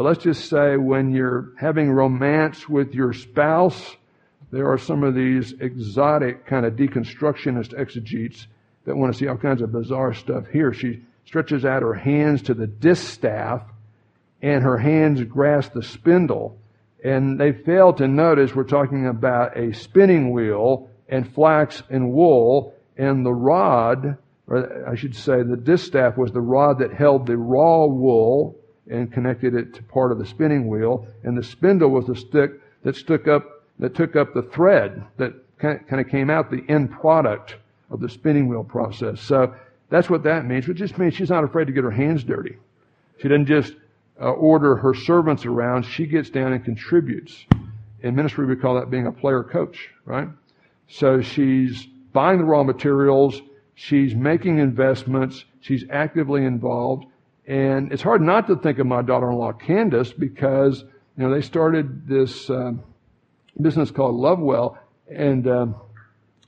But 0.00 0.06
let's 0.06 0.24
just 0.24 0.48
say 0.48 0.78
when 0.78 1.12
you're 1.12 1.52
having 1.58 1.92
romance 1.92 2.66
with 2.66 2.94
your 2.94 3.12
spouse, 3.12 3.98
there 4.50 4.72
are 4.72 4.78
some 4.78 5.04
of 5.04 5.14
these 5.14 5.52
exotic 5.60 6.46
kind 6.46 6.64
of 6.64 6.72
deconstructionist 6.72 7.78
exegetes 7.78 8.46
that 8.86 8.96
want 8.96 9.12
to 9.12 9.18
see 9.18 9.28
all 9.28 9.36
kinds 9.36 9.60
of 9.60 9.72
bizarre 9.72 10.14
stuff 10.14 10.46
here. 10.50 10.72
She 10.72 11.02
stretches 11.26 11.66
out 11.66 11.82
her 11.82 11.92
hands 11.92 12.40
to 12.44 12.54
the 12.54 12.66
distaff, 12.66 13.60
and 14.40 14.62
her 14.62 14.78
hands 14.78 15.22
grasp 15.24 15.74
the 15.74 15.82
spindle. 15.82 16.56
And 17.04 17.38
they 17.38 17.52
fail 17.52 17.92
to 17.92 18.08
notice 18.08 18.54
we're 18.54 18.64
talking 18.64 19.06
about 19.06 19.54
a 19.54 19.74
spinning 19.74 20.30
wheel 20.30 20.88
and 21.10 21.30
flax 21.34 21.82
and 21.90 22.10
wool 22.10 22.72
and 22.96 23.26
the 23.26 23.34
rod, 23.34 24.16
or 24.46 24.88
I 24.88 24.94
should 24.94 25.14
say 25.14 25.42
the 25.42 25.58
distaff 25.58 26.16
was 26.16 26.32
the 26.32 26.40
rod 26.40 26.78
that 26.78 26.94
held 26.94 27.26
the 27.26 27.36
raw 27.36 27.84
wool 27.84 28.56
and 28.90 29.12
connected 29.12 29.54
it 29.54 29.72
to 29.74 29.82
part 29.84 30.12
of 30.12 30.18
the 30.18 30.26
spinning 30.26 30.68
wheel, 30.68 31.06
and 31.22 31.38
the 31.38 31.42
spindle 31.42 31.90
was 31.90 32.06
the 32.06 32.16
stick 32.16 32.52
that 32.82 32.96
stuck 32.96 33.28
up, 33.28 33.64
that 33.78 33.94
took 33.94 34.16
up 34.16 34.34
the 34.34 34.42
thread 34.42 35.02
that 35.16 35.32
kind 35.58 36.00
of 36.00 36.08
came 36.08 36.30
out 36.30 36.50
the 36.50 36.64
end 36.68 36.90
product 36.90 37.56
of 37.90 38.00
the 38.00 38.08
spinning 38.08 38.48
wheel 38.48 38.64
process. 38.64 39.20
So 39.20 39.54
that's 39.90 40.08
what 40.08 40.22
that 40.24 40.46
means. 40.46 40.66
which 40.66 40.78
just 40.78 40.98
means 40.98 41.14
she's 41.14 41.30
not 41.30 41.44
afraid 41.44 41.66
to 41.66 41.72
get 41.72 41.84
her 41.84 41.90
hands 41.90 42.24
dirty. 42.24 42.56
She 43.18 43.28
doesn't 43.28 43.46
just 43.46 43.74
uh, 44.20 44.30
order 44.30 44.76
her 44.76 44.94
servants 44.94 45.44
around. 45.44 45.84
She 45.84 46.06
gets 46.06 46.30
down 46.30 46.52
and 46.52 46.64
contributes. 46.64 47.44
In 48.02 48.14
ministry, 48.14 48.46
we 48.46 48.56
call 48.56 48.76
that 48.76 48.90
being 48.90 49.06
a 49.06 49.12
player 49.12 49.42
coach, 49.42 49.90
right? 50.04 50.28
So 50.88 51.20
she's 51.20 51.86
buying 52.12 52.38
the 52.38 52.44
raw 52.44 52.62
materials. 52.62 53.42
She's 53.74 54.14
making 54.14 54.58
investments. 54.58 55.44
She's 55.60 55.84
actively 55.90 56.44
involved. 56.44 57.06
And 57.50 57.92
it's 57.92 58.00
hard 58.00 58.22
not 58.22 58.46
to 58.46 58.54
think 58.54 58.78
of 58.78 58.86
my 58.86 59.02
daughter-in-law 59.02 59.54
Candace 59.54 60.12
because, 60.12 60.84
you 61.16 61.24
know, 61.24 61.34
they 61.34 61.40
started 61.40 62.06
this 62.06 62.48
uh, 62.48 62.74
business 63.60 63.90
called 63.90 64.14
Lovewell. 64.14 64.78
And 65.12 65.48
um, 65.48 65.74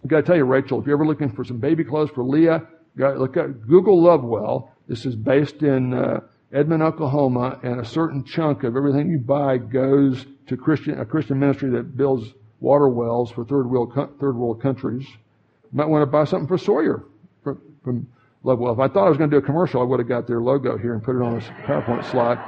I've 0.04 0.08
got 0.08 0.18
to 0.18 0.22
tell 0.22 0.36
you, 0.36 0.44
Rachel, 0.44 0.80
if 0.80 0.86
you're 0.86 0.94
ever 0.94 1.04
looking 1.04 1.32
for 1.32 1.42
some 1.42 1.58
baby 1.58 1.82
clothes 1.82 2.10
for 2.10 2.22
Leah, 2.22 2.68
look 2.94 3.36
at 3.36 3.66
Google 3.66 4.00
Lovewell. 4.00 4.70
This 4.86 5.04
is 5.04 5.16
based 5.16 5.64
in 5.64 5.92
uh, 5.92 6.20
Edmond, 6.52 6.84
Oklahoma, 6.84 7.58
and 7.64 7.80
a 7.80 7.84
certain 7.84 8.22
chunk 8.22 8.62
of 8.62 8.76
everything 8.76 9.10
you 9.10 9.18
buy 9.18 9.58
goes 9.58 10.24
to 10.46 10.56
Christian 10.56 11.00
a 11.00 11.04
Christian 11.04 11.40
ministry 11.40 11.70
that 11.70 11.96
builds 11.96 12.32
water 12.60 12.88
wells 12.88 13.32
for 13.32 13.44
third 13.44 13.68
world 13.68 13.92
third 14.20 14.36
world 14.36 14.62
countries. 14.62 15.04
You 15.08 15.70
might 15.72 15.88
want 15.88 16.02
to 16.02 16.06
buy 16.06 16.26
something 16.26 16.46
for 16.46 16.58
Sawyer 16.58 17.02
from, 17.42 17.60
from 17.82 18.06
Lovewell. 18.44 18.72
If 18.72 18.78
I 18.78 18.88
thought 18.88 19.06
I 19.06 19.08
was 19.08 19.18
going 19.18 19.30
to 19.30 19.36
do 19.36 19.42
a 19.42 19.46
commercial, 19.46 19.80
I 19.80 19.84
would 19.84 20.00
have 20.00 20.08
got 20.08 20.26
their 20.26 20.40
logo 20.40 20.76
here 20.76 20.94
and 20.94 21.02
put 21.02 21.16
it 21.16 21.22
on 21.22 21.36
a 21.36 21.40
PowerPoint 21.66 22.10
slide. 22.10 22.38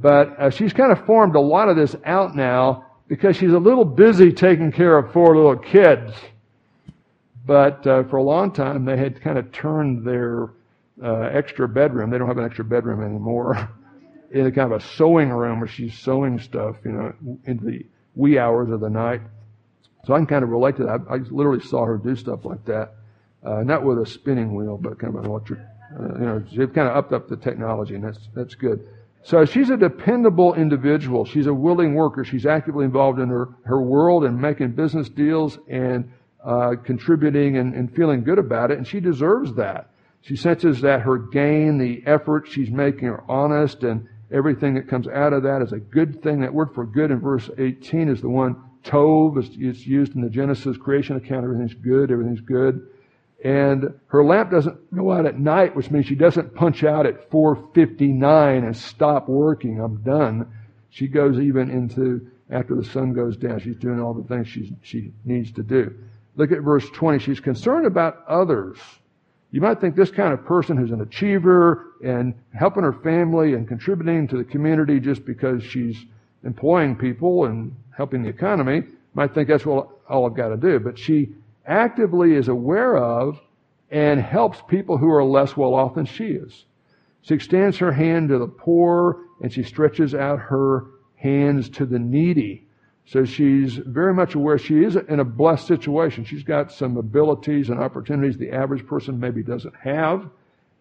But 0.00 0.38
uh, 0.38 0.50
she's 0.50 0.72
kind 0.72 0.92
of 0.92 1.04
formed 1.06 1.36
a 1.36 1.40
lot 1.40 1.68
of 1.68 1.76
this 1.76 1.94
out 2.04 2.34
now 2.34 2.86
because 3.08 3.36
she's 3.36 3.52
a 3.52 3.58
little 3.58 3.84
busy 3.84 4.32
taking 4.32 4.72
care 4.72 4.96
of 4.98 5.12
four 5.12 5.36
little 5.36 5.56
kids. 5.56 6.12
But 7.44 7.86
uh, 7.86 8.04
for 8.04 8.16
a 8.16 8.22
long 8.22 8.52
time, 8.52 8.84
they 8.84 8.96
had 8.96 9.20
kind 9.20 9.38
of 9.38 9.52
turned 9.52 10.06
their 10.06 10.50
uh, 11.02 11.30
extra 11.32 11.68
bedroom. 11.68 12.10
They 12.10 12.18
don't 12.18 12.28
have 12.28 12.38
an 12.38 12.44
extra 12.44 12.64
bedroom 12.64 13.02
anymore. 13.02 13.70
in 14.32 14.50
kind 14.52 14.72
of 14.72 14.80
a 14.80 14.84
sewing 14.96 15.30
room 15.30 15.60
where 15.60 15.68
she's 15.68 15.96
sewing 15.98 16.38
stuff, 16.40 16.76
you 16.84 16.92
know, 16.92 17.12
in 17.44 17.58
the 17.58 17.84
wee 18.14 18.38
hours 18.38 18.70
of 18.70 18.80
the 18.80 18.88
night. 18.88 19.20
So 20.04 20.14
I 20.14 20.18
can 20.18 20.26
kind 20.26 20.42
of 20.42 20.50
relate 20.50 20.76
to 20.78 20.84
that. 20.84 21.00
I, 21.08 21.14
I 21.14 21.18
literally 21.18 21.60
saw 21.60 21.84
her 21.84 21.98
do 21.98 22.16
stuff 22.16 22.44
like 22.44 22.64
that, 22.64 22.94
uh, 23.44 23.62
not 23.62 23.84
with 23.84 23.98
a 23.98 24.06
spinning 24.06 24.54
wheel, 24.54 24.76
but 24.76 24.98
kind 24.98 25.16
of 25.16 25.24
an 25.24 25.30
electric. 25.30 25.60
Uh, 25.98 26.02
you 26.14 26.24
know, 26.24 26.44
they've 26.56 26.72
kind 26.72 26.88
of 26.88 26.96
upped 26.96 27.12
up 27.12 27.28
the 27.28 27.36
technology, 27.36 27.94
and 27.94 28.04
that's 28.04 28.28
that's 28.34 28.54
good. 28.54 28.86
So 29.24 29.44
she's 29.44 29.70
a 29.70 29.76
dependable 29.76 30.54
individual. 30.54 31.24
She's 31.24 31.46
a 31.46 31.54
willing 31.54 31.94
worker. 31.94 32.24
She's 32.24 32.46
actively 32.46 32.84
involved 32.84 33.18
in 33.18 33.28
her 33.28 33.48
her 33.64 33.80
world 33.80 34.24
and 34.24 34.40
making 34.40 34.72
business 34.72 35.08
deals 35.08 35.58
and 35.68 36.10
uh, 36.44 36.74
contributing 36.82 37.56
and, 37.56 37.74
and 37.74 37.94
feeling 37.94 38.24
good 38.24 38.38
about 38.38 38.70
it, 38.70 38.78
and 38.78 38.86
she 38.86 39.00
deserves 39.00 39.54
that. 39.54 39.90
She 40.22 40.36
senses 40.36 40.80
that 40.82 41.02
her 41.02 41.18
gain, 41.18 41.78
the 41.78 42.02
effort 42.06 42.46
she's 42.48 42.70
making 42.70 43.08
are 43.08 43.24
honest 43.28 43.82
and 43.82 44.08
everything 44.30 44.74
that 44.74 44.88
comes 44.88 45.08
out 45.08 45.32
of 45.32 45.42
that 45.42 45.62
is 45.62 45.72
a 45.72 45.78
good 45.78 46.22
thing. 46.22 46.40
That 46.40 46.54
word 46.54 46.72
for 46.74 46.86
good 46.86 47.10
in 47.10 47.20
verse 47.20 47.50
18 47.58 48.08
is 48.08 48.20
the 48.20 48.28
one 48.28 48.56
tov. 48.84 49.36
It's, 49.38 49.86
used 49.86 50.14
in 50.14 50.22
the 50.22 50.30
Genesis 50.30 50.76
creation 50.76 51.16
account. 51.16 51.44
Everything's 51.44 51.74
good. 51.74 52.10
Everything's 52.10 52.40
good. 52.40 52.88
And 53.42 53.98
her 54.06 54.24
lamp 54.24 54.52
doesn't 54.52 54.94
go 54.94 55.10
out 55.10 55.26
at 55.26 55.38
night, 55.38 55.74
which 55.74 55.90
means 55.90 56.06
she 56.06 56.14
doesn't 56.14 56.54
punch 56.54 56.84
out 56.84 57.06
at 57.06 57.28
4.59 57.28 58.64
and 58.64 58.76
stop 58.76 59.28
working. 59.28 59.80
I'm 59.80 59.96
done. 60.02 60.46
She 60.90 61.08
goes 61.08 61.40
even 61.40 61.68
into 61.68 62.30
after 62.50 62.76
the 62.76 62.84
sun 62.84 63.14
goes 63.14 63.36
down. 63.36 63.58
She's 63.58 63.76
doing 63.76 64.00
all 64.00 64.14
the 64.14 64.22
things 64.28 64.46
she, 64.46 64.76
she 64.82 65.12
needs 65.24 65.50
to 65.52 65.62
do. 65.62 65.92
Look 66.36 66.52
at 66.52 66.60
verse 66.60 66.88
20. 66.90 67.18
She's 67.18 67.40
concerned 67.40 67.86
about 67.86 68.24
others. 68.28 68.78
You 69.50 69.60
might 69.60 69.80
think 69.80 69.96
this 69.96 70.10
kind 70.10 70.32
of 70.32 70.44
person 70.44 70.76
who's 70.76 70.92
an 70.92 71.00
achiever 71.00 71.86
and 72.02 72.34
helping 72.54 72.84
her 72.84 72.92
family 72.92 73.54
and 73.54 73.66
contributing 73.66 74.28
to 74.28 74.38
the 74.38 74.44
community 74.44 75.00
just 75.00 75.24
because 75.24 75.62
she's 75.64 75.96
employing 76.44 76.96
people 76.96 77.46
and 77.46 77.74
helping 77.96 78.22
the 78.22 78.28
economy 78.28 78.84
might 79.14 79.34
think 79.34 79.48
that's 79.48 79.66
what 79.66 79.88
all 80.08 80.26
I've 80.26 80.36
got 80.36 80.48
to 80.48 80.56
do. 80.56 80.78
But 80.78 80.98
she 80.98 81.34
actively 81.66 82.34
is 82.34 82.48
aware 82.48 82.96
of 82.96 83.40
and 83.90 84.20
helps 84.20 84.60
people 84.68 84.96
who 84.96 85.10
are 85.10 85.24
less 85.24 85.56
well 85.56 85.74
off 85.74 85.94
than 85.94 86.06
she 86.06 86.24
is. 86.24 86.64
She 87.22 87.34
extends 87.34 87.78
her 87.78 87.92
hand 87.92 88.30
to 88.30 88.38
the 88.38 88.48
poor 88.48 89.24
and 89.40 89.52
she 89.52 89.62
stretches 89.62 90.14
out 90.14 90.38
her 90.38 90.86
hands 91.16 91.68
to 91.70 91.86
the 91.86 91.98
needy. 91.98 92.66
So 93.06 93.24
she's 93.24 93.74
very 93.74 94.14
much 94.14 94.34
aware 94.34 94.58
she 94.58 94.82
is 94.82 94.96
in 94.96 95.20
a 95.20 95.24
blessed 95.24 95.66
situation. 95.66 96.24
She's 96.24 96.42
got 96.42 96.72
some 96.72 96.96
abilities 96.96 97.68
and 97.68 97.80
opportunities 97.80 98.38
the 98.38 98.52
average 98.52 98.86
person 98.86 99.20
maybe 99.20 99.42
doesn't 99.42 99.74
have. 99.76 100.28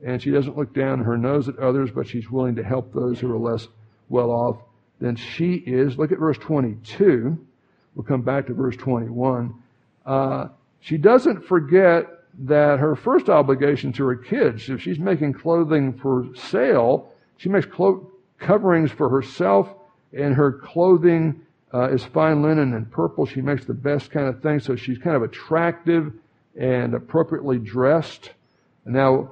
And 0.04 0.22
she 0.22 0.32
doesn't 0.32 0.58
look 0.58 0.74
down 0.74 1.00
her 1.00 1.18
nose 1.18 1.48
at 1.48 1.60
others, 1.60 1.92
but 1.92 2.08
she's 2.08 2.30
willing 2.30 2.56
to 2.56 2.64
help 2.64 2.94
those 2.94 3.20
who 3.20 3.32
are 3.32 3.38
less 3.38 3.68
well 4.10 4.32
off 4.32 4.58
than 5.00 5.16
she 5.16 5.56
is. 5.56 5.98
Look 5.98 6.12
at 6.12 6.20
verse 6.20 6.38
22. 6.38 7.38
We'll 7.96 8.06
come 8.06 8.22
back 8.22 8.48
to 8.48 8.54
verse 8.54 8.76
21. 8.78 9.54
Uh, 10.06 10.48
she 10.82 10.98
doesn't 10.98 11.46
forget 11.46 12.08
that 12.40 12.80
her 12.80 12.96
first 12.96 13.30
obligation 13.30 13.94
to 13.94 14.06
her 14.06 14.16
kids, 14.16 14.70
if 14.70 14.82
she's 14.82 15.00
making 15.00 15.34
clothing 15.34 15.94
for 15.94 16.28
sale, 16.36 17.12
she 17.38 17.50
makes 17.50 17.66
clo- 17.66 18.10
coverings 18.40 18.92
for 18.92 19.10
herself 19.10 19.70
and 20.14 20.34
her 20.34 20.52
clothing 20.52 21.42
uh, 21.74 21.90
is 21.90 22.04
fine 22.06 22.42
linen 22.42 22.74
and 22.74 22.92
purple. 22.92 23.26
She 23.26 23.42
makes 23.42 23.66
the 23.66 23.74
best 23.74 24.12
kind 24.12 24.28
of 24.28 24.42
thing, 24.42 24.60
so 24.60 24.76
she's 24.76 24.98
kind 24.98 25.16
of 25.16 25.22
attractive 25.22 26.12
and 26.60 26.94
appropriately 26.94 27.60
dressed. 27.60 28.32
Now, 28.86 29.32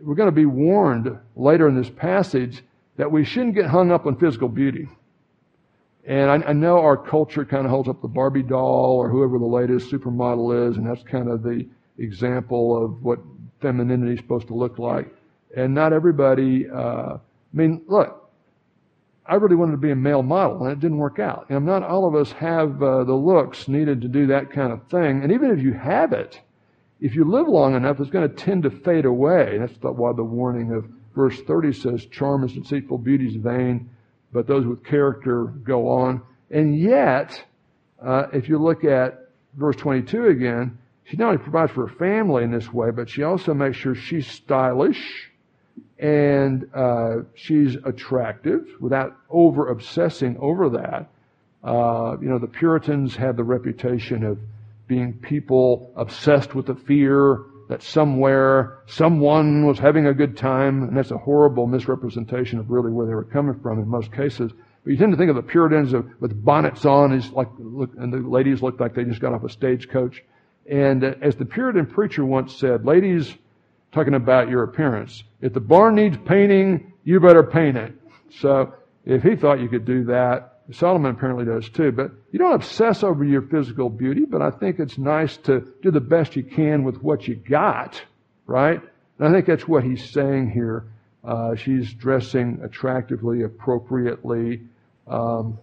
we're 0.00 0.14
going 0.14 0.28
to 0.28 0.32
be 0.32 0.46
warned 0.46 1.18
later 1.34 1.68
in 1.68 1.74
this 1.74 1.90
passage 1.90 2.62
that 2.96 3.10
we 3.10 3.24
shouldn't 3.24 3.54
get 3.54 3.66
hung 3.66 3.90
up 3.90 4.06
on 4.06 4.16
physical 4.16 4.48
beauty. 4.48 4.88
And 6.06 6.30
I, 6.30 6.48
I 6.48 6.52
know 6.52 6.78
our 6.78 6.96
culture 6.96 7.44
kind 7.44 7.66
of 7.66 7.70
holds 7.70 7.88
up 7.88 8.00
the 8.00 8.08
Barbie 8.08 8.42
doll 8.42 8.98
or 8.98 9.08
whoever 9.08 9.38
the 9.38 9.44
latest 9.44 9.90
supermodel 9.90 10.70
is, 10.70 10.76
and 10.76 10.86
that's 10.86 11.02
kind 11.02 11.28
of 11.28 11.42
the 11.42 11.66
example 11.98 12.82
of 12.82 13.02
what 13.02 13.18
femininity 13.60 14.14
is 14.14 14.18
supposed 14.18 14.48
to 14.48 14.54
look 14.54 14.78
like. 14.78 15.14
And 15.56 15.74
not 15.74 15.92
everybody, 15.92 16.68
uh, 16.68 17.16
I 17.16 17.20
mean, 17.52 17.82
look, 17.86 18.30
I 19.26 19.34
really 19.34 19.56
wanted 19.56 19.72
to 19.72 19.78
be 19.78 19.90
a 19.90 19.96
male 19.96 20.22
model, 20.22 20.64
and 20.64 20.72
it 20.72 20.80
didn't 20.80 20.98
work 20.98 21.18
out. 21.18 21.46
And 21.50 21.64
not 21.66 21.82
all 21.82 22.06
of 22.06 22.14
us 22.14 22.32
have 22.32 22.82
uh, 22.82 23.04
the 23.04 23.14
looks 23.14 23.68
needed 23.68 24.00
to 24.02 24.08
do 24.08 24.26
that 24.28 24.50
kind 24.50 24.72
of 24.72 24.88
thing. 24.88 25.22
And 25.22 25.30
even 25.30 25.50
if 25.50 25.60
you 25.60 25.72
have 25.72 26.12
it, 26.12 26.40
if 27.00 27.14
you 27.14 27.24
live 27.24 27.46
long 27.46 27.74
enough, 27.74 28.00
it's 28.00 28.10
going 28.10 28.28
to 28.28 28.34
tend 28.34 28.64
to 28.64 28.70
fade 28.70 29.04
away. 29.04 29.58
That's 29.58 29.74
why 29.80 30.12
the 30.12 30.24
warning 30.24 30.72
of 30.72 30.86
verse 31.14 31.40
30 31.42 31.72
says, 31.72 32.06
Charm 32.06 32.44
is 32.44 32.52
deceitful, 32.54 32.98
beauty 32.98 33.28
is 33.28 33.36
vain, 33.36 33.90
but 34.32 34.46
those 34.46 34.66
with 34.66 34.84
character 34.84 35.44
go 35.44 35.88
on. 35.88 36.22
And 36.50 36.78
yet, 36.78 37.42
uh, 38.02 38.26
if 38.32 38.48
you 38.48 38.58
look 38.58 38.84
at 38.84 39.28
verse 39.54 39.76
22 39.76 40.26
again, 40.26 40.78
she 41.04 41.16
not 41.16 41.26
only 41.26 41.38
provides 41.38 41.72
for 41.72 41.86
her 41.86 41.94
family 41.96 42.44
in 42.44 42.50
this 42.50 42.72
way, 42.72 42.90
but 42.90 43.10
she 43.10 43.22
also 43.22 43.52
makes 43.52 43.76
sure 43.76 43.94
she's 43.94 44.26
stylish 44.26 45.30
and 45.98 46.68
uh, 46.74 47.16
she's 47.34 47.76
attractive 47.84 48.66
without 48.80 49.16
over 49.28 49.68
obsessing 49.68 50.36
over 50.38 50.70
that. 50.70 51.10
Uh, 51.62 52.16
you 52.20 52.28
know, 52.28 52.38
the 52.38 52.46
Puritans 52.46 53.16
had 53.16 53.36
the 53.36 53.44
reputation 53.44 54.24
of 54.24 54.38
being 54.86 55.12
people 55.12 55.92
obsessed 55.96 56.54
with 56.54 56.66
the 56.66 56.74
fear 56.74 57.42
that 57.70 57.84
somewhere 57.84 58.78
someone 58.86 59.64
was 59.64 59.78
having 59.78 60.08
a 60.08 60.12
good 60.12 60.36
time, 60.36 60.82
and 60.82 60.96
that's 60.96 61.12
a 61.12 61.16
horrible 61.16 61.68
misrepresentation 61.68 62.58
of 62.58 62.68
really 62.68 62.90
where 62.90 63.06
they 63.06 63.14
were 63.14 63.22
coming 63.22 63.60
from 63.60 63.78
in 63.78 63.86
most 63.86 64.10
cases. 64.12 64.50
But 64.82 64.90
you 64.90 64.96
tend 64.96 65.12
to 65.12 65.16
think 65.16 65.30
of 65.30 65.36
the 65.36 65.42
Puritans 65.42 65.92
with 66.18 66.44
bonnets 66.44 66.84
on, 66.84 67.16
like, 67.30 67.46
and 67.96 68.12
the 68.12 68.28
ladies 68.28 68.60
looked 68.60 68.80
like 68.80 68.96
they 68.96 69.04
just 69.04 69.20
got 69.20 69.32
off 69.32 69.44
a 69.44 69.48
stagecoach. 69.48 70.20
And 70.68 71.04
uh, 71.04 71.14
as 71.22 71.36
the 71.36 71.44
Puritan 71.44 71.86
preacher 71.86 72.24
once 72.24 72.56
said, 72.56 72.84
ladies, 72.84 73.32
talking 73.92 74.14
about 74.14 74.48
your 74.48 74.64
appearance. 74.64 75.22
If 75.40 75.52
the 75.52 75.60
barn 75.60 75.94
needs 75.94 76.18
painting, 76.26 76.92
you 77.04 77.20
better 77.20 77.44
paint 77.44 77.76
it. 77.76 77.94
So 78.40 78.74
if 79.06 79.22
he 79.22 79.36
thought 79.36 79.60
you 79.60 79.68
could 79.68 79.84
do 79.84 80.06
that, 80.06 80.59
Solomon 80.72 81.12
apparently 81.12 81.44
does 81.44 81.68
too. 81.68 81.92
But 81.92 82.12
you 82.32 82.38
don't 82.38 82.54
obsess 82.54 83.02
over 83.02 83.24
your 83.24 83.42
physical 83.42 83.88
beauty, 83.88 84.24
but 84.24 84.42
I 84.42 84.50
think 84.50 84.78
it's 84.78 84.98
nice 84.98 85.36
to 85.38 85.60
do 85.82 85.90
the 85.90 86.00
best 86.00 86.36
you 86.36 86.42
can 86.42 86.84
with 86.84 87.02
what 87.02 87.26
you 87.28 87.36
got, 87.36 88.00
right? 88.46 88.80
And 89.18 89.28
I 89.28 89.32
think 89.32 89.46
that's 89.46 89.68
what 89.68 89.84
he's 89.84 90.10
saying 90.10 90.50
here. 90.50 90.84
Uh, 91.22 91.54
she's 91.54 91.92
dressing 91.92 92.60
attractively, 92.62 93.42
appropriately, 93.42 94.60
um, 95.06 95.58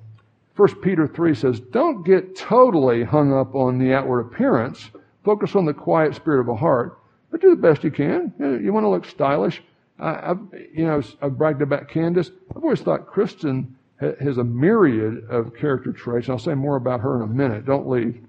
1 0.58 0.82
Peter 0.82 1.08
3 1.08 1.36
says, 1.36 1.60
don't 1.60 2.04
get 2.04 2.36
totally 2.36 3.04
hung 3.04 3.32
up 3.32 3.54
on 3.54 3.78
the 3.78 3.93
outward 3.93 4.22
appearance. 4.22 4.89
Focus 5.24 5.56
on 5.56 5.65
the 5.65 5.74
quiet 5.74 6.15
spirit 6.15 6.41
of 6.41 6.48
a 6.48 6.56
heart, 6.56 6.98
but 7.30 7.41
do 7.41 7.52
the 7.52 7.56
best 7.56 7.84
you 7.84 7.91
can. 7.91 8.34
You 8.39 8.74
want 8.74 8.84
to 8.84 8.89
look 8.89 9.06
stylish. 9.06 9.62
I, 10.00 10.13
have 10.13 10.39
you 10.74 10.86
know, 10.86 11.02
I've 11.22 11.38
bragged 11.38 11.62
about 11.62 11.89
Candace. 11.89 12.32
I've 12.56 12.63
always 12.63 12.82
thought 12.82 13.06
Kristen 13.06 13.76
has 14.00 14.38
a 14.38 14.44
myriad 14.44 15.26
of 15.30 15.56
character 15.56 15.92
traits. 15.92 16.30
I'll 16.30 16.38
say 16.38 16.54
more 16.54 16.76
about 16.76 17.02
her 17.02 17.16
in 17.16 17.24
a 17.24 17.28
minute. 17.28 17.66
Don't 17.66 17.90
leave. 17.90 18.22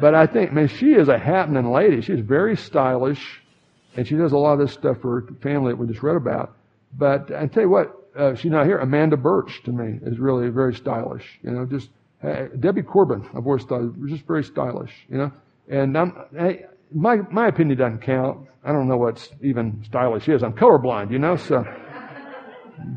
But 0.00 0.14
I 0.14 0.26
think, 0.26 0.52
man, 0.52 0.66
she 0.66 0.92
is 0.94 1.08
a 1.08 1.18
happening 1.18 1.70
lady. 1.70 2.00
She's 2.00 2.18
very 2.18 2.56
stylish, 2.56 3.40
and 3.96 4.06
she 4.06 4.16
does 4.16 4.32
a 4.32 4.36
lot 4.36 4.54
of 4.54 4.58
this 4.58 4.72
stuff 4.72 5.00
for 5.00 5.20
her 5.20 5.26
family 5.40 5.72
that 5.72 5.76
we 5.76 5.86
just 5.86 6.02
read 6.02 6.16
about. 6.16 6.56
But 6.98 7.32
I 7.32 7.46
tell 7.46 7.62
you 7.62 7.68
what, 7.68 8.10
uh, 8.16 8.34
she's 8.34 8.50
not 8.50 8.66
here. 8.66 8.78
Amanda 8.78 9.16
Birch 9.16 9.62
to 9.64 9.70
me 9.70 10.00
is 10.02 10.18
really 10.18 10.48
very 10.48 10.74
stylish. 10.74 11.38
You 11.42 11.52
know, 11.52 11.64
just 11.64 11.90
uh, 12.24 12.46
Debbie 12.58 12.82
Corbin. 12.82 13.28
I've 13.36 13.46
always 13.46 13.64
thought 13.64 13.92
just 14.08 14.26
very 14.26 14.42
stylish. 14.42 14.92
You 15.08 15.18
know, 15.18 15.32
and 15.68 15.96
I'm, 15.96 16.16
my 16.92 17.18
my 17.30 17.46
opinion 17.46 17.78
doesn't 17.78 18.02
count. 18.02 18.48
I 18.64 18.72
don't 18.72 18.88
know 18.88 18.96
what's 18.96 19.28
even 19.42 19.84
stylish 19.84 20.28
is. 20.28 20.42
I'm 20.42 20.54
colorblind. 20.54 21.12
You 21.12 21.20
know, 21.20 21.36
so. 21.36 21.64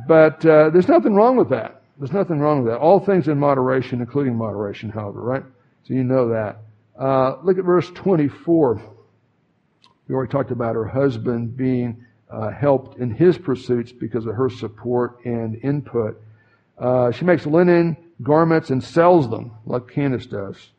But 0.07 0.45
uh, 0.45 0.69
there's 0.69 0.87
nothing 0.87 1.13
wrong 1.15 1.37
with 1.37 1.49
that. 1.49 1.81
There's 1.97 2.13
nothing 2.13 2.39
wrong 2.39 2.63
with 2.63 2.73
that. 2.73 2.79
All 2.79 2.99
things 2.99 3.27
in 3.27 3.39
moderation, 3.39 4.01
including 4.01 4.35
moderation, 4.35 4.89
however, 4.89 5.21
right? 5.21 5.43
So 5.83 5.93
you 5.93 6.03
know 6.03 6.29
that. 6.29 6.59
Uh, 6.97 7.37
look 7.43 7.57
at 7.57 7.63
verse 7.63 7.89
24. 7.91 8.81
We 10.07 10.15
already 10.15 10.31
talked 10.31 10.51
about 10.51 10.75
her 10.75 10.85
husband 10.85 11.57
being 11.57 12.05
uh, 12.29 12.51
helped 12.51 12.97
in 12.99 13.11
his 13.11 13.37
pursuits 13.37 13.91
because 13.91 14.25
of 14.25 14.35
her 14.35 14.49
support 14.49 15.23
and 15.25 15.55
input. 15.63 16.21
Uh, 16.77 17.11
she 17.11 17.25
makes 17.25 17.45
linen 17.45 17.97
garments 18.21 18.69
and 18.69 18.83
sells 18.83 19.29
them, 19.29 19.51
like 19.65 19.87
Candace 19.87 20.25
does, 20.25 20.71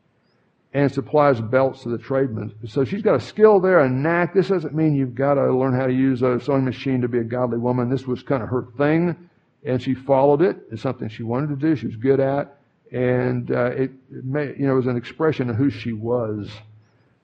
and 0.73 0.91
supplies 0.91 1.41
belts 1.41 1.83
to 1.83 1.89
the 1.89 1.97
tradesmen. 1.97 2.53
So 2.67 2.85
she's 2.85 3.01
got 3.01 3.15
a 3.15 3.19
skill 3.19 3.59
there, 3.59 3.79
a 3.79 3.89
knack. 3.89 4.33
This 4.33 4.49
doesn't 4.49 4.75
mean 4.75 4.95
you've 4.95 5.15
got 5.15 5.35
to 5.35 5.51
learn 5.51 5.73
how 5.73 5.87
to 5.87 5.93
use 5.93 6.21
a 6.21 6.39
sewing 6.39 6.65
machine 6.65 7.01
to 7.01 7.07
be 7.07 7.19
a 7.19 7.23
godly 7.23 7.57
woman. 7.57 7.89
This 7.89 8.05
was 8.05 8.21
kind 8.21 8.43
of 8.43 8.49
her 8.49 8.67
thing, 8.77 9.29
and 9.65 9.81
she 9.81 9.95
followed 9.95 10.41
it. 10.41 10.57
It's 10.71 10.81
something 10.81 11.09
she 11.09 11.23
wanted 11.23 11.49
to 11.49 11.55
do. 11.55 11.75
She 11.75 11.87
was 11.87 11.95
good 11.95 12.19
at 12.19 12.59
and 12.91 13.51
uh, 13.51 13.65
it, 13.65 13.91
it 14.11 14.25
may, 14.25 14.47
you 14.57 14.65
know, 14.65 14.73
it 14.73 14.77
was 14.77 14.87
an 14.87 14.97
expression 14.97 15.49
of 15.49 15.55
who 15.55 15.69
she 15.69 15.93
was. 15.93 16.49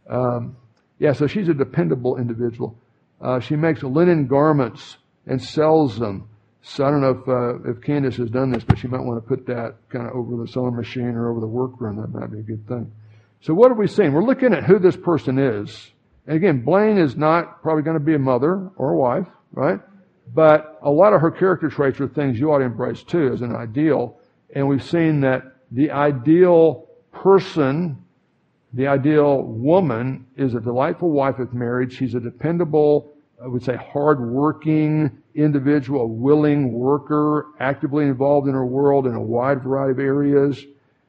Um, 0.07 0.57
yeah, 0.99 1.13
so 1.13 1.27
she's 1.27 1.49
a 1.49 1.53
dependable 1.53 2.17
individual. 2.17 2.77
Uh, 3.19 3.39
she 3.39 3.55
makes 3.55 3.81
linen 3.81 4.27
garments 4.27 4.97
and 5.25 5.41
sells 5.41 5.97
them. 5.97 6.29
So 6.61 6.85
I 6.85 6.91
don't 6.91 7.01
know 7.01 7.21
if 7.21 7.27
uh, 7.27 7.71
if 7.71 7.81
Candace 7.81 8.17
has 8.17 8.29
done 8.29 8.51
this, 8.51 8.63
but 8.63 8.79
she 8.79 8.87
might 8.87 9.01
want 9.01 9.23
to 9.23 9.27
put 9.27 9.45
that 9.47 9.75
kind 9.89 10.07
of 10.07 10.13
over 10.13 10.35
the 10.43 10.47
sewing 10.47 10.75
machine 10.75 11.09
or 11.09 11.29
over 11.29 11.39
the 11.39 11.47
workroom. 11.47 11.97
That 11.97 12.07
might 12.07 12.31
be 12.31 12.39
a 12.39 12.43
good 12.43 12.67
thing. 12.67 12.91
So 13.45 13.53
what 13.53 13.69
are 13.69 13.75
we 13.75 13.85
seeing? 13.85 14.11
We're 14.11 14.23
looking 14.23 14.53
at 14.53 14.63
who 14.63 14.79
this 14.79 14.97
person 14.97 15.37
is. 15.37 15.91
And 16.25 16.35
again, 16.35 16.65
Blaine 16.65 16.97
is 16.97 17.15
not 17.15 17.61
probably 17.61 17.83
going 17.83 17.93
to 17.93 18.03
be 18.03 18.15
a 18.15 18.19
mother 18.19 18.71
or 18.75 18.93
a 18.93 18.97
wife, 18.97 19.27
right? 19.51 19.79
But 20.33 20.79
a 20.81 20.89
lot 20.89 21.13
of 21.13 21.21
her 21.21 21.29
character 21.29 21.69
traits 21.69 22.01
are 22.01 22.07
things 22.07 22.39
you 22.39 22.51
ought 22.51 22.57
to 22.57 22.65
embrace 22.65 23.03
too 23.03 23.31
as 23.31 23.43
an 23.43 23.55
ideal. 23.55 24.17
And 24.55 24.67
we've 24.67 24.83
seen 24.83 25.21
that 25.21 25.43
the 25.69 25.91
ideal 25.91 26.87
person, 27.11 28.03
the 28.73 28.87
ideal 28.87 29.43
woman 29.43 30.25
is 30.35 30.55
a 30.55 30.59
delightful 30.59 31.11
wife 31.11 31.37
of 31.37 31.53
marriage. 31.53 31.95
She's 31.95 32.15
a 32.15 32.19
dependable, 32.19 33.13
I 33.39 33.45
would 33.45 33.61
say, 33.61 33.75
hardworking 33.75 35.21
individual, 35.35 36.01
a 36.01 36.07
willing 36.07 36.71
worker, 36.73 37.49
actively 37.59 38.05
involved 38.05 38.47
in 38.47 38.55
her 38.55 38.65
world 38.65 39.05
in 39.05 39.13
a 39.13 39.21
wide 39.21 39.61
variety 39.61 39.91
of 39.91 39.99
areas, 39.99 40.65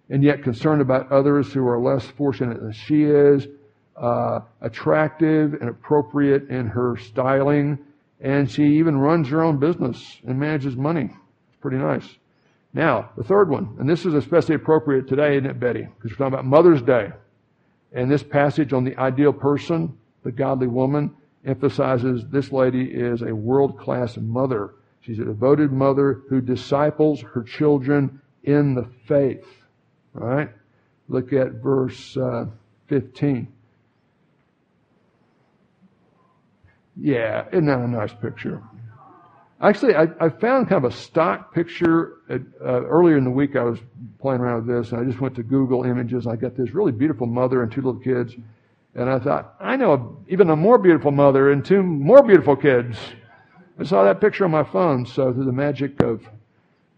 and 0.08 0.22
yet 0.22 0.42
concerned 0.42 0.80
about 0.80 1.10
others 1.10 1.52
who 1.52 1.66
are 1.66 1.78
less 1.78 2.06
fortunate 2.06 2.60
than 2.60 2.72
she 2.72 3.04
is, 3.04 3.46
uh, 3.96 4.40
attractive 4.60 5.54
and 5.54 5.68
appropriate 5.68 6.48
in 6.48 6.66
her 6.66 6.96
styling, 6.96 7.78
and 8.20 8.50
she 8.50 8.64
even 8.78 8.96
runs 8.96 9.28
her 9.28 9.42
own 9.42 9.58
business 9.58 10.20
and 10.26 10.38
manages 10.38 10.76
money. 10.76 11.04
It's 11.04 11.60
pretty 11.60 11.78
nice. 11.78 12.06
Now, 12.72 13.10
the 13.16 13.24
third 13.24 13.48
one, 13.48 13.74
and 13.78 13.88
this 13.88 14.04
is 14.04 14.14
especially 14.14 14.54
appropriate 14.54 15.08
today, 15.08 15.36
isn't 15.36 15.48
it, 15.48 15.58
Betty? 15.58 15.88
Because 15.96 16.10
we're 16.10 16.16
talking 16.16 16.34
about 16.34 16.44
Mother's 16.44 16.82
Day. 16.82 17.10
And 17.92 18.10
this 18.10 18.22
passage 18.22 18.72
on 18.72 18.84
the 18.84 18.96
ideal 18.98 19.32
person, 19.32 19.96
the 20.22 20.32
godly 20.32 20.66
woman, 20.66 21.14
emphasizes 21.46 22.24
this 22.30 22.52
lady 22.52 22.84
is 22.84 23.22
a 23.22 23.34
world 23.34 23.78
class 23.78 24.16
mother. 24.18 24.74
She's 25.00 25.18
a 25.18 25.24
devoted 25.24 25.72
mother 25.72 26.22
who 26.28 26.40
disciples 26.40 27.22
her 27.22 27.42
children 27.42 28.20
in 28.42 28.74
the 28.74 28.86
faith. 29.06 29.46
All 30.20 30.26
right? 30.26 30.50
Look 31.08 31.32
at 31.32 31.52
verse 31.52 32.16
uh, 32.16 32.46
15. 32.88 33.48
Yeah, 36.98 37.46
isn't 37.52 37.66
that 37.66 37.78
a 37.78 37.88
nice 37.88 38.12
picture? 38.14 38.62
Actually, 39.60 39.94
I, 39.94 40.08
I, 40.20 40.28
found 40.28 40.68
kind 40.68 40.84
of 40.84 40.92
a 40.92 40.94
stock 40.94 41.54
picture 41.54 42.18
at, 42.28 42.42
uh, 42.60 42.84
earlier 42.84 43.16
in 43.16 43.24
the 43.24 43.30
week. 43.30 43.56
I 43.56 43.62
was 43.62 43.78
playing 44.18 44.40
around 44.40 44.66
with 44.66 44.76
this, 44.76 44.92
and 44.92 45.00
I 45.00 45.04
just 45.04 45.20
went 45.20 45.34
to 45.36 45.42
Google 45.42 45.84
Images. 45.84 46.26
and 46.26 46.32
I 46.32 46.36
got 46.36 46.56
this 46.56 46.72
really 46.72 46.92
beautiful 46.92 47.26
mother 47.26 47.62
and 47.62 47.72
two 47.72 47.80
little 47.80 48.00
kids, 48.00 48.34
and 48.94 49.08
I 49.08 49.18
thought, 49.18 49.54
I 49.58 49.76
know 49.76 49.92
a, 49.94 50.32
even 50.32 50.50
a 50.50 50.56
more 50.56 50.76
beautiful 50.76 51.10
mother 51.10 51.52
and 51.52 51.64
two 51.64 51.82
more 51.82 52.22
beautiful 52.22 52.54
kids. 52.54 52.98
I 53.78 53.84
saw 53.84 54.04
that 54.04 54.20
picture 54.20 54.44
on 54.44 54.50
my 54.50 54.64
phone, 54.64 55.06
so 55.06 55.32
through 55.32 55.44
the 55.44 55.52
magic 55.52 56.02
of 56.02 56.26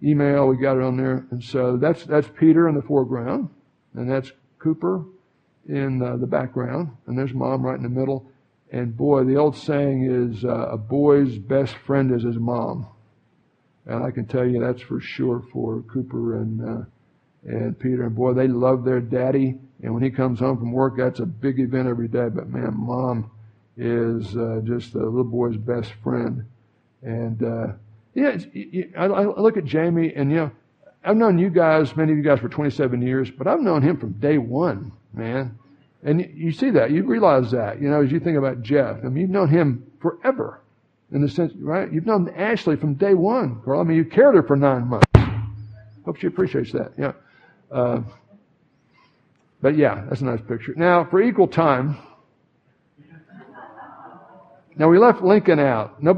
email, 0.03 0.47
we 0.47 0.57
got 0.57 0.77
it 0.77 0.83
on 0.83 0.97
there, 0.97 1.27
and 1.31 1.43
so 1.43 1.77
that's 1.77 2.05
that's 2.05 2.29
Peter 2.39 2.69
in 2.69 2.75
the 2.75 2.83
foreground, 2.83 3.51
and 3.95 4.11
that's 4.11 4.33
Cooper 4.59 5.05
in 5.69 6.03
uh, 6.03 6.17
the 6.17 6.27
background, 6.27 6.97
and 7.07 7.19
there's 7.19 7.35
Mom 7.35 7.63
right 7.63 7.77
in 7.77 7.83
the 7.83 7.89
middle. 7.89 8.31
And 8.71 8.97
boy, 8.97 9.25
the 9.25 9.37
old 9.37 9.57
saying 9.57 10.05
is 10.05 10.45
uh, 10.45 10.69
a 10.71 10.77
boy's 10.77 11.39
best 11.39 11.75
friend 11.87 12.13
is 12.15 12.23
his 12.23 12.37
mom. 12.37 12.87
And 13.87 14.05
I 14.05 14.11
can 14.11 14.27
tell 14.27 14.47
you 14.47 14.61
that's 14.61 14.83
for 14.83 15.01
sure 15.01 15.43
for 15.53 15.81
Cooper 15.83 16.37
and 16.37 16.63
uh, 16.63 16.85
and 17.45 17.79
Peter. 17.79 18.05
And 18.05 18.15
boy, 18.15 18.35
they 18.35 18.49
love 18.49 18.85
their 18.85 19.01
daddy. 19.01 19.59
And 19.83 19.95
when 19.95 20.03
he 20.03 20.11
comes 20.11 20.41
home 20.41 20.59
from 20.59 20.73
work, 20.73 20.97
that's 20.99 21.21
a 21.21 21.27
big 21.27 21.59
event 21.61 21.89
every 21.89 22.09
day. 22.09 22.29
But 22.29 22.49
man, 22.49 22.75
mom 22.77 23.31
is 23.79 24.37
uh, 24.37 24.61
just 24.65 24.93
the 24.93 24.99
little 24.99 25.25
boy's 25.25 25.57
best 25.57 25.93
friend. 26.03 26.45
And 27.01 27.43
yeah, 28.19 28.85
I, 28.97 29.07
I 29.07 29.41
look 29.41 29.57
at 29.57 29.65
Jamie, 29.65 30.13
and 30.15 30.31
you 30.31 30.37
know, 30.37 30.51
I've 31.05 31.17
known 31.17 31.39
you 31.39 31.51
guys, 31.51 31.97
many 31.97 32.13
of 32.13 32.19
you 32.19 32.25
guys, 32.25 32.41
for 32.41 32.49
27 32.49 33.01
years, 33.03 33.31
but 33.31 33.47
I've 33.47 33.61
known 33.61 33.83
him 33.83 33.97
from 33.99 34.13
day 34.13 34.39
one, 34.39 34.93
man. 35.13 35.59
And 36.03 36.31
you 36.35 36.53
see 36.53 36.71
that, 36.71 36.91
you 36.91 37.05
realize 37.05 37.51
that, 37.51 37.81
you 37.81 37.89
know, 37.89 38.03
as 38.03 38.13
you 38.13 38.21
think 38.21 38.37
about 38.37 38.63
Jeff. 38.63 38.99
I 39.05 39.09
mean, 39.09 39.23
you've 39.23 39.31
known 39.31 39.49
him 39.49 39.91
forever. 40.01 40.61
In 41.11 41.23
the 41.23 41.29
sense, 41.29 41.55
right? 41.57 41.91
You've 41.91 42.05
known 42.05 42.29
Ashley 42.37 42.77
from 42.77 42.95
day 42.95 43.15
one, 43.15 43.61
girl. 43.65 43.81
I 43.81 43.85
mean, 43.85 43.97
you 43.97 44.05
carried 44.05 44.37
her 44.37 44.43
for 44.43 44.57
nine 44.57 44.87
months. 44.87 45.07
Hope 46.05 46.19
she 46.19 46.27
appreciates 46.27 46.73
that. 46.73 46.93
Yeah. 46.99 47.13
Uh, 47.73 48.03
but 49.63 49.77
yeah, 49.77 50.05
that's 50.09 50.21
a 50.21 50.25
nice 50.25 50.41
picture. 50.43 50.75
Now, 50.77 51.05
for 51.05 51.23
equal 51.23 51.49
time, 51.49 51.97
now 54.77 54.89
we 54.89 54.99
left 54.99 55.23
Lincoln 55.23 55.59
out. 55.59 56.03
No, 56.03 56.13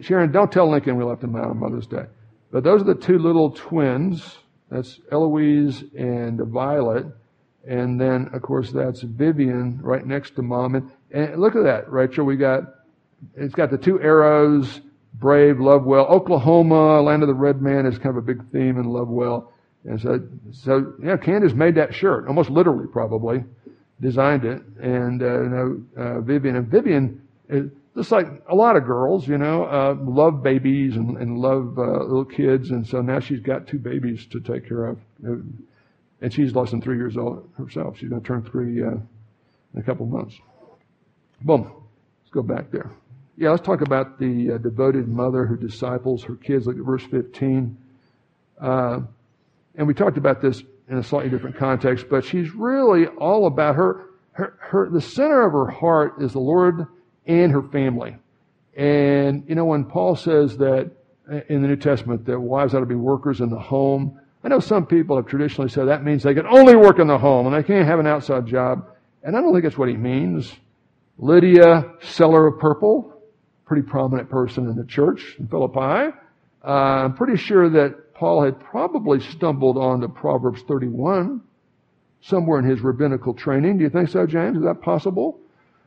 Sharon, 0.00 0.32
don't 0.32 0.50
tell 0.50 0.70
Lincoln 0.70 0.96
we 0.96 1.04
left 1.04 1.22
him 1.22 1.36
out 1.36 1.46
on 1.46 1.58
Mother's 1.58 1.86
Day. 1.86 2.06
But 2.50 2.64
those 2.64 2.80
are 2.80 2.84
the 2.84 2.94
two 2.94 3.18
little 3.18 3.50
twins. 3.50 4.38
That's 4.70 5.00
Eloise 5.12 5.84
and 5.96 6.40
Violet. 6.40 7.06
And 7.66 8.00
then, 8.00 8.30
of 8.32 8.42
course, 8.42 8.72
that's 8.72 9.02
Vivian 9.02 9.80
right 9.82 10.04
next 10.04 10.34
to 10.36 10.42
mom. 10.42 10.76
And, 10.76 10.90
and 11.10 11.40
look 11.40 11.56
at 11.56 11.64
that, 11.64 11.90
Rachel. 11.90 12.24
We 12.24 12.36
got, 12.36 12.62
it's 13.36 13.54
got 13.54 13.70
the 13.70 13.78
two 13.78 14.00
arrows, 14.00 14.80
brave, 15.14 15.60
love 15.60 15.84
well. 15.84 16.06
Oklahoma, 16.06 17.02
land 17.02 17.22
of 17.22 17.28
the 17.28 17.34
red 17.34 17.60
man 17.60 17.84
is 17.84 17.98
kind 17.98 18.10
of 18.10 18.16
a 18.16 18.22
big 18.22 18.50
theme 18.50 18.78
in 18.78 18.84
Lovewell. 18.84 19.52
And 19.84 20.00
so, 20.00 20.20
so, 20.52 20.94
yeah, 21.02 21.16
Candace 21.16 21.52
made 21.52 21.74
that 21.74 21.94
shirt, 21.94 22.26
almost 22.28 22.50
literally 22.50 22.86
probably, 22.86 23.44
designed 24.00 24.44
it. 24.44 24.62
And, 24.80 25.22
uh, 25.22 25.42
you 25.42 25.48
know, 25.48 25.82
uh, 25.96 26.20
Vivian, 26.20 26.56
and 26.56 26.66
Vivian 26.68 27.22
is 27.48 27.70
just 27.96 28.12
like 28.12 28.26
a 28.48 28.54
lot 28.54 28.76
of 28.76 28.84
girls, 28.84 29.26
you 29.26 29.36
know, 29.36 29.64
uh, 29.64 29.96
love 30.00 30.42
babies 30.42 30.96
and, 30.96 31.16
and 31.16 31.38
love, 31.38 31.78
uh, 31.78 32.02
little 32.04 32.24
kids. 32.24 32.70
And 32.70 32.86
so 32.86 33.00
now 33.00 33.20
she's 33.20 33.40
got 33.40 33.66
two 33.66 33.78
babies 33.78 34.26
to 34.26 34.40
take 34.40 34.68
care 34.68 34.86
of. 34.86 34.98
And 35.22 36.32
she's 36.32 36.54
less 36.54 36.70
than 36.70 36.80
three 36.80 36.96
years 36.96 37.16
old 37.16 37.48
herself. 37.58 37.98
She's 37.98 38.08
going 38.08 38.22
to 38.22 38.26
turn 38.26 38.42
three 38.42 38.82
uh, 38.82 38.90
in 38.90 39.80
a 39.80 39.82
couple 39.82 40.06
of 40.06 40.12
months. 40.12 40.36
Boom. 41.42 41.62
Let's 42.22 42.30
go 42.32 42.42
back 42.42 42.70
there. 42.70 42.90
Yeah, 43.36 43.50
let's 43.50 43.66
talk 43.66 43.80
about 43.80 44.18
the 44.18 44.52
uh, 44.52 44.58
devoted 44.58 45.08
mother 45.08 45.46
who 45.46 45.56
disciples 45.56 46.22
her 46.24 46.36
kids. 46.36 46.66
Look 46.66 46.76
at 46.76 46.84
verse 46.84 47.04
15. 47.04 47.76
Uh, 48.60 49.00
and 49.74 49.86
we 49.86 49.94
talked 49.94 50.18
about 50.18 50.42
this 50.42 50.62
in 50.88 50.98
a 50.98 51.02
slightly 51.02 51.30
different 51.30 51.56
context, 51.56 52.06
but 52.10 52.24
she's 52.24 52.54
really 52.54 53.06
all 53.06 53.46
about 53.46 53.76
her, 53.76 54.04
her, 54.32 54.54
her, 54.58 54.90
the 54.90 55.00
center 55.00 55.46
of 55.46 55.52
her 55.52 55.70
heart 55.70 56.20
is 56.20 56.32
the 56.32 56.40
Lord 56.40 56.86
and 57.26 57.52
her 57.52 57.62
family. 57.62 58.16
And, 58.76 59.44
you 59.48 59.54
know, 59.54 59.64
when 59.64 59.84
Paul 59.84 60.16
says 60.16 60.56
that 60.58 60.90
in 61.48 61.62
the 61.62 61.68
New 61.68 61.76
Testament 61.76 62.24
that 62.26 62.38
wives 62.38 62.74
ought 62.74 62.80
to 62.80 62.86
be 62.86 62.94
workers 62.94 63.40
in 63.40 63.50
the 63.50 63.58
home, 63.58 64.20
I 64.42 64.48
know 64.48 64.60
some 64.60 64.86
people 64.86 65.16
have 65.16 65.26
traditionally 65.26 65.68
said 65.68 65.86
that 65.86 66.04
means 66.04 66.22
they 66.22 66.34
can 66.34 66.46
only 66.46 66.74
work 66.74 66.98
in 66.98 67.06
the 67.06 67.18
home 67.18 67.46
and 67.46 67.54
they 67.54 67.66
can't 67.66 67.86
have 67.86 67.98
an 67.98 68.06
outside 68.06 68.46
job. 68.46 68.86
And 69.22 69.36
I 69.36 69.40
don't 69.40 69.52
think 69.52 69.64
that's 69.64 69.76
what 69.76 69.88
he 69.88 69.96
means. 69.96 70.52
Lydia, 71.18 71.92
seller 72.00 72.46
of 72.46 72.58
purple, 72.58 73.12
pretty 73.66 73.82
prominent 73.82 74.30
person 74.30 74.66
in 74.68 74.76
the 74.76 74.84
church 74.84 75.36
in 75.38 75.46
Philippi. 75.46 76.16
Uh, 76.64 76.68
I'm 76.68 77.14
pretty 77.14 77.36
sure 77.36 77.68
that 77.68 78.14
Paul 78.14 78.42
had 78.42 78.58
probably 78.58 79.20
stumbled 79.20 79.76
onto 79.76 80.08
Proverbs 80.08 80.62
31 80.62 81.42
somewhere 82.22 82.58
in 82.58 82.64
his 82.64 82.80
rabbinical 82.80 83.34
training. 83.34 83.78
Do 83.78 83.84
you 83.84 83.90
think 83.90 84.08
so, 84.08 84.26
James? 84.26 84.56
Is 84.56 84.64
that 84.64 84.80
possible? 84.82 85.38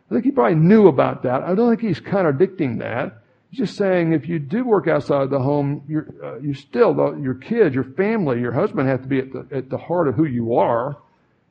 I 0.10 0.14
think 0.14 0.26
he 0.26 0.32
probably 0.32 0.56
knew 0.56 0.88
about 0.88 1.24
that. 1.24 1.44
I 1.44 1.56
don't 1.56 1.70
think 1.70 1.82
he's 1.82 2.00
contradicting 2.00 2.78
that. 2.80 3.24
He's 3.50 3.60
just 3.60 3.78
saying 3.78 4.14
if 4.14 4.28
you 4.28 4.40
do 4.40 4.64
work 4.64 4.88
outside 4.88 5.30
the 5.30 5.40
home, 5.40 5.84
you're, 5.88 6.08
uh, 6.24 6.40
you 6.40 6.54
still, 6.54 6.96
your 7.20 7.36
kids, 7.36 7.74
your 7.74 7.84
family, 7.84 8.40
your 8.40 8.52
husband 8.52 8.88
have 8.90 9.02
to 9.04 9.08
be 9.08 9.20
at 9.20 9.32
the, 9.32 9.48
at 9.52 9.70
the 9.70 9.78
heart 9.78 10.08
of 10.08 10.16
who 10.16 10.26
you 10.26 10.56
are 10.56 10.98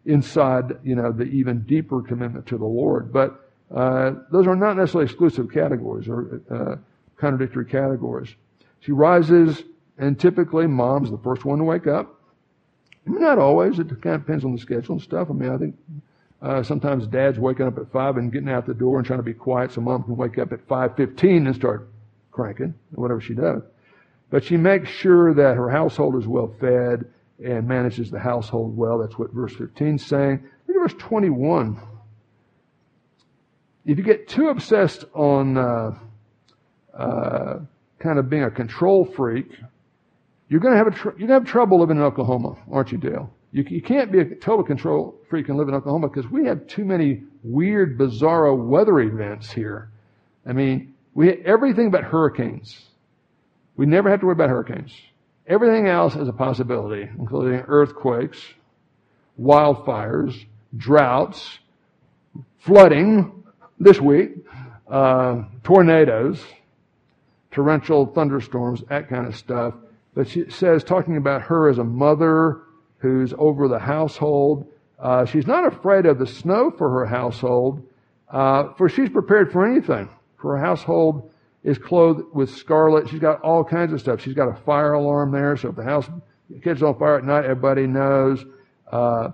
inside, 0.05 0.79
you 0.83 0.95
know, 0.95 1.12
the 1.12 1.25
even 1.25 1.62
deeper 1.62 2.03
commitment 2.03 2.47
to 2.47 2.59
the 2.59 2.65
Lord. 2.65 3.12
But 3.12 3.49
uh, 3.75 4.15
those 4.31 4.47
are 4.47 4.57
not 4.57 4.77
necessarily 4.77 5.05
exclusive 5.05 5.51
categories 5.51 6.09
or 6.09 6.43
uh, 6.51 6.77
contradictory 7.17 7.67
categories. 7.67 8.35
She 8.81 8.93
rises, 8.93 9.62
and 9.97 10.19
typically 10.19 10.67
mom's 10.67 11.11
the 11.11 11.19
first 11.19 11.45
one 11.45 11.59
to 11.59 11.65
wake 11.65 11.87
up. 11.87 12.21
Not 13.07 13.38
always. 13.38 13.79
It 13.79 13.88
kind 14.03 14.17
of 14.17 14.23
depends 14.27 14.45
on 14.45 14.53
the 14.53 14.59
schedule 14.59 14.95
and 14.95 15.03
stuff. 15.03 15.29
I 15.31 15.33
mean, 15.33 15.51
I 15.51 15.57
think 15.57 15.77
uh, 16.42 16.62
sometimes 16.62 17.07
dad's 17.07 17.38
waking 17.38 17.66
up 17.66 17.78
at 17.78 17.90
five 17.92 18.16
and 18.16 18.33
getting 18.33 18.48
out 18.48 18.66
the 18.66 18.74
door 18.74 18.98
and 18.98 19.07
trying 19.07 19.20
to 19.20 19.24
be 19.24 19.35
quiet, 19.35 19.72
so 19.72 19.81
mom 19.81 20.02
can 20.02 20.16
wake 20.16 20.38
up 20.38 20.52
at 20.52 20.66
five 20.66 20.96
fifteen 20.96 21.46
and 21.46 21.55
start 21.55 21.88
cranking, 22.33 22.74
whatever 22.92 23.20
she 23.20 23.35
does. 23.35 23.62
But 24.31 24.44
she 24.44 24.57
makes 24.57 24.88
sure 24.88 25.35
that 25.35 25.57
her 25.57 25.70
household 25.70 26.16
is 26.16 26.26
well 26.26 26.55
fed 26.59 27.05
and 27.44 27.68
manages 27.68 28.11
the 28.11 28.18
household 28.18 28.76
well. 28.76 28.98
That's 28.98 29.18
what 29.18 29.31
verse 29.33 29.55
15 29.55 29.96
is 29.96 30.07
saying. 30.07 30.42
Look 30.66 30.76
at 30.76 30.90
verse 30.90 31.00
21. 31.00 31.78
If 33.85 33.98
you 33.98 34.05
get 34.05 34.28
too 34.28 34.48
obsessed 34.48 35.05
on 35.12 35.59
uh, 35.59 35.98
uh, 36.96 37.59
kind 37.98 38.18
of 38.18 38.31
being 38.31 38.44
a 38.44 38.50
control 38.50 39.05
freak, 39.05 39.50
you're 40.48 40.61
going 40.61 40.72
to 40.72 40.78
have 40.78 40.94
tr- 40.94 41.09
you're 41.18 41.28
going 41.28 41.28
to 41.28 41.35
have 41.35 41.44
trouble 41.44 41.81
living 41.81 41.96
in 41.96 42.02
Oklahoma, 42.02 42.57
aren't 42.70 42.92
you, 42.92 42.98
Dale? 42.98 43.31
You, 43.53 43.65
you 43.69 43.83
can't 43.83 44.11
be 44.11 44.21
a 44.21 44.25
total 44.25 44.65
control 44.65 45.15
freak 45.29 45.49
and 45.49 45.59
live 45.59 45.69
in 45.69 45.75
Oklahoma 45.75 46.09
because 46.09 46.31
we 46.31 46.47
have 46.47 46.67
too 46.67 46.85
many 46.85 47.23
weird, 47.43 47.99
bizarro 47.99 48.57
weather 48.57 49.01
events 49.01 49.53
here. 49.53 49.91
I 50.47 50.53
mean, 50.53 50.95
we 51.15 51.33
everything 51.45 51.91
but 51.91 52.03
hurricanes. 52.03 52.87
We 53.77 53.87
never 53.87 54.11
have 54.11 54.21
to 54.21 54.27
worry 54.27 54.35
about 54.35 54.49
hurricanes. 54.49 54.93
Everything 55.47 55.87
else 55.87 56.17
is 56.17 56.29
a 56.29 56.33
possibility, 56.33 57.09
including 57.19 57.61
earthquakes, 57.67 58.38
wildfires, 59.41 60.47
droughts, 60.77 61.59
flooding 62.61 63.45
this 63.79 64.01
week, 64.01 64.31
uh, 64.88 65.43
tornadoes, 65.65 66.43
torrential 67.51 68.07
thunderstorms, 68.07 68.83
that 68.88 69.09
kind 69.09 69.27
of 69.27 69.37
stuff. 69.37 69.75
But 70.15 70.29
she 70.29 70.49
says, 70.51 70.85
talking 70.85 71.17
about 71.17 71.43
her 71.43 71.69
as 71.69 71.79
a 71.79 71.85
mother 71.85 72.62
who's 73.03 73.35
over 73.37 73.67
the 73.67 73.81
household, 73.81 74.65
uh, 75.01 75.25
she's 75.25 75.47
not 75.47 75.67
afraid 75.67 76.07
of 76.07 76.21
the 76.21 76.27
snow 76.27 76.71
for 76.71 76.88
her 76.88 77.05
household, 77.05 77.83
uh, 78.31 78.73
for 78.75 78.88
she's 78.88 79.11
prepared 79.11 79.51
for 79.51 79.67
anything. 79.67 80.09
For 80.37 80.57
her 80.57 80.65
household 80.65 81.31
is 81.65 81.79
clothed 81.79 82.25
with 82.33 82.49
scarlet. 82.51 83.09
She's 83.09 83.19
got 83.19 83.41
all 83.41 83.65
kinds 83.65 83.93
of 83.93 84.01
stuff. 84.01 84.21
She's 84.21 84.35
got 84.35 84.49
a 84.49 84.55
fire 84.62 84.93
alarm 84.93 85.33
there, 85.33 85.57
so 85.57 85.71
if 85.71 85.77
the 85.77 85.83
house 85.83 86.09
catches 86.62 86.85
on 86.85 86.97
fire 86.97 87.19
at 87.19 87.25
night, 87.25 87.45
everybody 87.45 87.88
knows. 87.88 88.45
Uh, 88.91 89.31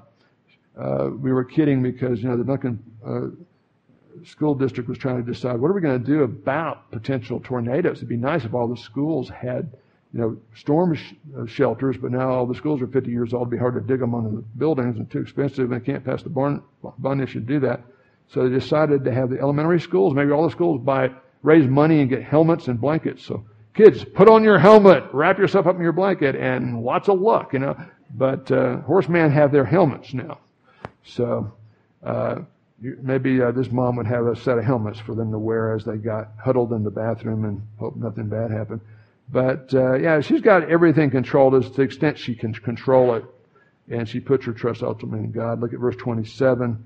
uh, 0.78 1.11
we 1.20 1.31
were 1.31 1.44
kidding 1.44 1.83
because 1.83 2.22
you 2.22 2.28
know 2.31 2.37
the 2.38 2.44
Duncan 2.44 2.83
uh, 3.07 4.24
school 4.24 4.54
district 4.54 4.88
was 4.88 4.96
trying 4.96 5.22
to 5.22 5.31
decide 5.31 5.61
what 5.61 5.70
are 5.70 5.74
we 5.74 5.83
going 5.83 6.02
to 6.02 6.07
do 6.07 6.22
about 6.22 6.90
potential 6.90 7.40
tornadoes. 7.40 7.98
It'd 7.98 8.09
be 8.09 8.16
nice 8.16 8.44
if 8.44 8.54
all 8.54 8.68
the 8.68 8.76
schools 8.76 9.28
had 9.28 9.70
you 10.12 10.20
know, 10.20 10.36
storm 10.54 10.94
sh- 10.94 11.14
uh, 11.38 11.46
shelters, 11.46 11.96
but 11.96 12.10
now 12.10 12.30
all 12.30 12.46
the 12.46 12.54
schools 12.54 12.80
are 12.80 12.86
50 12.86 13.10
years 13.10 13.34
old. 13.34 13.42
It'd 13.42 13.50
be 13.50 13.58
hard 13.58 13.74
to 13.74 13.80
dig 13.80 14.00
them 14.00 14.14
under 14.14 14.30
the 14.30 14.42
buildings 14.56 14.96
and 14.96 15.10
too 15.10 15.20
expensive, 15.20 15.70
and 15.70 15.80
they 15.80 15.84
can't 15.84 16.04
pass 16.04 16.22
the 16.22 16.30
bond, 16.30 16.62
bond 16.98 17.20
issue 17.20 17.40
to 17.40 17.46
do 17.46 17.60
that. 17.60 17.82
So 18.28 18.48
they 18.48 18.54
decided 18.54 19.04
to 19.04 19.12
have 19.12 19.30
the 19.30 19.38
elementary 19.38 19.80
schools, 19.80 20.14
maybe 20.14 20.30
all 20.30 20.44
the 20.44 20.50
schools 20.50 20.80
buy, 20.82 21.10
raise 21.42 21.66
money 21.68 22.00
and 22.00 22.08
get 22.08 22.22
helmets 22.22 22.68
and 22.68 22.80
blankets. 22.80 23.24
So 23.24 23.44
kids, 23.74 24.04
put 24.04 24.28
on 24.28 24.44
your 24.44 24.58
helmet, 24.58 25.04
wrap 25.12 25.38
yourself 25.38 25.66
up 25.66 25.76
in 25.76 25.82
your 25.82 25.92
blanket, 25.92 26.36
and 26.36 26.82
lots 26.82 27.08
of 27.08 27.20
luck, 27.20 27.52
you 27.52 27.58
know. 27.58 27.76
But 28.14 28.50
uh, 28.50 28.78
horsemen 28.78 29.30
have 29.30 29.52
their 29.52 29.64
helmets 29.64 30.14
now. 30.14 30.38
So 31.04 31.52
uh, 32.02 32.40
maybe 32.80 33.42
uh, 33.42 33.52
this 33.52 33.70
mom 33.70 33.96
would 33.96 34.06
have 34.06 34.26
a 34.26 34.36
set 34.36 34.58
of 34.58 34.64
helmets 34.64 34.98
for 34.98 35.14
them 35.14 35.30
to 35.32 35.38
wear 35.38 35.74
as 35.74 35.84
they 35.84 35.96
got 35.96 36.32
huddled 36.42 36.72
in 36.72 36.82
the 36.82 36.90
bathroom 36.90 37.44
and 37.44 37.62
hope 37.78 37.96
nothing 37.96 38.28
bad 38.28 38.50
happened. 38.50 38.80
But 39.30 39.72
uh, 39.74 39.94
yeah, 39.94 40.20
she's 40.20 40.40
got 40.40 40.70
everything 40.70 41.10
controlled 41.10 41.54
as 41.54 41.68
to 41.70 41.76
the 41.76 41.82
extent 41.82 42.18
she 42.18 42.34
can 42.34 42.54
control 42.54 43.14
it, 43.14 43.24
and 43.90 44.08
she 44.08 44.20
puts 44.20 44.44
her 44.46 44.52
trust 44.52 44.82
ultimately 44.82 45.24
in 45.24 45.32
God. 45.32 45.60
Look 45.60 45.72
at 45.72 45.80
verse 45.80 45.96
27. 45.96 46.84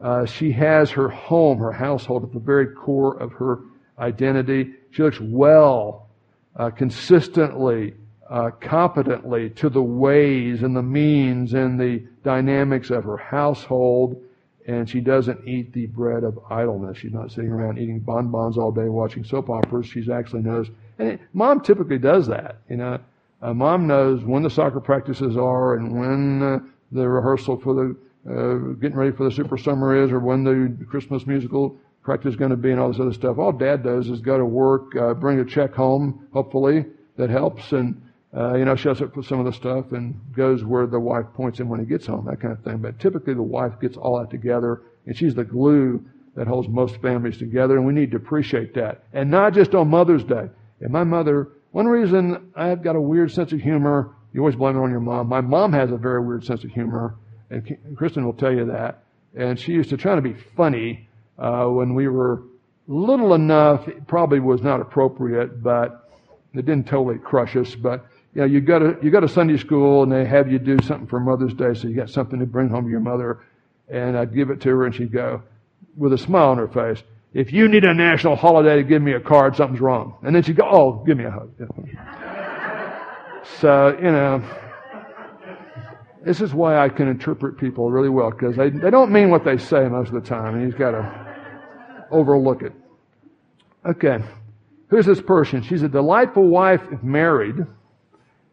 Uh, 0.00 0.26
she 0.26 0.52
has 0.52 0.90
her 0.90 1.08
home, 1.08 1.58
her 1.58 1.72
household, 1.72 2.24
at 2.24 2.32
the 2.32 2.40
very 2.40 2.66
core 2.66 3.16
of 3.16 3.32
her 3.32 3.60
identity. 3.98 4.72
She 4.90 5.02
looks 5.02 5.20
well, 5.20 6.08
uh, 6.56 6.70
consistently, 6.70 7.94
uh, 8.28 8.50
competently 8.60 9.50
to 9.50 9.68
the 9.68 9.82
ways 9.82 10.62
and 10.62 10.76
the 10.76 10.82
means 10.82 11.54
and 11.54 11.78
the 11.78 12.04
dynamics 12.24 12.90
of 12.90 13.04
her 13.04 13.16
household 13.16 14.20
and 14.66 14.88
she 14.88 15.00
doesn't 15.00 15.46
eat 15.46 15.72
the 15.72 15.86
bread 15.86 16.24
of 16.24 16.38
idleness. 16.50 16.98
She's 16.98 17.12
not 17.12 17.30
sitting 17.30 17.50
around 17.50 17.78
eating 17.78 18.00
bonbons 18.00 18.56
all 18.56 18.72
day 18.72 18.88
watching 18.88 19.24
soap 19.24 19.50
operas. 19.50 19.86
She's 19.86 20.08
actually 20.08 20.42
knows, 20.42 20.70
and 20.98 21.18
mom 21.32 21.60
typically 21.60 21.98
does 21.98 22.26
that. 22.28 22.58
You 22.68 22.76
know, 22.76 22.98
uh, 23.42 23.54
mom 23.54 23.86
knows 23.86 24.24
when 24.24 24.42
the 24.42 24.50
soccer 24.50 24.80
practices 24.80 25.36
are 25.36 25.74
and 25.76 25.98
when 25.98 26.42
uh, 26.42 26.58
the 26.92 27.08
rehearsal 27.08 27.60
for 27.60 27.74
the 27.74 27.96
uh, 28.26 28.74
getting 28.80 28.96
ready 28.96 29.14
for 29.14 29.24
the 29.24 29.30
super 29.30 29.58
summer 29.58 30.02
is, 30.02 30.10
or 30.10 30.18
when 30.18 30.44
the 30.44 30.84
Christmas 30.86 31.26
musical 31.26 31.76
practice 32.02 32.30
is 32.30 32.36
going 32.36 32.50
to 32.50 32.56
be, 32.56 32.70
and 32.70 32.80
all 32.80 32.90
this 32.90 33.00
other 33.00 33.12
stuff. 33.12 33.38
All 33.38 33.52
dad 33.52 33.82
does 33.82 34.08
is 34.08 34.20
go 34.20 34.38
to 34.38 34.44
work, 34.44 34.96
uh, 34.96 35.14
bring 35.14 35.40
a 35.40 35.44
check 35.44 35.74
home, 35.74 36.26
hopefully 36.32 36.86
that 37.16 37.30
helps, 37.30 37.72
and 37.72 38.00
uh, 38.36 38.54
you 38.54 38.64
know, 38.64 38.74
shows 38.74 39.00
up 39.00 39.14
for 39.14 39.22
some 39.22 39.38
of 39.38 39.46
the 39.46 39.52
stuff 39.52 39.92
and 39.92 40.18
goes 40.34 40.64
where 40.64 40.86
the 40.86 40.98
wife 40.98 41.26
points 41.34 41.60
him 41.60 41.68
when 41.68 41.78
he 41.78 41.86
gets 41.86 42.06
home, 42.06 42.26
that 42.26 42.40
kind 42.40 42.52
of 42.52 42.62
thing. 42.64 42.78
But 42.78 42.98
typically 42.98 43.34
the 43.34 43.42
wife 43.42 43.78
gets 43.80 43.96
all 43.96 44.18
that 44.18 44.30
together 44.30 44.82
and 45.06 45.16
she's 45.16 45.34
the 45.34 45.44
glue 45.44 46.04
that 46.34 46.48
holds 46.48 46.68
most 46.68 47.00
families 47.00 47.38
together 47.38 47.76
and 47.76 47.86
we 47.86 47.92
need 47.92 48.10
to 48.10 48.16
appreciate 48.16 48.74
that. 48.74 49.04
And 49.12 49.30
not 49.30 49.54
just 49.54 49.74
on 49.74 49.88
Mother's 49.88 50.24
Day. 50.24 50.48
And 50.84 50.92
my 50.92 51.02
mother, 51.02 51.48
one 51.72 51.86
reason 51.86 52.52
I've 52.54 52.82
got 52.82 52.94
a 52.94 53.00
weird 53.00 53.32
sense 53.32 53.52
of 53.52 53.60
humor, 53.60 54.14
you 54.34 54.40
always 54.40 54.54
blame 54.54 54.76
it 54.76 54.80
on 54.80 54.90
your 54.90 55.00
mom. 55.00 55.28
My 55.28 55.40
mom 55.40 55.72
has 55.72 55.90
a 55.90 55.96
very 55.96 56.22
weird 56.22 56.44
sense 56.44 56.62
of 56.62 56.70
humor 56.70 57.16
and 57.50 57.96
Kristen 57.96 58.24
will 58.24 58.34
tell 58.34 58.52
you 58.52 58.66
that. 58.66 59.02
And 59.34 59.58
she 59.58 59.72
used 59.72 59.88
to 59.90 59.96
try 59.96 60.14
to 60.14 60.20
be 60.20 60.34
funny, 60.56 61.08
uh, 61.38 61.64
when 61.66 61.94
we 61.94 62.06
were 62.08 62.42
little 62.86 63.32
enough, 63.32 63.88
it 63.88 64.06
probably 64.06 64.40
was 64.40 64.60
not 64.60 64.80
appropriate, 64.80 65.62
but 65.62 66.10
it 66.52 66.66
didn't 66.66 66.86
totally 66.86 67.18
crush 67.18 67.56
us, 67.56 67.74
but 67.74 68.04
you 68.34 68.42
know, 68.42 68.46
you 68.46 68.60
go 68.60 68.78
to, 68.78 68.98
you 69.02 69.10
go 69.10 69.20
to 69.20 69.28
Sunday 69.28 69.56
school 69.56 70.02
and 70.02 70.12
they 70.12 70.26
have 70.26 70.52
you 70.52 70.58
do 70.58 70.76
something 70.82 71.06
for 71.06 71.18
Mother's 71.18 71.54
Day, 71.54 71.72
so 71.72 71.88
you 71.88 71.96
got 71.96 72.10
something 72.10 72.38
to 72.40 72.46
bring 72.46 72.68
home 72.68 72.84
to 72.84 72.90
your 72.90 73.00
mother. 73.00 73.40
And 73.88 74.18
I'd 74.18 74.34
give 74.34 74.50
it 74.50 74.60
to 74.62 74.68
her 74.68 74.84
and 74.84 74.94
she'd 74.94 75.12
go, 75.12 75.42
with 75.96 76.12
a 76.12 76.18
smile 76.18 76.50
on 76.50 76.58
her 76.58 76.68
face, 76.68 77.02
if 77.34 77.52
you 77.52 77.66
need 77.66 77.84
a 77.84 77.92
national 77.92 78.36
holiday 78.36 78.76
to 78.76 78.84
give 78.84 79.02
me 79.02 79.12
a 79.12 79.20
card, 79.20 79.56
something's 79.56 79.80
wrong. 79.80 80.16
And 80.22 80.34
then 80.34 80.44
she'd 80.44 80.56
go, 80.56 80.68
oh, 80.70 81.04
give 81.04 81.18
me 81.18 81.24
a 81.24 81.30
hug. 81.32 81.50
so, 83.60 83.88
you 83.98 84.12
know, 84.12 84.42
this 86.24 86.40
is 86.40 86.54
why 86.54 86.78
I 86.78 86.88
can 86.88 87.08
interpret 87.08 87.58
people 87.58 87.90
really 87.90 88.08
well, 88.08 88.30
because 88.30 88.56
they, 88.56 88.70
they 88.70 88.88
don't 88.88 89.10
mean 89.10 89.30
what 89.30 89.44
they 89.44 89.58
say 89.58 89.88
most 89.88 90.08
of 90.08 90.14
the 90.14 90.26
time, 90.28 90.54
and 90.54 90.64
he's 90.64 90.78
got 90.78 90.92
to 90.92 92.06
overlook 92.12 92.62
it. 92.62 92.72
Okay. 93.84 94.18
Who's 94.88 95.04
this 95.04 95.20
person? 95.20 95.62
She's 95.62 95.82
a 95.82 95.88
delightful 95.88 96.46
wife 96.46 96.82
married. 97.02 97.56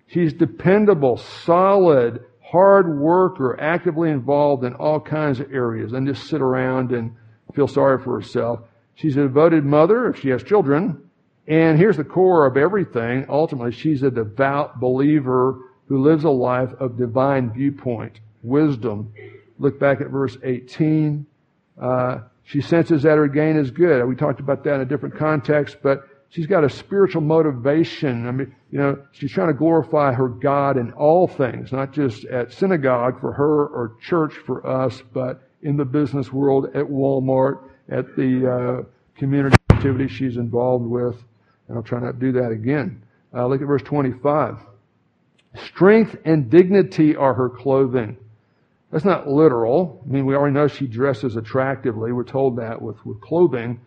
She's 0.08 0.34
dependable, 0.34 1.18
solid, 1.18 2.26
hard 2.42 3.00
worker, 3.00 3.58
actively 3.62 4.10
involved 4.10 4.64
in 4.64 4.74
all 4.74 5.00
kinds 5.00 5.40
of 5.40 5.54
areas, 5.54 5.94
and 5.94 6.08
just 6.08 6.28
sit 6.28 6.42
around 6.42 6.92
and 6.92 7.16
feel 7.54 7.68
sorry 7.68 8.02
for 8.04 8.20
herself. 8.20 8.62
She's 9.02 9.18
a 9.18 9.22
devoted 9.22 9.66
mother 9.66 10.10
if 10.10 10.20
she 10.20 10.30
has 10.30 10.44
children. 10.44 11.10
And 11.48 11.80
here's 11.80 11.98
the 11.98 12.04
core 12.04 12.46
of 12.46 12.56
everything. 12.56 13.26
Ultimately, 13.28 13.72
she's 13.72 14.04
a 14.04 14.12
devout 14.12 14.80
believer 14.80 15.60
who 15.88 16.04
lives 16.04 16.24
a 16.24 16.30
life 16.30 16.72
of 16.80 16.98
divine 16.98 17.52
viewpoint, 17.52 18.20
wisdom. 18.44 19.12
Look 19.58 19.80
back 19.80 20.02
at 20.02 20.10
verse 20.10 20.38
18. 20.44 21.26
Uh, 21.82 22.20
she 22.44 22.62
senses 22.62 23.02
that 23.02 23.18
her 23.18 23.28
gain 23.28 23.58
is 23.58 23.72
good. 23.72 24.06
We 24.06 24.16
talked 24.16 24.40
about 24.40 24.64
that 24.66 24.76
in 24.76 24.82
a 24.82 24.86
different 24.86 25.16
context, 25.16 25.78
but 25.82 26.08
she's 26.30 26.46
got 26.46 26.64
a 26.64 26.70
spiritual 26.70 27.22
motivation. 27.22 28.28
I 28.28 28.32
mean, 28.32 28.56
you 28.70 28.78
know, 28.78 29.02
she's 29.14 29.32
trying 29.32 29.48
to 29.48 29.56
glorify 29.56 30.14
her 30.14 30.30
God 30.30 30.78
in 30.78 30.92
all 30.94 31.28
things, 31.28 31.72
not 31.72 31.92
just 31.92 32.24
at 32.26 32.54
synagogue 32.54 33.20
for 33.20 33.34
her 33.34 33.66
or 33.66 33.96
church 34.00 34.36
for 34.46 34.66
us, 34.66 35.02
but 35.12 35.42
in 35.64 35.76
the 35.76 35.86
business 35.86 36.32
world, 36.32 36.68
at 36.76 36.86
Walmart, 36.86 37.64
at 37.92 38.16
the 38.16 38.84
uh, 38.84 39.20
community 39.20 39.58
activity 39.70 40.08
she's 40.08 40.38
involved 40.38 40.86
with. 40.86 41.16
And 41.68 41.78
I'll 41.78 41.84
try 41.84 42.00
not 42.00 42.14
to 42.14 42.20
do 42.20 42.32
that 42.34 42.52
again. 42.52 43.04
Uh, 43.34 43.46
look 43.48 43.62
at 43.62 43.68
verse 43.68 43.84
25. 43.84 44.58
Strength 45.68 46.16
and 46.26 46.50
dignity 46.50 47.16
are 47.16 47.34
her 47.34 47.50
clothing. 47.50 48.18
That's 48.92 49.06
not 49.06 49.28
literal. 49.28 50.04
I 50.06 50.12
mean, 50.12 50.26
we 50.26 50.36
already 50.36 50.54
know 50.54 50.68
she 50.68 50.88
dresses 50.88 51.36
attractively. 51.36 52.12
We're 52.12 52.24
told 52.24 52.58
that 52.58 52.82
with, 52.82 53.06
with 53.06 53.22
clothing. 53.22 53.80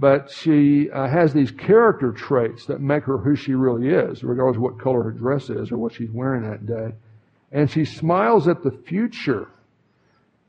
But 0.00 0.30
she 0.30 0.90
uh, 0.90 1.08
has 1.08 1.32
these 1.32 1.50
character 1.50 2.12
traits 2.12 2.66
that 2.66 2.80
make 2.80 3.04
her 3.04 3.18
who 3.18 3.34
she 3.34 3.54
really 3.54 3.88
is, 3.88 4.22
regardless 4.22 4.56
of 4.56 4.62
what 4.62 4.78
color 4.78 5.02
her 5.02 5.10
dress 5.10 5.50
is 5.50 5.72
or 5.72 5.78
what 5.78 5.92
she's 5.92 6.10
wearing 6.10 6.48
that 6.48 6.66
day. 6.66 6.92
And 7.50 7.68
she 7.70 7.84
smiles 7.84 8.46
at 8.46 8.62
the 8.62 8.70
future. 8.70 9.48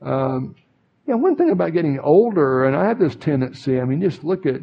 Um, 0.01 0.55
yeah, 1.09 1.15
one 1.15 1.35
thing 1.35 1.49
about 1.49 1.73
getting 1.73 1.99
older, 1.99 2.65
and 2.65 2.75
I 2.75 2.85
have 2.85 2.99
this 2.99 3.15
tendency, 3.15 3.81
I 3.81 3.83
mean, 3.83 3.99
just 3.99 4.23
look 4.23 4.45
at 4.45 4.61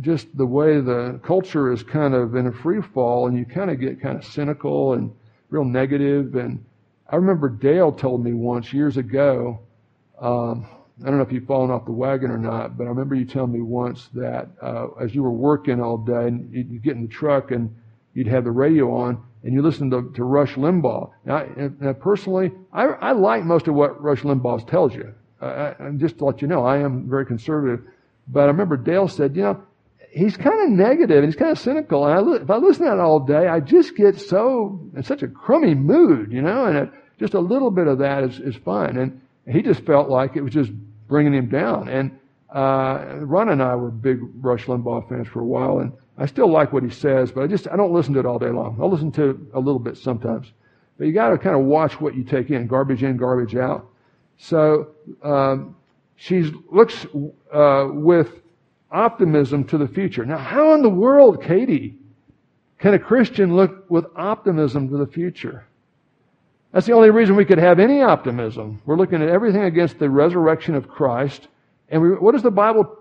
just 0.00 0.34
the 0.34 0.46
way 0.46 0.80
the 0.80 1.20
culture 1.22 1.70
is 1.70 1.82
kind 1.82 2.14
of 2.14 2.36
in 2.36 2.46
a 2.46 2.52
free 2.52 2.80
fall, 2.80 3.26
and 3.28 3.36
you 3.36 3.44
kind 3.44 3.70
of 3.70 3.78
get 3.78 4.00
kind 4.00 4.16
of 4.16 4.24
cynical 4.24 4.94
and 4.94 5.12
real 5.50 5.64
negative. 5.66 6.36
And 6.36 6.64
I 7.10 7.16
remember 7.16 7.50
Dale 7.50 7.92
told 7.92 8.24
me 8.24 8.32
once 8.32 8.72
years 8.72 8.96
ago, 8.96 9.60
um, 10.18 10.66
I 11.02 11.06
don't 11.06 11.18
know 11.18 11.22
if 11.22 11.30
you've 11.30 11.44
fallen 11.44 11.70
off 11.70 11.84
the 11.84 11.92
wagon 11.92 12.30
or 12.30 12.38
not, 12.38 12.78
but 12.78 12.84
I 12.84 12.86
remember 12.86 13.14
you 13.14 13.26
telling 13.26 13.52
me 13.52 13.60
once 13.60 14.08
that 14.14 14.48
uh, 14.62 14.86
as 14.98 15.14
you 15.14 15.22
were 15.22 15.32
working 15.32 15.82
all 15.82 15.98
day 15.98 16.28
and 16.28 16.50
you'd 16.50 16.82
get 16.82 16.96
in 16.96 17.02
the 17.02 17.08
truck 17.08 17.50
and 17.50 17.76
you'd 18.14 18.28
have 18.28 18.44
the 18.44 18.50
radio 18.50 18.90
on 18.90 19.22
and 19.42 19.52
you 19.52 19.60
listen 19.60 19.90
to, 19.90 20.10
to 20.14 20.24
Rush 20.24 20.54
Limbaugh. 20.54 21.10
Now, 21.26 21.46
now 21.78 21.92
personally, 21.92 22.52
I, 22.72 22.84
I 22.84 23.12
like 23.12 23.44
most 23.44 23.68
of 23.68 23.74
what 23.74 24.02
Rush 24.02 24.22
Limbaugh 24.22 24.66
tells 24.66 24.94
you. 24.94 25.12
Uh, 25.44 25.74
and 25.78 26.00
just 26.00 26.18
to 26.18 26.24
let 26.24 26.42
you 26.42 26.48
know, 26.48 26.64
I 26.64 26.78
am 26.78 27.08
very 27.08 27.26
conservative. 27.26 27.84
But 28.28 28.44
I 28.44 28.46
remember 28.46 28.76
Dale 28.76 29.08
said, 29.08 29.36
you 29.36 29.42
know, 29.42 29.62
he's 30.10 30.36
kind 30.36 30.60
of 30.62 30.70
negative 30.70 31.18
and 31.18 31.26
he's 31.26 31.36
kind 31.36 31.50
of 31.50 31.58
cynical. 31.58 32.06
And 32.06 32.14
I, 32.14 32.42
if 32.42 32.50
I 32.50 32.56
listen 32.56 32.84
to 32.84 32.90
that 32.90 33.00
all 33.00 33.20
day, 33.20 33.48
I 33.48 33.60
just 33.60 33.96
get 33.96 34.20
so 34.20 34.80
in 34.96 35.02
such 35.02 35.22
a 35.22 35.28
crummy 35.28 35.74
mood, 35.74 36.32
you 36.32 36.40
know. 36.40 36.64
And 36.64 36.76
it, 36.76 36.90
just 37.18 37.34
a 37.34 37.40
little 37.40 37.70
bit 37.70 37.86
of 37.86 37.98
that 37.98 38.24
is 38.24 38.40
is 38.40 38.56
fine. 38.56 38.96
And 38.96 39.20
he 39.46 39.62
just 39.62 39.84
felt 39.84 40.08
like 40.08 40.36
it 40.36 40.42
was 40.42 40.52
just 40.52 40.70
bringing 41.08 41.34
him 41.34 41.48
down. 41.48 41.88
And 41.88 42.18
uh, 42.50 43.18
Ron 43.20 43.48
and 43.48 43.62
I 43.62 43.74
were 43.74 43.90
big 43.90 44.20
Rush 44.40 44.66
Limbaugh 44.66 45.08
fans 45.08 45.28
for 45.28 45.40
a 45.40 45.44
while, 45.44 45.80
and 45.80 45.92
I 46.16 46.26
still 46.26 46.50
like 46.50 46.72
what 46.72 46.84
he 46.84 46.90
says, 46.90 47.32
but 47.32 47.42
I 47.42 47.46
just 47.46 47.68
I 47.68 47.76
don't 47.76 47.92
listen 47.92 48.14
to 48.14 48.20
it 48.20 48.26
all 48.26 48.38
day 48.38 48.50
long. 48.50 48.78
I'll 48.80 48.90
listen 48.90 49.10
to 49.12 49.30
it 49.30 49.36
a 49.52 49.58
little 49.58 49.80
bit 49.80 49.96
sometimes. 49.96 50.52
But 50.96 51.08
you 51.08 51.12
got 51.12 51.30
to 51.30 51.38
kind 51.38 51.56
of 51.56 51.62
watch 51.62 52.00
what 52.00 52.14
you 52.14 52.22
take 52.22 52.50
in, 52.50 52.68
garbage 52.68 53.02
in, 53.02 53.16
garbage 53.16 53.56
out. 53.56 53.88
So 54.38 54.88
um, 55.22 55.76
she 56.16 56.42
looks 56.70 57.06
uh, 57.52 57.88
with 57.90 58.40
optimism 58.90 59.64
to 59.64 59.78
the 59.78 59.88
future. 59.88 60.24
Now, 60.24 60.38
how 60.38 60.74
in 60.74 60.82
the 60.82 60.88
world, 60.88 61.42
Katie, 61.42 61.98
can 62.78 62.94
a 62.94 62.98
Christian 62.98 63.56
look 63.56 63.88
with 63.90 64.06
optimism 64.16 64.88
to 64.90 64.96
the 64.96 65.06
future? 65.06 65.66
That's 66.72 66.86
the 66.86 66.92
only 66.92 67.10
reason 67.10 67.36
we 67.36 67.44
could 67.44 67.58
have 67.58 67.78
any 67.78 68.02
optimism. 68.02 68.82
We're 68.84 68.96
looking 68.96 69.22
at 69.22 69.28
everything 69.28 69.62
against 69.62 69.98
the 69.98 70.10
resurrection 70.10 70.74
of 70.74 70.88
Christ. 70.88 71.48
And 71.88 72.02
we, 72.02 72.08
what 72.10 72.32
does 72.32 72.42
the 72.42 72.50
Bible 72.50 72.98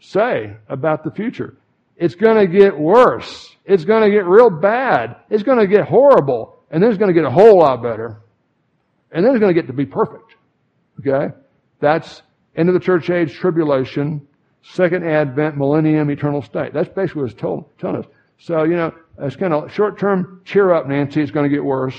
say 0.00 0.56
about 0.68 1.04
the 1.04 1.10
future? 1.10 1.56
It's 1.96 2.14
going 2.14 2.36
to 2.36 2.52
get 2.52 2.76
worse. 2.76 3.54
It's 3.64 3.84
going 3.84 4.02
to 4.02 4.10
get 4.10 4.26
real 4.26 4.50
bad. 4.50 5.16
It's 5.30 5.42
going 5.42 5.58
to 5.58 5.66
get 5.66 5.86
horrible. 5.86 6.56
And 6.70 6.82
then 6.82 6.90
it's 6.90 6.98
going 6.98 7.14
to 7.14 7.18
get 7.18 7.24
a 7.24 7.30
whole 7.30 7.58
lot 7.58 7.82
better. 7.82 8.20
And 9.16 9.24
then 9.24 9.32
it's 9.32 9.40
going 9.40 9.52
to 9.52 9.58
get 9.58 9.66
to 9.68 9.72
be 9.72 9.86
perfect. 9.86 10.34
Okay? 11.00 11.34
That's 11.80 12.20
end 12.54 12.68
of 12.68 12.74
the 12.74 12.80
church 12.80 13.08
age, 13.08 13.32
tribulation, 13.32 14.28
second 14.62 15.06
advent, 15.06 15.56
millennium, 15.56 16.10
eternal 16.10 16.42
state. 16.42 16.74
That's 16.74 16.90
basically 16.90 17.22
what 17.22 17.30
it's 17.30 17.40
told, 17.40 17.78
telling 17.78 17.96
us. 17.96 18.04
So, 18.36 18.64
you 18.64 18.76
know, 18.76 18.92
it's 19.18 19.34
kind 19.34 19.54
of 19.54 19.72
short 19.72 19.98
term, 19.98 20.42
cheer 20.44 20.70
up, 20.70 20.86
Nancy, 20.86 21.22
it's 21.22 21.30
going 21.30 21.48
to 21.48 21.54
get 21.54 21.64
worse. 21.64 21.96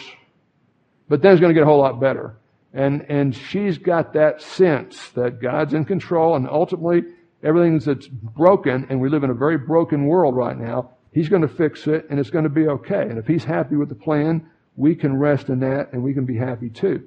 But 1.09 1.23
then 1.23 1.31
it's 1.31 1.41
going 1.41 1.49
to 1.49 1.55
get 1.55 1.63
a 1.63 1.65
whole 1.65 1.79
lot 1.79 1.99
better. 1.99 2.37
And, 2.71 3.03
and 3.09 3.35
she's 3.35 3.79
got 3.79 4.13
that 4.13 4.39
sense 4.39 5.09
that 5.15 5.41
God's 5.41 5.73
in 5.73 5.85
control 5.85 6.35
and 6.35 6.47
ultimately 6.47 7.01
everything 7.41 7.79
that's 7.79 8.07
broken, 8.07 8.85
and 8.91 9.01
we 9.01 9.09
live 9.09 9.23
in 9.23 9.31
a 9.31 9.33
very 9.33 9.57
broken 9.57 10.05
world 10.05 10.35
right 10.35 10.57
now, 10.57 10.91
He's 11.13 11.29
going 11.29 11.41
to 11.41 11.47
fix 11.47 11.87
it 11.87 12.05
and 12.11 12.19
it's 12.19 12.29
going 12.29 12.43
to 12.43 12.49
be 12.49 12.67
okay. 12.67 13.01
And 13.09 13.17
if 13.17 13.25
He's 13.25 13.43
happy 13.43 13.75
with 13.75 13.89
the 13.89 13.95
plan, 13.95 14.47
we 14.77 14.95
can 14.95 15.17
rest 15.17 15.49
in 15.49 15.59
that 15.59 15.91
and 15.91 16.03
we 16.03 16.13
can 16.13 16.25
be 16.25 16.37
happy 16.37 16.69
too. 16.69 17.03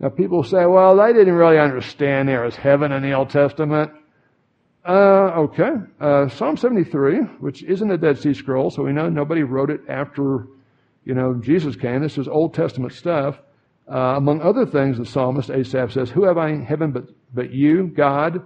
Now 0.00 0.08
people 0.08 0.42
say, 0.42 0.66
well, 0.66 0.96
they 0.96 1.12
didn't 1.12 1.34
really 1.34 1.58
understand 1.58 2.28
there 2.28 2.44
is 2.44 2.56
heaven 2.56 2.90
in 2.90 3.02
the 3.02 3.12
Old 3.12 3.30
Testament. 3.30 3.92
Uh, 4.84 5.44
okay. 5.44 5.70
Uh, 6.00 6.28
Psalm 6.30 6.56
73, 6.56 7.18
which 7.38 7.62
isn't 7.62 7.90
a 7.90 7.96
Dead 7.96 8.18
Sea 8.18 8.34
Scroll, 8.34 8.70
so 8.70 8.82
we 8.82 8.92
know 8.92 9.08
nobody 9.08 9.44
wrote 9.44 9.70
it 9.70 9.82
after, 9.88 10.48
you 11.04 11.14
know, 11.14 11.34
Jesus 11.34 11.76
came. 11.76 12.02
This 12.02 12.18
is 12.18 12.26
Old 12.26 12.54
Testament 12.54 12.94
stuff. 12.94 13.38
Uh, 13.88 14.14
among 14.16 14.40
other 14.40 14.66
things, 14.66 14.98
the 14.98 15.06
psalmist 15.06 15.50
Asaph 15.50 15.92
says, 15.92 16.10
Who 16.10 16.24
have 16.24 16.38
I 16.38 16.48
in 16.48 16.64
heaven 16.64 16.90
but, 16.90 17.04
but 17.32 17.52
you, 17.52 17.88
God? 17.88 18.44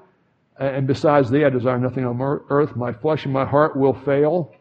And 0.58 0.86
besides 0.86 1.30
thee, 1.30 1.44
I 1.44 1.50
desire 1.50 1.78
nothing 1.78 2.04
on 2.04 2.20
earth. 2.48 2.74
My 2.76 2.92
flesh 2.92 3.24
and 3.24 3.32
my 3.32 3.44
heart 3.44 3.76
will 3.76 3.92
fail. 3.92 4.54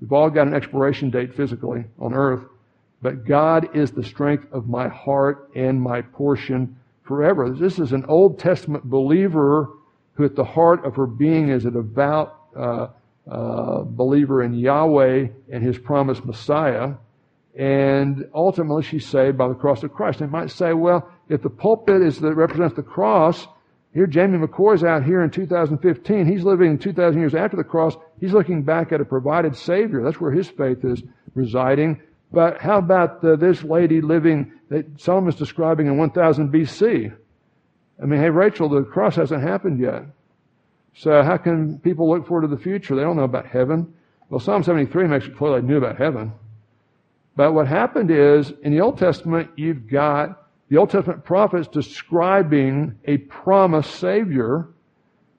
We've 0.00 0.12
all 0.12 0.28
got 0.28 0.48
an 0.48 0.54
expiration 0.54 1.10
date 1.10 1.34
physically 1.34 1.84
on 1.98 2.14
earth. 2.14 2.44
But 3.02 3.26
God 3.26 3.76
is 3.76 3.90
the 3.90 4.04
strength 4.04 4.46
of 4.52 4.68
my 4.68 4.88
heart 4.88 5.50
and 5.54 5.80
my 5.80 6.02
portion 6.02 6.76
forever. 7.04 7.50
This 7.50 7.78
is 7.78 7.92
an 7.92 8.04
Old 8.06 8.38
Testament 8.38 8.84
believer 8.84 9.70
who 10.14 10.24
at 10.24 10.34
the 10.34 10.44
heart 10.44 10.84
of 10.84 10.96
her 10.96 11.06
being 11.06 11.50
is 11.50 11.66
a 11.66 11.70
devout 11.70 12.36
uh, 12.56 12.88
uh, 13.30 13.82
believer 13.82 14.42
in 14.42 14.54
Yahweh 14.54 15.28
and 15.52 15.62
his 15.62 15.78
promised 15.78 16.24
Messiah. 16.24 16.94
And 17.54 18.28
ultimately 18.34 18.82
she's 18.82 19.06
saved 19.06 19.38
by 19.38 19.48
the 19.48 19.54
cross 19.54 19.82
of 19.82 19.92
Christ. 19.92 20.18
They 20.18 20.26
might 20.26 20.50
say, 20.50 20.72
well, 20.72 21.10
if 21.28 21.42
the 21.42 21.50
pulpit 21.50 22.02
is 22.02 22.20
that 22.20 22.34
represents 22.34 22.76
the 22.76 22.82
cross, 22.82 23.46
here 23.94 24.06
Jamie 24.06 24.38
is 24.38 24.84
out 24.84 25.04
here 25.04 25.22
in 25.22 25.30
2015. 25.30 26.26
He's 26.26 26.44
living 26.44 26.78
2,000 26.78 27.18
years 27.18 27.34
after 27.34 27.56
the 27.56 27.64
cross. 27.64 27.96
He's 28.20 28.32
looking 28.32 28.62
back 28.62 28.92
at 28.92 29.00
a 29.00 29.06
provided 29.06 29.56
Savior. 29.56 30.02
That's 30.02 30.20
where 30.20 30.32
his 30.32 30.48
faith 30.48 30.84
is 30.84 31.02
residing. 31.34 32.02
But 32.36 32.60
how 32.60 32.76
about 32.76 33.24
uh, 33.24 33.36
this 33.36 33.62
lady 33.62 34.02
living 34.02 34.52
that 34.68 35.00
Solomon's 35.00 35.36
describing 35.36 35.86
in 35.86 35.96
1000 35.96 36.52
BC? 36.52 37.16
I 38.02 38.04
mean, 38.04 38.20
hey, 38.20 38.28
Rachel, 38.28 38.68
the 38.68 38.82
cross 38.82 39.16
hasn't 39.16 39.42
happened 39.42 39.80
yet. 39.80 40.02
So 40.94 41.22
how 41.22 41.38
can 41.38 41.78
people 41.78 42.10
look 42.10 42.26
forward 42.26 42.42
to 42.42 42.54
the 42.54 42.62
future? 42.62 42.94
They 42.94 43.00
don't 43.00 43.16
know 43.16 43.22
about 43.22 43.46
heaven. 43.46 43.90
Well, 44.28 44.38
Psalm 44.38 44.62
73 44.62 45.06
makes 45.06 45.24
it 45.24 45.34
clear 45.34 45.58
they 45.58 45.66
knew 45.66 45.78
about 45.78 45.96
heaven. 45.96 46.30
But 47.36 47.54
what 47.54 47.68
happened 47.68 48.10
is, 48.10 48.52
in 48.62 48.70
the 48.70 48.82
Old 48.82 48.98
Testament, 48.98 49.48
you've 49.56 49.88
got 49.88 50.48
the 50.68 50.76
Old 50.76 50.90
Testament 50.90 51.24
prophets 51.24 51.68
describing 51.68 52.98
a 53.06 53.16
promised 53.16 53.94
Savior 53.94 54.68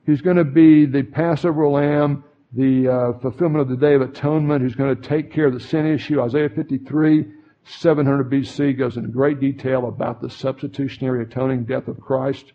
who's 0.08 0.22
going 0.22 0.38
to 0.38 0.44
be 0.44 0.88
the 0.88 1.04
Passover 1.04 1.68
lamb, 1.68 2.24
the 2.58 2.88
uh, 2.88 3.20
fulfillment 3.20 3.62
of 3.62 3.70
the 3.70 3.78
Day 3.78 3.94
of 3.94 4.02
Atonement, 4.02 4.64
who's 4.64 4.74
going 4.74 4.96
to 4.96 5.02
take 5.02 5.32
care 5.32 5.46
of 5.46 5.54
the 5.54 5.60
sin 5.60 5.86
issue. 5.86 6.20
Isaiah 6.20 6.50
53, 6.50 7.26
700 7.66 8.32
BC 8.32 8.76
goes 8.76 8.98
into 8.98 9.10
great 9.10 9.40
detail 9.40 9.88
about 9.88 10.22
the 10.22 10.30
substitutionary 10.30 11.22
atoning 11.22 11.66
death 11.66 11.88
of 11.88 12.02
Christ. 12.02 12.54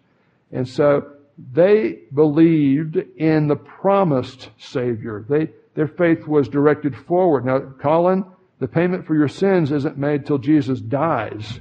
And 0.50 0.68
so 0.68 1.12
they 1.52 2.00
believed 2.12 2.96
in 2.96 3.46
the 3.46 3.54
promised 3.54 4.50
Savior. 4.58 5.24
They, 5.28 5.50
their 5.76 5.86
faith 5.86 6.26
was 6.26 6.48
directed 6.48 6.96
forward. 6.96 7.44
Now, 7.44 7.60
Colin, 7.80 8.24
the 8.58 8.66
payment 8.66 9.06
for 9.06 9.14
your 9.14 9.28
sins 9.28 9.70
isn't 9.70 9.98
made 9.98 10.26
till 10.26 10.38
Jesus 10.38 10.80
dies. 10.80 11.60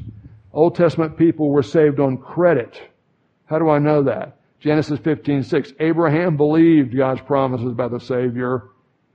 Old 0.51 0.75
Testament 0.75 1.15
people 1.15 1.51
were 1.51 1.61
saved 1.61 1.99
on 1.99 2.17
credit. 2.17 2.81
How 3.45 3.59
do 3.59 3.69
I 3.69 3.77
know 3.77 4.01
that? 4.03 4.37
Genesis 4.61 4.99
15:6. 4.99 5.73
Abraham 5.79 6.37
believed 6.37 6.95
God's 6.95 7.21
promises 7.21 7.71
about 7.71 7.91
the 7.91 7.99
Savior, 7.99 8.63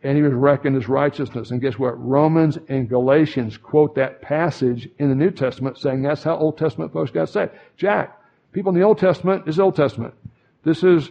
and 0.03 0.17
he 0.17 0.23
was 0.23 0.35
reckoned 0.35 0.77
as 0.77 0.89
righteousness. 0.89 1.53
And 1.53 1.61
guess 1.61 1.79
what? 1.79 1.95
Romans 2.05 2.59
and 2.69 2.89
Galatians 2.89 3.57
quote 3.57 3.95
that 3.95 4.21
passage 4.21 4.89
in 4.99 5.09
the 5.09 5.15
New 5.15 5.31
Testament 5.31 5.79
saying 5.79 6.03
that's 6.03 6.25
how 6.25 6.37
Old 6.37 6.59
Testament 6.59 6.93
folks 6.93 7.13
got 7.13 7.29
saved. 7.29 7.53
Jack, 7.77 8.21
people 8.53 8.71
in 8.71 8.79
the 8.79 8.85
Old 8.85 8.99
Testament 8.99 9.47
is 9.47 9.61
Old 9.61 9.77
Testament. 9.77 10.15
This 10.65 10.83
is 10.83 11.11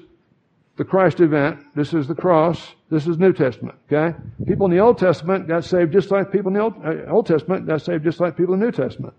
the 0.75 0.83
Christ 0.83 1.21
event. 1.21 1.59
This 1.73 1.93
is 1.93 2.07
the 2.07 2.15
cross. 2.15 2.75
This 2.89 3.07
is 3.07 3.17
New 3.17 3.31
Testament. 3.31 3.77
Okay? 3.89 4.17
People 4.45 4.65
in 4.65 4.71
the 4.73 4.79
Old 4.79 4.97
Testament 4.97 5.47
got 5.47 5.63
saved 5.63 5.93
just 5.93 6.11
like 6.11 6.29
people 6.29 6.49
in 6.49 6.55
the 6.55 6.59
Old, 6.59 6.73
uh, 6.85 7.09
Old 7.09 7.25
Testament 7.25 7.65
got 7.65 7.81
saved 7.81 8.03
just 8.03 8.19
like 8.19 8.35
people 8.35 8.53
in 8.53 8.59
the 8.59 8.65
New 8.65 8.71
Testament. 8.73 9.13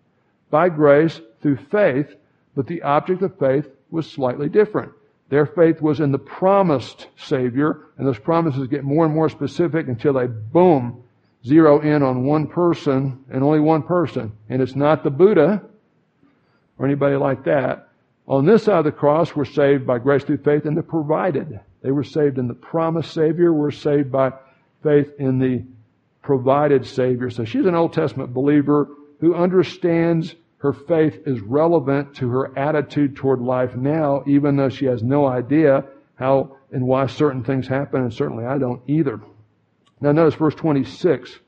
By 0.50 0.68
grace 0.68 1.22
through 1.40 1.56
faith, 1.56 2.14
but 2.54 2.66
the 2.66 2.82
object 2.82 3.22
of 3.22 3.38
faith 3.38 3.66
was 3.90 4.06
slightly 4.06 4.50
different. 4.50 4.92
Their 5.28 5.46
faith 5.46 5.80
was 5.82 6.00
in 6.00 6.12
the 6.12 6.18
promised 6.18 7.08
Savior, 7.16 7.86
and 7.98 8.06
those 8.06 8.18
promises 8.18 8.68
get 8.68 8.84
more 8.84 9.04
and 9.04 9.14
more 9.14 9.28
specific 9.28 9.88
until 9.88 10.12
they, 10.12 10.26
boom, 10.26 11.02
zero 11.44 11.80
in 11.80 12.02
on 12.02 12.24
one 12.24 12.46
person 12.46 13.24
and 13.30 13.42
only 13.42 13.60
one 13.60 13.82
person. 13.82 14.32
And 14.48 14.62
it's 14.62 14.76
not 14.76 15.02
the 15.02 15.10
Buddha 15.10 15.62
or 16.78 16.86
anybody 16.86 17.16
like 17.16 17.44
that. 17.44 17.88
On 18.28 18.44
this 18.44 18.64
side 18.64 18.78
of 18.78 18.84
the 18.84 18.92
cross, 18.92 19.34
we're 19.34 19.44
saved 19.44 19.86
by 19.86 19.98
grace 19.98 20.24
through 20.24 20.38
faith 20.38 20.66
in 20.66 20.74
the 20.74 20.82
provided. 20.82 21.60
They 21.82 21.92
were 21.92 22.04
saved 22.04 22.38
in 22.38 22.48
the 22.48 22.54
promised 22.54 23.12
Savior. 23.12 23.52
We're 23.52 23.70
saved 23.70 24.10
by 24.10 24.32
faith 24.82 25.12
in 25.18 25.38
the 25.38 25.64
provided 26.22 26.84
Savior. 26.84 27.30
So 27.30 27.44
she's 27.44 27.66
an 27.66 27.76
Old 27.76 27.92
Testament 27.92 28.34
believer 28.34 28.88
who 29.20 29.34
understands 29.34 30.34
her 30.58 30.72
faith 30.72 31.20
is 31.26 31.40
relevant 31.40 32.16
to 32.16 32.28
her 32.30 32.58
attitude 32.58 33.16
toward 33.16 33.40
life 33.40 33.76
now, 33.76 34.24
even 34.26 34.56
though 34.56 34.68
she 34.68 34.86
has 34.86 35.02
no 35.02 35.26
idea 35.26 35.84
how 36.14 36.56
and 36.72 36.86
why 36.86 37.06
certain 37.06 37.44
things 37.44 37.68
happen, 37.68 38.02
and 38.02 38.12
certainly 38.12 38.44
I 38.44 38.58
don't 38.58 38.82
either. 38.88 39.20
Now 40.00 40.12
notice 40.12 40.34
verse 40.34 40.54
26. 40.54 41.38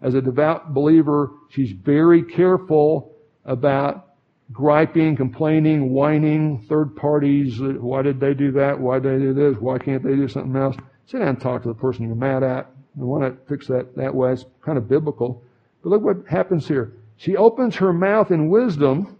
As 0.00 0.14
a 0.14 0.20
devout 0.20 0.74
believer, 0.74 1.30
she's 1.48 1.72
very 1.72 2.22
careful 2.22 3.12
about 3.44 4.14
griping, 4.52 5.16
complaining, 5.16 5.90
whining, 5.90 6.64
third 6.68 6.94
parties. 6.94 7.58
Why 7.60 8.02
did 8.02 8.20
they 8.20 8.34
do 8.34 8.52
that? 8.52 8.78
Why 8.78 8.98
did 8.98 9.20
they 9.20 9.24
do 9.24 9.34
this? 9.34 9.56
Why 9.60 9.78
can't 9.78 10.02
they 10.02 10.14
do 10.14 10.28
something 10.28 10.54
else? 10.54 10.76
Sit 11.06 11.18
down 11.18 11.28
and 11.28 11.40
talk 11.40 11.62
to 11.62 11.68
the 11.68 11.74
person 11.74 12.06
you're 12.06 12.14
mad 12.14 12.42
at. 12.42 12.70
We 12.94 13.06
want 13.06 13.24
to 13.24 13.48
fix 13.48 13.66
that 13.68 13.96
that 13.96 14.14
way. 14.14 14.32
It's 14.32 14.44
kind 14.62 14.78
of 14.78 14.88
biblical. 14.88 15.42
But 15.82 15.90
look 15.90 16.02
what 16.02 16.26
happens 16.28 16.66
here. 16.66 16.92
She 17.16 17.36
opens 17.36 17.76
her 17.76 17.92
mouth 17.92 18.30
in 18.30 18.48
wisdom 18.48 19.16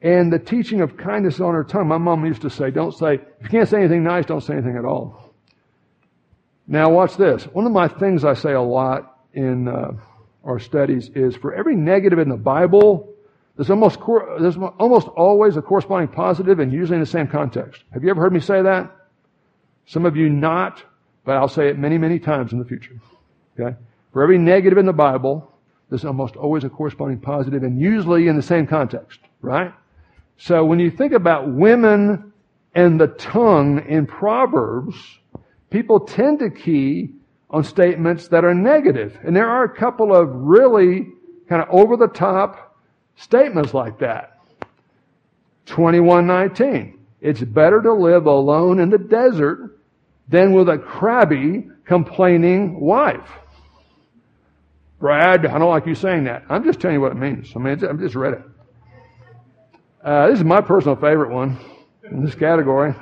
and 0.00 0.32
the 0.32 0.38
teaching 0.38 0.80
of 0.80 0.96
kindness 0.96 1.40
on 1.40 1.54
her 1.54 1.62
tongue. 1.62 1.86
My 1.86 1.98
mom 1.98 2.26
used 2.26 2.42
to 2.42 2.50
say, 2.50 2.70
don't 2.70 2.92
say, 2.92 3.14
if 3.14 3.42
you 3.42 3.48
can't 3.48 3.68
say 3.68 3.78
anything 3.78 4.02
nice, 4.02 4.26
don't 4.26 4.40
say 4.40 4.54
anything 4.54 4.76
at 4.76 4.84
all. 4.84 5.32
Now 6.66 6.90
watch 6.90 7.16
this. 7.16 7.44
One 7.44 7.66
of 7.66 7.72
my 7.72 7.88
things 7.88 8.24
I 8.24 8.34
say 8.34 8.52
a 8.52 8.60
lot 8.60 9.18
in 9.32 9.68
uh, 9.68 9.92
our 10.44 10.58
studies 10.58 11.10
is 11.14 11.36
for 11.36 11.54
every 11.54 11.76
negative 11.76 12.18
in 12.18 12.28
the 12.28 12.36
Bible, 12.36 13.14
there's 13.56 13.70
almost, 13.70 14.00
there's 14.40 14.56
almost 14.56 15.06
always 15.08 15.56
a 15.56 15.62
corresponding 15.62 16.08
positive 16.08 16.58
and 16.58 16.72
usually 16.72 16.96
in 16.96 17.00
the 17.00 17.06
same 17.06 17.28
context. 17.28 17.82
Have 17.92 18.02
you 18.02 18.10
ever 18.10 18.20
heard 18.20 18.32
me 18.32 18.40
say 18.40 18.62
that? 18.62 18.90
Some 19.86 20.06
of 20.06 20.16
you 20.16 20.28
not, 20.28 20.82
but 21.24 21.36
I'll 21.36 21.48
say 21.48 21.68
it 21.68 21.78
many, 21.78 21.98
many 21.98 22.18
times 22.18 22.52
in 22.52 22.58
the 22.58 22.64
future. 22.64 22.98
Okay? 23.58 23.76
For 24.12 24.22
every 24.22 24.38
negative 24.38 24.78
in 24.78 24.86
the 24.86 24.92
Bible, 24.92 25.51
there's 25.92 26.06
almost 26.06 26.36
always 26.36 26.64
a 26.64 26.70
corresponding 26.70 27.20
positive 27.20 27.62
and 27.64 27.78
usually 27.78 28.26
in 28.26 28.34
the 28.34 28.42
same 28.42 28.66
context, 28.66 29.20
right? 29.42 29.74
So 30.38 30.64
when 30.64 30.78
you 30.78 30.90
think 30.90 31.12
about 31.12 31.52
women 31.52 32.32
and 32.74 32.98
the 32.98 33.08
tongue 33.08 33.84
in 33.86 34.06
Proverbs, 34.06 34.96
people 35.68 36.00
tend 36.00 36.38
to 36.38 36.48
key 36.48 37.10
on 37.50 37.62
statements 37.62 38.28
that 38.28 38.42
are 38.42 38.54
negative. 38.54 39.18
And 39.22 39.36
there 39.36 39.50
are 39.50 39.64
a 39.64 39.76
couple 39.76 40.16
of 40.16 40.30
really 40.32 41.08
kind 41.46 41.62
of 41.62 41.68
over 41.68 41.98
the 41.98 42.08
top 42.08 42.74
statements 43.16 43.74
like 43.74 43.98
that. 43.98 44.38
2119. 45.66 46.98
It's 47.20 47.42
better 47.42 47.82
to 47.82 47.92
live 47.92 48.24
alone 48.24 48.80
in 48.80 48.88
the 48.88 48.96
desert 48.96 49.78
than 50.26 50.54
with 50.54 50.70
a 50.70 50.78
crabby, 50.78 51.68
complaining 51.84 52.80
wife. 52.80 53.28
Brad, 55.02 55.44
I 55.46 55.58
don't 55.58 55.68
like 55.68 55.84
you 55.84 55.96
saying 55.96 56.22
that. 56.24 56.44
I'm 56.48 56.62
just 56.62 56.78
telling 56.78 56.94
you 56.94 57.00
what 57.00 57.10
it 57.10 57.16
means. 57.16 57.50
I 57.56 57.58
mean, 57.58 57.72
I 57.72 57.92
just 57.94 58.14
read 58.14 58.34
it. 58.34 58.42
Uh, 60.04 60.28
this 60.28 60.38
is 60.38 60.44
my 60.44 60.60
personal 60.60 60.94
favorite 60.94 61.30
one 61.30 61.58
in 62.08 62.24
this 62.24 62.36
category. 62.36 62.94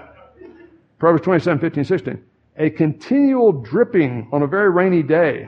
Proverbs 0.98 1.22
27, 1.24 1.60
15, 1.60 1.84
16. 1.84 2.24
A 2.56 2.70
continual 2.70 3.52
dripping 3.52 4.30
on 4.32 4.40
a 4.40 4.46
very 4.46 4.70
rainy 4.70 5.02
day. 5.02 5.46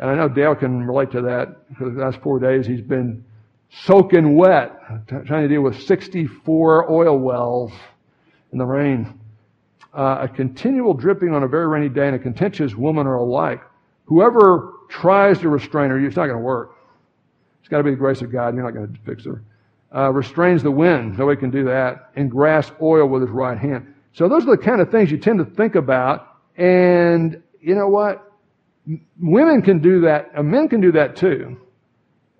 And 0.00 0.10
I 0.10 0.16
know 0.16 0.28
Dale 0.28 0.56
can 0.56 0.84
relate 0.84 1.12
to 1.12 1.22
that 1.22 1.68
because 1.68 1.94
the 1.94 2.00
last 2.00 2.20
four 2.22 2.40
days 2.40 2.66
he's 2.66 2.80
been 2.80 3.24
soaking 3.70 4.34
wet, 4.34 4.72
trying 5.06 5.42
to 5.42 5.48
deal 5.48 5.62
with 5.62 5.80
64 5.80 6.90
oil 6.90 7.16
wells 7.20 7.70
in 8.50 8.58
the 8.58 8.66
rain. 8.66 9.16
Uh, 9.94 10.18
a 10.22 10.28
continual 10.28 10.92
dripping 10.92 11.32
on 11.32 11.44
a 11.44 11.48
very 11.48 11.68
rainy 11.68 11.88
day 11.88 12.08
and 12.08 12.16
a 12.16 12.18
contentious 12.18 12.74
woman 12.74 13.06
are 13.06 13.14
alike. 13.14 13.62
Whoever 14.06 14.72
tries 14.92 15.38
to 15.38 15.48
restrain 15.48 15.90
her, 15.90 15.98
it's 15.98 16.16
not 16.16 16.26
going 16.26 16.38
to 16.38 16.44
work. 16.44 16.76
It's 17.60 17.68
got 17.68 17.78
to 17.78 17.84
be 17.84 17.90
the 17.90 17.96
grace 17.96 18.20
of 18.20 18.30
God. 18.30 18.54
You're 18.54 18.64
not 18.64 18.74
going 18.74 18.92
to 18.92 19.00
fix 19.00 19.24
her. 19.24 19.42
Uh, 19.94 20.10
restrains 20.10 20.62
the 20.62 20.70
wind. 20.70 21.18
Nobody 21.18 21.40
can 21.40 21.50
do 21.50 21.64
that. 21.64 22.10
And 22.14 22.30
grasps 22.30 22.74
oil 22.80 23.08
with 23.08 23.22
his 23.22 23.30
right 23.30 23.58
hand. 23.58 23.94
So 24.14 24.28
those 24.28 24.42
are 24.44 24.56
the 24.56 24.62
kind 24.62 24.80
of 24.80 24.90
things 24.90 25.10
you 25.10 25.18
tend 25.18 25.38
to 25.38 25.44
think 25.44 25.74
about. 25.74 26.28
And 26.56 27.42
you 27.60 27.74
know 27.74 27.88
what? 27.88 28.30
Women 29.18 29.62
can 29.62 29.80
do 29.80 30.02
that. 30.02 30.30
Uh, 30.36 30.42
men 30.42 30.68
can 30.68 30.80
do 30.80 30.92
that 30.92 31.16
too. 31.16 31.56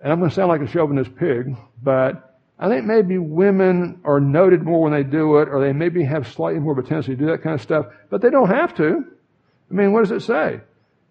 And 0.01 0.11
I'm 0.11 0.19
going 0.19 0.29
to 0.29 0.35
sound 0.35 0.49
like 0.49 0.61
a 0.61 0.67
chauvinist 0.67 1.15
pig, 1.15 1.55
but 1.81 2.37
I 2.59 2.67
think 2.67 2.85
maybe 2.85 3.17
women 3.17 4.01
are 4.03 4.19
noted 4.19 4.61
more 4.61 4.81
when 4.81 4.91
they 4.91 5.03
do 5.03 5.37
it, 5.37 5.47
or 5.47 5.61
they 5.61 5.71
maybe 5.71 6.03
have 6.03 6.27
slightly 6.27 6.59
more 6.59 6.73
of 6.73 6.79
a 6.79 6.87
tendency 6.87 7.15
to 7.15 7.15
do 7.15 7.25
that 7.27 7.41
kind 7.41 7.55
of 7.55 7.61
stuff, 7.61 7.85
but 8.09 8.21
they 8.21 8.29
don't 8.29 8.49
have 8.49 8.75
to. 8.75 9.05
I 9.71 9.73
mean, 9.73 9.93
what 9.93 10.01
does 10.01 10.11
it 10.11 10.21
say? 10.21 10.59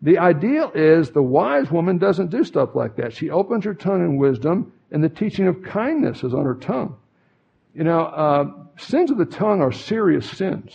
The 0.02 0.18
ideal 0.18 0.72
is 0.74 1.10
the 1.10 1.22
wise 1.22 1.70
woman 1.70 1.98
doesn't 1.98 2.30
do 2.30 2.44
stuff 2.44 2.74
like 2.74 2.96
that. 2.96 3.12
She 3.12 3.30
opens 3.30 3.64
her 3.64 3.74
tongue 3.74 4.04
in 4.04 4.16
wisdom, 4.16 4.72
and 4.90 5.02
the 5.02 5.08
teaching 5.08 5.46
of 5.46 5.62
kindness 5.62 6.24
is 6.24 6.34
on 6.34 6.44
her 6.44 6.56
tongue. 6.56 6.96
You 7.74 7.84
know, 7.84 8.00
uh, 8.00 8.50
sins 8.78 9.10
of 9.10 9.18
the 9.18 9.24
tongue 9.24 9.62
are 9.62 9.72
serious 9.72 10.28
sins. 10.28 10.74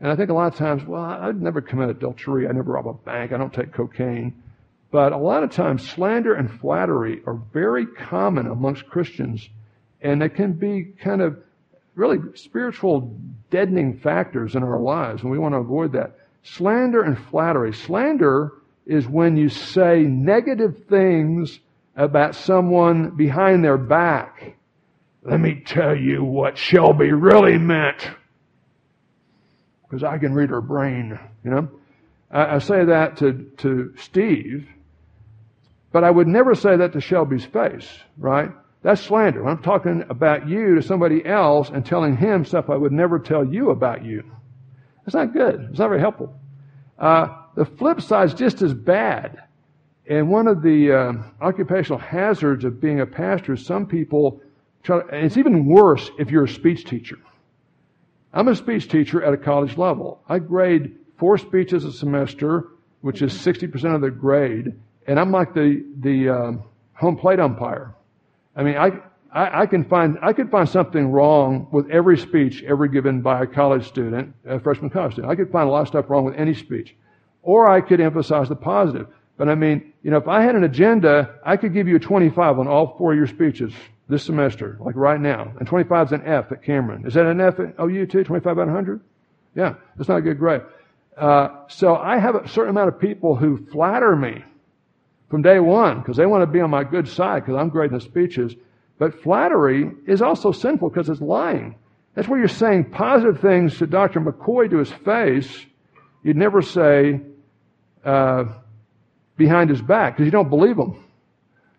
And 0.00 0.10
I 0.10 0.16
think 0.16 0.30
a 0.30 0.34
lot 0.34 0.52
of 0.52 0.58
times, 0.58 0.84
well, 0.84 1.02
I'd 1.02 1.40
never 1.40 1.60
commit 1.60 1.90
adultery. 1.90 2.48
I 2.48 2.52
never 2.52 2.72
rob 2.72 2.88
a 2.88 2.94
bank. 2.94 3.32
I 3.32 3.36
don't 3.36 3.52
take 3.52 3.72
cocaine. 3.72 4.42
But 4.90 5.12
a 5.12 5.18
lot 5.18 5.44
of 5.44 5.52
times, 5.52 5.88
slander 5.88 6.34
and 6.34 6.50
flattery 6.50 7.22
are 7.26 7.38
very 7.52 7.86
common 7.86 8.46
amongst 8.46 8.88
Christians 8.88 9.48
and 10.02 10.20
they 10.20 10.28
can 10.28 10.52
be 10.52 10.84
kind 11.02 11.20
of 11.20 11.38
really 11.94 12.18
spiritual 12.34 13.14
deadening 13.50 13.98
factors 13.98 14.54
in 14.54 14.62
our 14.62 14.80
lives, 14.80 15.22
and 15.22 15.30
we 15.30 15.38
want 15.38 15.54
to 15.54 15.58
avoid 15.58 15.92
that. 15.92 16.16
Slander 16.42 17.02
and 17.02 17.18
flattery. 17.18 17.72
Slander 17.72 18.52
is 18.86 19.06
when 19.06 19.36
you 19.36 19.48
say 19.48 20.02
negative 20.02 20.84
things 20.88 21.60
about 21.96 22.34
someone 22.34 23.16
behind 23.16 23.64
their 23.64 23.76
back. 23.76 24.56
Let 25.22 25.40
me 25.40 25.62
tell 25.66 25.94
you 25.94 26.24
what 26.24 26.56
Shelby 26.56 27.12
really 27.12 27.58
meant. 27.58 28.08
Because 29.82 30.02
I 30.02 30.18
can 30.18 30.32
read 30.32 30.50
her 30.50 30.60
brain, 30.60 31.18
you 31.44 31.50
know. 31.50 31.68
I, 32.30 32.56
I 32.56 32.58
say 32.58 32.84
that 32.84 33.18
to, 33.18 33.50
to 33.58 33.92
Steve, 33.98 34.66
but 35.92 36.04
I 36.04 36.10
would 36.10 36.26
never 36.26 36.54
say 36.54 36.76
that 36.76 36.92
to 36.94 37.00
Shelby's 37.00 37.44
face, 37.44 37.88
right? 38.16 38.50
That's 38.82 39.02
slander. 39.02 39.42
When 39.42 39.52
I'm 39.52 39.62
talking 39.62 40.04
about 40.08 40.48
you 40.48 40.76
to 40.76 40.82
somebody 40.82 41.24
else 41.26 41.68
and 41.68 41.84
telling 41.84 42.16
him 42.16 42.44
stuff 42.44 42.70
I 42.70 42.76
would 42.76 42.92
never 42.92 43.18
tell 43.18 43.44
you 43.44 43.70
about 43.70 44.04
you. 44.04 44.24
That's 45.04 45.14
not 45.14 45.32
good. 45.32 45.68
It's 45.70 45.78
not 45.78 45.88
very 45.88 46.00
helpful. 46.00 46.34
Uh, 46.98 47.28
the 47.54 47.64
flip 47.64 48.00
side 48.00 48.28
is 48.28 48.34
just 48.34 48.62
as 48.62 48.74
bad. 48.74 49.42
And 50.08 50.28
one 50.28 50.46
of 50.46 50.62
the 50.62 50.92
uh, 50.92 51.12
occupational 51.40 51.98
hazards 51.98 52.64
of 52.64 52.80
being 52.80 53.00
a 53.00 53.06
pastor 53.06 53.54
is 53.54 53.64
some 53.64 53.86
people 53.86 54.40
try 54.82 55.00
to, 55.00 55.08
and 55.08 55.24
it's 55.24 55.36
even 55.36 55.66
worse 55.66 56.10
if 56.18 56.30
you're 56.30 56.44
a 56.44 56.48
speech 56.48 56.84
teacher. 56.84 57.18
I'm 58.32 58.48
a 58.48 58.56
speech 58.56 58.88
teacher 58.88 59.22
at 59.22 59.32
a 59.32 59.36
college 59.36 59.76
level. 59.76 60.20
I 60.28 60.38
grade 60.38 60.96
four 61.16 61.38
speeches 61.38 61.84
a 61.84 61.92
semester, 61.92 62.68
which 63.00 63.22
is 63.22 63.32
60% 63.32 63.94
of 63.94 64.00
the 64.00 64.10
grade, 64.10 64.72
and 65.06 65.18
I'm 65.18 65.30
like 65.32 65.54
the, 65.54 65.84
the 66.00 66.28
um, 66.28 66.64
home 66.94 67.16
plate 67.16 67.40
umpire. 67.40 67.94
I 68.54 68.62
mean, 68.62 68.76
I, 68.76 68.90
I, 69.32 69.62
I, 69.62 69.66
can 69.66 69.84
find, 69.84 70.18
I 70.22 70.32
could 70.32 70.50
find 70.50 70.68
something 70.68 71.10
wrong 71.10 71.68
with 71.70 71.88
every 71.90 72.18
speech 72.18 72.62
ever 72.64 72.86
given 72.86 73.20
by 73.20 73.42
a 73.42 73.46
college 73.46 73.86
student, 73.86 74.34
a 74.44 74.58
freshman 74.58 74.90
college 74.90 75.12
student. 75.12 75.30
I 75.30 75.36
could 75.36 75.50
find 75.50 75.68
a 75.68 75.72
lot 75.72 75.82
of 75.82 75.88
stuff 75.88 76.10
wrong 76.10 76.24
with 76.24 76.34
any 76.36 76.54
speech. 76.54 76.96
Or 77.42 77.70
I 77.70 77.80
could 77.80 78.00
emphasize 78.00 78.48
the 78.48 78.56
positive. 78.56 79.06
But 79.36 79.48
I 79.48 79.54
mean, 79.54 79.92
you 80.02 80.10
know, 80.10 80.18
if 80.18 80.28
I 80.28 80.42
had 80.42 80.54
an 80.54 80.64
agenda, 80.64 81.36
I 81.44 81.56
could 81.56 81.72
give 81.72 81.88
you 81.88 81.96
a 81.96 82.00
25 82.00 82.58
on 82.58 82.68
all 82.68 82.96
four 82.98 83.12
of 83.12 83.18
your 83.18 83.26
speeches 83.26 83.72
this 84.08 84.24
semester, 84.24 84.76
like 84.80 84.96
right 84.96 85.20
now. 85.20 85.52
And 85.58 85.66
25 85.66 86.08
is 86.08 86.12
an 86.12 86.22
F 86.26 86.52
at 86.52 86.62
Cameron. 86.62 87.06
Is 87.06 87.14
that 87.14 87.24
an 87.24 87.40
F 87.40 87.58
at 87.60 87.74
OU 87.80 88.06
too? 88.06 88.24
25 88.24 88.58
out 88.58 88.62
of 88.62 88.68
100? 88.68 89.00
Yeah, 89.54 89.74
that's 89.96 90.08
not 90.08 90.18
a 90.18 90.22
good 90.22 90.38
grade. 90.38 90.62
Uh, 91.16 91.48
so 91.68 91.96
I 91.96 92.18
have 92.18 92.34
a 92.34 92.48
certain 92.48 92.70
amount 92.70 92.88
of 92.88 92.98
people 92.98 93.36
who 93.36 93.64
flatter 93.66 94.14
me 94.14 94.44
from 95.28 95.42
day 95.42 95.60
one 95.60 96.00
because 96.00 96.16
they 96.16 96.26
want 96.26 96.42
to 96.42 96.46
be 96.46 96.60
on 96.60 96.70
my 96.70 96.84
good 96.84 97.08
side 97.08 97.44
because 97.44 97.58
I'm 97.58 97.68
great 97.68 97.90
in 97.90 97.96
the 97.96 98.00
speeches. 98.00 98.54
But 99.00 99.22
flattery 99.22 99.90
is 100.06 100.20
also 100.20 100.52
sinful 100.52 100.90
because 100.90 101.08
it's 101.08 101.22
lying. 101.22 101.76
That's 102.14 102.28
where 102.28 102.38
you're 102.38 102.48
saying 102.48 102.90
positive 102.90 103.40
things 103.40 103.78
to 103.78 103.86
Dr. 103.86 104.20
McCoy 104.20 104.68
to 104.68 104.76
his 104.76 104.90
face. 104.90 105.48
You'd 106.22 106.36
never 106.36 106.60
say 106.60 107.22
uh, 108.04 108.44
behind 109.38 109.70
his 109.70 109.80
back 109.80 110.12
because 110.12 110.26
you 110.26 110.30
don't 110.30 110.50
believe 110.50 110.76
him. 110.76 111.02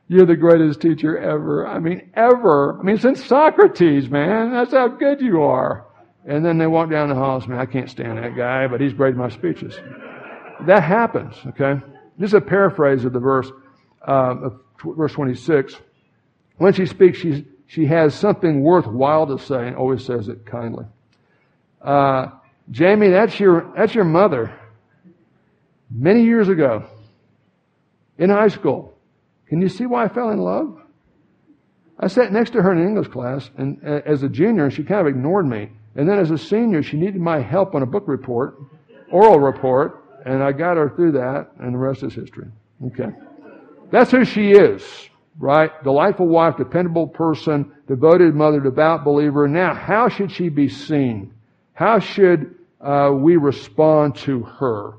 You're 0.07 0.25
the 0.25 0.35
greatest 0.35 0.81
teacher 0.81 1.15
ever. 1.15 1.67
I 1.67 1.77
mean, 1.77 2.09
ever. 2.15 2.79
I 2.79 2.81
mean, 2.81 2.97
since 2.97 3.23
Socrates, 3.23 4.09
man. 4.09 4.51
That's 4.51 4.71
how 4.71 4.87
good 4.87 5.21
you 5.21 5.43
are. 5.43 5.85
And 6.25 6.43
then 6.43 6.57
they 6.57 6.65
walk 6.65 6.89
down 6.89 7.09
the 7.09 7.15
hall 7.15 7.35
and 7.35 7.43
say, 7.43 7.53
I 7.53 7.67
can't 7.67 7.89
stand 7.89 8.17
that 8.17 8.35
guy, 8.35 8.65
but 8.65 8.81
he's 8.81 8.93
great 8.93 9.11
at 9.11 9.17
my 9.17 9.29
speeches. 9.29 9.79
That 10.65 10.81
happens, 10.81 11.35
okay? 11.49 11.79
This 12.17 12.31
is 12.31 12.33
a 12.33 12.41
paraphrase 12.41 13.05
of 13.05 13.13
the 13.13 13.19
verse, 13.19 13.51
uh, 14.07 14.35
of 14.43 14.61
verse 14.83 15.13
26. 15.13 15.75
When 16.61 16.73
she 16.73 16.85
speaks, 16.85 17.17
she, 17.17 17.43
she 17.65 17.87
has 17.87 18.13
something 18.13 18.61
worthwhile 18.61 19.25
to 19.25 19.43
say 19.43 19.65
and 19.65 19.75
always 19.75 20.05
says 20.05 20.27
it 20.27 20.45
kindly. 20.45 20.85
Uh, 21.81 22.27
Jamie, 22.69 23.09
that's 23.09 23.39
your, 23.39 23.73
that's 23.75 23.95
your 23.95 24.03
mother. 24.03 24.53
Many 25.89 26.23
years 26.23 26.49
ago, 26.49 26.85
in 28.19 28.29
high 28.29 28.49
school. 28.49 28.95
Can 29.47 29.59
you 29.59 29.69
see 29.69 29.87
why 29.87 30.05
I 30.05 30.07
fell 30.07 30.29
in 30.29 30.37
love? 30.37 30.79
I 31.97 32.05
sat 32.05 32.31
next 32.31 32.51
to 32.51 32.61
her 32.61 32.71
in 32.71 32.77
an 32.77 32.85
English 32.85 33.07
class, 33.07 33.49
and 33.57 33.81
uh, 33.83 34.01
as 34.05 34.21
a 34.21 34.29
junior, 34.29 34.65
and 34.65 34.73
she 34.73 34.83
kind 34.83 35.01
of 35.01 35.07
ignored 35.07 35.47
me. 35.47 35.71
And 35.95 36.07
then 36.07 36.19
as 36.19 36.29
a 36.29 36.37
senior, 36.37 36.83
she 36.83 36.95
needed 36.95 37.19
my 37.19 37.41
help 37.41 37.73
on 37.73 37.81
a 37.81 37.87
book 37.87 38.03
report, 38.05 38.59
oral 39.11 39.39
report, 39.39 40.05
and 40.27 40.43
I 40.43 40.51
got 40.51 40.77
her 40.77 40.91
through 40.95 41.13
that, 41.13 41.53
and 41.59 41.73
the 41.73 41.79
rest 41.79 42.03
is 42.03 42.13
history. 42.13 42.49
Okay. 42.85 43.09
That's 43.89 44.11
who 44.11 44.23
she 44.25 44.51
is, 44.51 44.83
right? 45.37 45.71
Delightful 45.83 46.27
wife, 46.27 46.57
dependable 46.57 47.07
person, 47.07 47.71
devoted 47.87 48.35
mother, 48.35 48.59
devout 48.59 49.03
believer. 49.03 49.47
Now, 49.47 49.73
how 49.73 50.09
should 50.09 50.31
she 50.31 50.49
be 50.49 50.69
seen? 50.69 51.33
How 51.73 51.99
should 51.99 52.55
uh, 52.79 53.11
we 53.13 53.37
respond 53.37 54.15
to 54.17 54.43
her? 54.43 54.93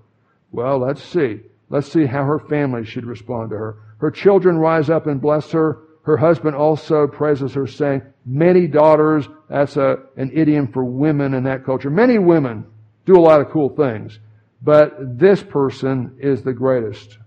Well, 0.51 0.79
let's 0.79 1.03
see. 1.03 1.41
Let's 1.69 1.91
see 1.91 2.07
how 2.07 2.25
her 2.25 2.39
family 2.39 2.85
should 2.85 3.07
respond 3.07 3.51
to 3.51 3.57
her. 3.57 3.77
Her 3.99 4.11
children 4.11 4.59
rise 4.59 4.91
up 4.91 5.07
and 5.07 5.21
bless 5.21 5.51
her. 5.53 5.79
Her 6.03 6.17
husband 6.17 6.57
also 6.57 7.07
praises 7.07 7.55
her, 7.55 7.67
saying, 7.67 8.03
Many 8.27 8.67
daughters, 8.67 9.29
that's 9.49 9.77
a, 9.77 9.99
an 10.17 10.31
idiom 10.35 10.73
for 10.73 10.85
women 10.85 11.35
in 11.35 11.45
that 11.45 11.65
culture. 11.65 11.91
Many 11.91 12.19
women 12.19 12.67
do 13.07 13.17
a 13.17 13.21
lot 13.21 13.41
of 13.41 13.51
cool 13.51 13.71
things, 13.71 14.19
but 14.63 15.19
this 15.19 15.43
person 15.43 16.17
is 16.21 16.43
the 16.43 16.53
greatest. 16.53 17.19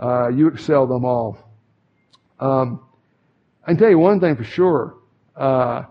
Uh, 0.00 0.28
you 0.28 0.48
excel 0.48 0.86
them 0.86 1.04
all. 1.04 1.38
Um, 2.42 2.80
I 3.62 3.68
can 3.68 3.76
tell 3.76 3.90
you 3.90 3.98
one 3.98 4.18
thing 4.18 4.34
for 4.34 4.44
sure. 4.44 4.96
Uh, 5.36 5.84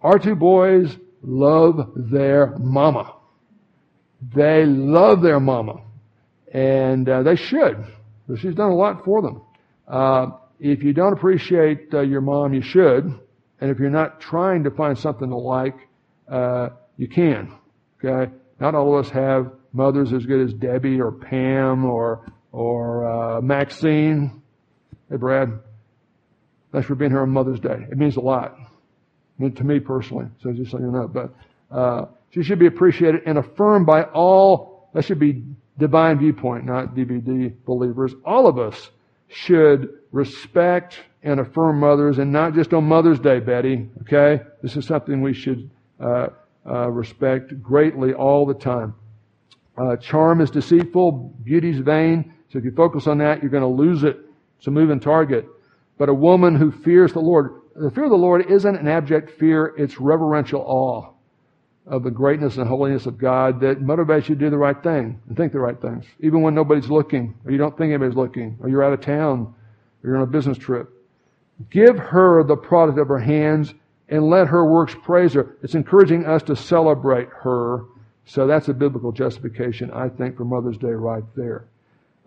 our 0.00 0.18
two 0.18 0.34
boys 0.34 0.96
love 1.22 1.92
their 1.96 2.56
mama. 2.58 3.14
They 4.34 4.64
love 4.64 5.20
their 5.20 5.40
mama. 5.40 5.82
And 6.52 7.06
uh, 7.08 7.22
they 7.22 7.36
should. 7.36 7.84
She's 8.38 8.54
done 8.54 8.70
a 8.70 8.74
lot 8.74 9.04
for 9.04 9.20
them. 9.20 9.42
Uh, 9.86 10.26
if 10.60 10.82
you 10.82 10.94
don't 10.94 11.12
appreciate 11.12 11.92
uh, 11.92 12.00
your 12.00 12.22
mom, 12.22 12.54
you 12.54 12.62
should. 12.62 13.04
And 13.60 13.70
if 13.70 13.78
you're 13.78 13.90
not 13.90 14.20
trying 14.20 14.64
to 14.64 14.70
find 14.70 14.96
something 14.96 15.28
to 15.28 15.36
like, 15.36 15.76
uh, 16.30 16.70
you 16.96 17.08
can. 17.08 17.52
Okay? 18.02 18.32
Not 18.60 18.74
all 18.74 18.98
of 18.98 19.04
us 19.04 19.12
have 19.12 19.52
mothers 19.74 20.12
as 20.14 20.24
good 20.24 20.40
as 20.40 20.54
Debbie 20.54 21.00
or 21.00 21.12
Pam 21.12 21.84
or 21.84 22.32
or 22.50 23.04
uh, 23.10 23.40
Maxine. 23.42 24.40
Hey, 25.14 25.18
Brad. 25.18 25.60
Thanks 26.72 26.88
for 26.88 26.96
being 26.96 27.12
here 27.12 27.20
on 27.20 27.30
Mother's 27.30 27.60
Day. 27.60 27.86
It 27.88 27.96
means 27.96 28.16
a 28.16 28.20
lot. 28.20 28.56
I 28.58 28.66
mean, 29.38 29.54
to 29.54 29.62
me 29.62 29.78
personally. 29.78 30.26
So 30.42 30.50
just 30.50 30.72
so 30.72 30.80
you 30.80 30.90
know. 30.90 31.06
But 31.06 31.32
uh, 31.70 32.06
she 32.30 32.42
should 32.42 32.58
be 32.58 32.66
appreciated 32.66 33.22
and 33.24 33.38
affirmed 33.38 33.86
by 33.86 34.02
all. 34.06 34.88
That 34.92 35.04
should 35.04 35.20
be 35.20 35.44
divine 35.78 36.18
viewpoint, 36.18 36.64
not 36.64 36.96
DVD 36.96 37.54
believers. 37.64 38.12
All 38.24 38.48
of 38.48 38.58
us 38.58 38.90
should 39.28 40.00
respect 40.10 40.98
and 41.22 41.38
affirm 41.38 41.78
mothers, 41.78 42.18
and 42.18 42.32
not 42.32 42.52
just 42.54 42.74
on 42.74 42.82
Mother's 42.82 43.20
Day, 43.20 43.38
Betty. 43.38 43.88
Okay, 44.00 44.42
this 44.64 44.76
is 44.76 44.84
something 44.84 45.22
we 45.22 45.32
should 45.32 45.70
uh, 46.00 46.26
uh, 46.68 46.90
respect 46.90 47.62
greatly 47.62 48.14
all 48.14 48.46
the 48.46 48.54
time. 48.54 48.96
Uh, 49.78 49.94
charm 49.94 50.40
is 50.40 50.50
deceitful, 50.50 51.36
beauty 51.44 51.70
is 51.70 51.78
vain. 51.78 52.34
So 52.50 52.58
if 52.58 52.64
you 52.64 52.72
focus 52.72 53.06
on 53.06 53.18
that, 53.18 53.42
you're 53.42 53.50
going 53.52 53.62
to 53.62 53.68
lose 53.68 54.02
it. 54.02 54.23
It's 54.64 54.68
a 54.68 54.70
moving 54.70 54.98
target. 54.98 55.46
But 55.98 56.08
a 56.08 56.14
woman 56.14 56.56
who 56.56 56.72
fears 56.72 57.12
the 57.12 57.20
Lord, 57.20 57.60
the 57.76 57.90
fear 57.90 58.04
of 58.04 58.10
the 58.10 58.16
Lord 58.16 58.50
isn't 58.50 58.76
an 58.76 58.88
abject 58.88 59.32
fear; 59.32 59.74
it's 59.76 60.00
reverential 60.00 60.62
awe 60.62 61.10
of 61.86 62.02
the 62.02 62.10
greatness 62.10 62.56
and 62.56 62.66
holiness 62.66 63.04
of 63.04 63.18
God 63.18 63.60
that 63.60 63.82
motivates 63.82 64.26
you 64.26 64.34
to 64.34 64.40
do 64.40 64.48
the 64.48 64.56
right 64.56 64.82
thing 64.82 65.20
and 65.28 65.36
think 65.36 65.52
the 65.52 65.60
right 65.60 65.78
things, 65.82 66.06
even 66.20 66.40
when 66.40 66.54
nobody's 66.54 66.88
looking, 66.88 67.34
or 67.44 67.52
you 67.52 67.58
don't 67.58 67.76
think 67.76 67.90
anybody's 67.90 68.16
looking, 68.16 68.56
or 68.58 68.70
you're 68.70 68.82
out 68.82 68.94
of 68.94 69.02
town, 69.02 69.54
or 70.02 70.08
you're 70.08 70.16
on 70.16 70.22
a 70.22 70.26
business 70.26 70.56
trip. 70.56 70.88
Give 71.68 71.98
her 71.98 72.42
the 72.42 72.56
product 72.56 72.98
of 72.98 73.08
her 73.08 73.18
hands 73.18 73.74
and 74.08 74.30
let 74.30 74.46
her 74.46 74.64
works 74.64 74.96
praise 75.02 75.34
her. 75.34 75.58
It's 75.62 75.74
encouraging 75.74 76.24
us 76.24 76.42
to 76.44 76.56
celebrate 76.56 77.28
her. 77.28 77.84
So 78.24 78.46
that's 78.46 78.68
a 78.68 78.72
biblical 78.72 79.12
justification, 79.12 79.90
I 79.90 80.08
think, 80.08 80.38
for 80.38 80.46
Mother's 80.46 80.78
Day 80.78 80.92
right 80.92 81.24
there. 81.36 81.66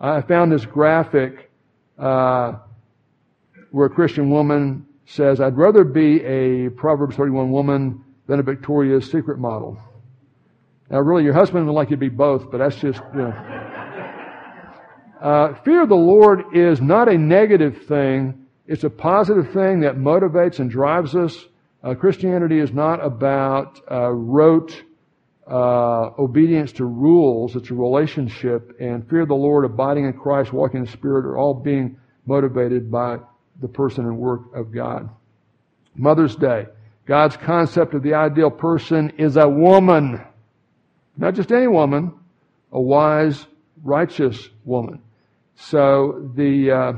I 0.00 0.20
found 0.20 0.52
this 0.52 0.64
graphic 0.64 1.47
uh, 1.98 2.58
where 3.70 3.86
a 3.86 3.90
Christian 3.90 4.30
woman 4.30 4.86
says, 5.06 5.40
I'd 5.40 5.56
rather 5.56 5.84
be 5.84 6.22
a 6.22 6.70
Proverbs 6.70 7.16
31 7.16 7.50
woman 7.50 8.04
than 8.26 8.40
a 8.40 8.42
Victoria's 8.42 9.10
Secret 9.10 9.38
model. 9.38 9.78
Now, 10.90 11.00
really, 11.00 11.24
your 11.24 11.34
husband 11.34 11.66
would 11.66 11.72
like 11.72 11.90
you 11.90 11.96
to 11.96 12.00
be 12.00 12.08
both, 12.08 12.50
but 12.50 12.58
that's 12.58 12.76
just, 12.76 13.00
you 13.14 13.20
know. 13.20 13.68
Uh, 15.20 15.54
fear 15.64 15.82
of 15.82 15.88
the 15.88 15.96
Lord 15.96 16.54
is 16.54 16.80
not 16.80 17.08
a 17.08 17.18
negative 17.18 17.86
thing. 17.86 18.46
It's 18.66 18.84
a 18.84 18.90
positive 18.90 19.52
thing 19.52 19.80
that 19.80 19.96
motivates 19.96 20.60
and 20.60 20.70
drives 20.70 21.16
us. 21.16 21.46
Uh, 21.82 21.94
Christianity 21.94 22.58
is 22.58 22.72
not 22.72 23.04
about 23.04 23.80
uh, 23.90 24.10
rote 24.10 24.82
uh, 25.50 26.10
obedience 26.18 26.72
to 26.72 26.84
rules. 26.84 27.56
It's 27.56 27.70
a 27.70 27.74
relationship, 27.74 28.76
and 28.80 29.08
fear 29.08 29.22
of 29.22 29.28
the 29.28 29.34
Lord, 29.34 29.64
abiding 29.64 30.04
in 30.04 30.12
Christ, 30.12 30.52
walking 30.52 30.80
in 30.80 30.84
the 30.84 30.92
Spirit, 30.92 31.24
are 31.24 31.38
all 31.38 31.54
being 31.54 31.96
motivated 32.26 32.90
by 32.90 33.18
the 33.60 33.68
person 33.68 34.04
and 34.04 34.18
work 34.18 34.54
of 34.54 34.72
God. 34.72 35.08
Mother's 35.94 36.36
Day. 36.36 36.66
God's 37.06 37.36
concept 37.38 37.94
of 37.94 38.02
the 38.02 38.14
ideal 38.14 38.50
person 38.50 39.10
is 39.16 39.36
a 39.36 39.48
woman. 39.48 40.22
Not 41.16 41.34
just 41.34 41.50
any 41.50 41.66
woman, 41.66 42.12
a 42.70 42.80
wise, 42.80 43.46
righteous 43.82 44.50
woman. 44.64 45.00
So 45.56 46.30
the 46.36 46.70
uh, 46.70 46.92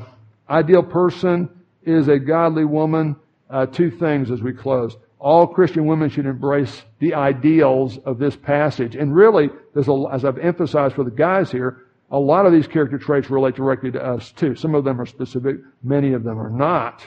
ideal 0.49 0.83
person 0.83 1.49
is 1.85 2.09
a 2.09 2.19
godly 2.19 2.65
woman. 2.65 3.17
Uh, 3.49 3.67
two 3.67 3.91
things 3.91 4.31
as 4.31 4.43
we 4.43 4.53
close. 4.53 4.97
All 5.21 5.47
Christian 5.47 5.87
women 5.87 6.09
should 6.09 6.27
embrace 6.27 6.83
the 6.99 7.15
ideals 7.15 7.99
of 7.99 8.19
this 8.19 8.35
passage. 8.35 8.97
And 8.97 9.15
really, 9.15 9.51
a, 9.77 10.05
as 10.11 10.25
I've 10.25 10.39
emphasized 10.39 10.95
for 10.95 11.05
the 11.05 11.11
guys 11.11 11.53
here, 11.53 11.83
a 12.11 12.19
lot 12.19 12.47
of 12.47 12.53
these 12.53 12.67
character 12.67 12.99
traits 12.99 13.31
relate 13.31 13.55
directly 13.55 13.93
to 13.93 14.03
us 14.03 14.33
too. 14.33 14.55
Some 14.57 14.75
of 14.75 14.85
them 14.85 15.01
are 15.01 15.07
specific, 15.07 15.59
many 15.83 16.15
of 16.15 16.25
them 16.25 16.41
are 16.41 16.51
not. 16.51 17.07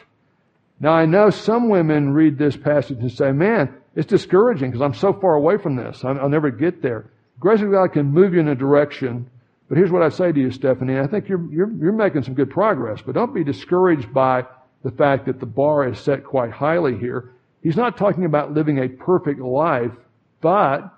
Now 0.80 0.92
I 0.94 1.06
know 1.06 1.30
some 1.30 1.70
women 1.70 2.14
read 2.14 2.38
this 2.38 2.56
passage 2.56 3.00
and 3.00 3.12
say, 3.12 3.32
man, 3.32 3.74
it's 3.96 4.08
discouraging 4.08 4.72
because 4.72 4.82
I'm 4.82 4.94
so 4.94 5.14
far 5.14 5.34
away 5.34 5.58
from 5.58 5.76
this. 5.76 6.04
I'll 6.04 6.30
never 6.30 6.52
get 6.52 6.82
there. 6.82 7.06
Grace 7.40 7.62
of 7.62 7.72
God 7.72 7.94
can 7.94 8.06
move 8.06 8.34
you 8.34 8.40
in 8.40 8.48
a 8.48 8.56
direction. 8.56 9.30
But 9.70 9.78
here's 9.78 9.92
what 9.92 10.04
I 10.04 10.10
say 10.10 10.32
to 10.32 10.40
you, 10.40 10.52
Stephanie. 10.52 11.00
I 11.00 11.08
think 11.08 11.28
you're, 11.28 11.52
you're, 11.52 11.72
you're 11.72 11.92
making 11.92 12.24
some 12.24 12.36
good 12.36 12.50
progress, 12.50 13.02
but 13.04 13.16
don't 13.16 13.34
be 13.34 13.44
discouraged 13.44 14.14
by 14.14 14.46
the 14.84 14.92
fact 14.92 15.26
that 15.26 15.40
the 15.40 15.46
bar 15.46 15.88
is 15.88 16.00
set 16.00 16.24
quite 16.24 16.52
highly 16.52 16.98
here. 16.98 17.33
He's 17.64 17.78
not 17.78 17.98
talking 17.98 18.26
about 18.26 18.54
living 18.54 18.80
a 18.80 18.90
perfect 18.90 19.40
life, 19.40 19.94
but 20.42 20.94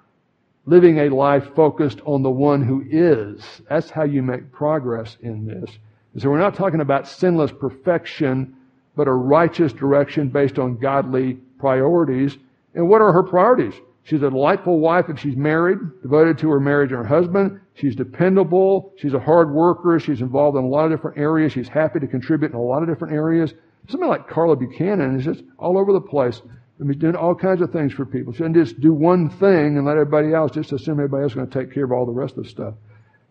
living 0.66 0.98
a 1.00 1.10
life 1.10 1.54
focused 1.56 2.02
on 2.06 2.24
the 2.24 2.32
one 2.32 2.64
who 2.64 2.84
is. 2.90 3.62
That's 3.70 3.92
how 3.92 4.04
you 4.04 4.24
make 4.24 4.52
progress 4.52 5.18
in 5.22 5.46
this. 5.46 5.78
so 6.18 6.30
we're 6.30 6.40
not 6.40 6.56
talking 6.56 6.82
about 6.82 7.08
sinless 7.08 7.52
perfection, 7.52 8.56
but 8.96 9.08
a 9.08 9.14
righteous 9.14 9.74
direction 9.74 10.30
based 10.30 10.58
on 10.58 10.78
godly 10.78 11.36
priorities. 11.60 12.38
And 12.74 12.90
what 12.90 13.02
are 13.02 13.12
her 13.12 13.24
priorities? 13.24 13.76
She's 14.06 14.22
a 14.22 14.30
delightful 14.30 14.80
wife 14.80 15.10
if 15.10 15.18
she's 15.18 15.36
married, 15.36 15.80
devoted 16.04 16.38
to 16.38 16.50
her 16.52 16.60
marriage 16.60 16.92
and 16.92 17.00
her 17.00 17.08
husband. 17.08 17.60
She's 17.74 17.96
dependable. 17.96 18.94
She's 18.98 19.16
a 19.16 19.20
hard 19.20 19.52
worker. 19.52 20.00
She's 20.00 20.22
involved 20.22 20.56
in 20.58 20.64
a 20.64 20.68
lot 20.68 20.86
of 20.86 20.92
different 20.92 21.18
areas. 21.18 21.54
She's 21.54 21.68
happy 21.68 22.00
to 22.00 22.06
contribute 22.06 22.52
in 22.52 22.56
a 22.56 22.62
lot 22.62 22.84
of 22.84 22.88
different 22.88 23.16
areas. 23.16 23.56
Somebody 23.90 24.10
like 24.12 24.30
Carla 24.30 24.58
Buchanan 24.58 25.18
is 25.18 25.26
just 25.26 25.44
all 25.58 25.80
over 25.80 25.92
the 25.92 26.02
place. 26.02 26.40
I 26.80 26.84
mean, 26.84 27.00
doing 27.00 27.16
all 27.16 27.34
kinds 27.34 27.62
of 27.62 27.72
things 27.72 27.94
for 27.94 28.06
people. 28.06 28.32
She 28.32 28.40
doesn't 28.40 28.54
just 28.54 28.80
do 28.80 28.94
one 28.94 29.28
thing 29.28 29.76
and 29.76 29.88
let 29.88 29.94
everybody 29.94 30.36
else 30.36 30.52
just 30.52 30.72
assume 30.72 31.00
everybody 31.00 31.24
else 31.24 31.32
is 31.32 31.36
going 31.36 31.50
to 31.50 31.60
take 31.60 31.74
care 31.74 31.86
of 31.86 31.92
all 31.92 32.06
the 32.06 32.12
rest 32.12 32.38
of 32.38 32.44
the 32.44 32.50
stuff. 32.50 32.76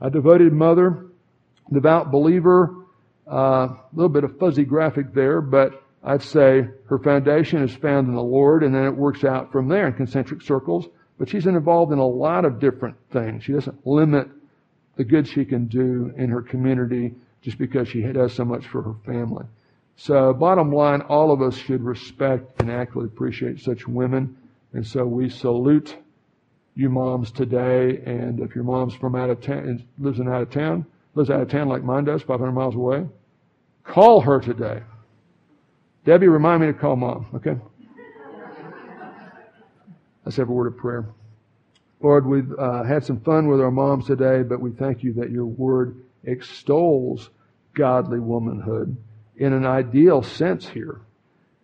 A 0.00 0.10
devoted 0.10 0.52
mother, 0.52 1.06
devout 1.72 2.10
believer, 2.10 2.74
uh, 3.30 3.36
a 3.36 3.80
little 3.94 4.08
bit 4.08 4.24
of 4.24 4.38
fuzzy 4.38 4.64
graphic 4.64 5.14
there, 5.14 5.40
but 5.40 5.83
I'd 6.04 6.22
say 6.22 6.68
her 6.86 6.98
foundation 6.98 7.62
is 7.62 7.74
found 7.74 8.08
in 8.08 8.14
the 8.14 8.22
Lord, 8.22 8.62
and 8.62 8.74
then 8.74 8.84
it 8.84 8.94
works 8.94 9.24
out 9.24 9.50
from 9.50 9.68
there 9.68 9.86
in 9.86 9.94
concentric 9.94 10.42
circles. 10.42 10.86
But 11.18 11.30
she's 11.30 11.46
involved 11.46 11.92
in 11.92 11.98
a 11.98 12.06
lot 12.06 12.44
of 12.44 12.60
different 12.60 12.96
things. 13.10 13.44
She 13.44 13.52
doesn't 13.52 13.86
limit 13.86 14.28
the 14.96 15.04
good 15.04 15.26
she 15.26 15.44
can 15.44 15.66
do 15.66 16.12
in 16.16 16.28
her 16.28 16.42
community 16.42 17.14
just 17.40 17.56
because 17.56 17.88
she 17.88 18.02
does 18.02 18.34
so 18.34 18.44
much 18.44 18.66
for 18.66 18.82
her 18.82 18.94
family. 19.06 19.46
So, 19.96 20.34
bottom 20.34 20.72
line, 20.72 21.02
all 21.02 21.30
of 21.30 21.40
us 21.40 21.56
should 21.56 21.82
respect 21.82 22.60
and 22.60 22.70
actively 22.70 23.06
appreciate 23.06 23.60
such 23.60 23.86
women 23.86 24.36
And 24.72 24.84
so 24.84 25.06
we 25.06 25.30
salute 25.30 25.96
you 26.74 26.90
moms 26.90 27.30
today. 27.30 28.02
And 28.04 28.40
if 28.40 28.54
your 28.54 28.64
mom's 28.64 28.94
from 28.94 29.14
out 29.14 29.30
of 29.30 29.40
town, 29.40 29.84
lives 29.98 30.18
in 30.18 30.28
out 30.28 30.42
of 30.42 30.50
town, 30.50 30.84
lives 31.14 31.30
out 31.30 31.40
of 31.40 31.48
town 31.48 31.68
like 31.68 31.84
mine 31.84 32.04
does, 32.04 32.22
500 32.22 32.52
miles 32.52 32.74
away, 32.74 33.06
call 33.84 34.20
her 34.20 34.40
today. 34.40 34.82
Debbie, 36.04 36.28
remind 36.28 36.60
me 36.60 36.66
to 36.66 36.74
call 36.74 36.96
mom, 36.96 37.26
okay? 37.34 37.56
Let's 40.24 40.36
have 40.36 40.48
a 40.48 40.52
word 40.52 40.66
of 40.66 40.76
prayer. 40.76 41.06
Lord, 42.00 42.26
we've 42.26 42.52
uh, 42.58 42.82
had 42.82 43.04
some 43.04 43.20
fun 43.20 43.48
with 43.48 43.60
our 43.60 43.70
moms 43.70 44.06
today, 44.06 44.42
but 44.42 44.60
we 44.60 44.70
thank 44.70 45.02
you 45.02 45.14
that 45.14 45.30
your 45.30 45.46
word 45.46 46.02
extols 46.24 47.30
godly 47.72 48.20
womanhood 48.20 48.96
in 49.36 49.54
an 49.54 49.64
ideal 49.64 50.22
sense 50.22 50.68
here. 50.68 51.00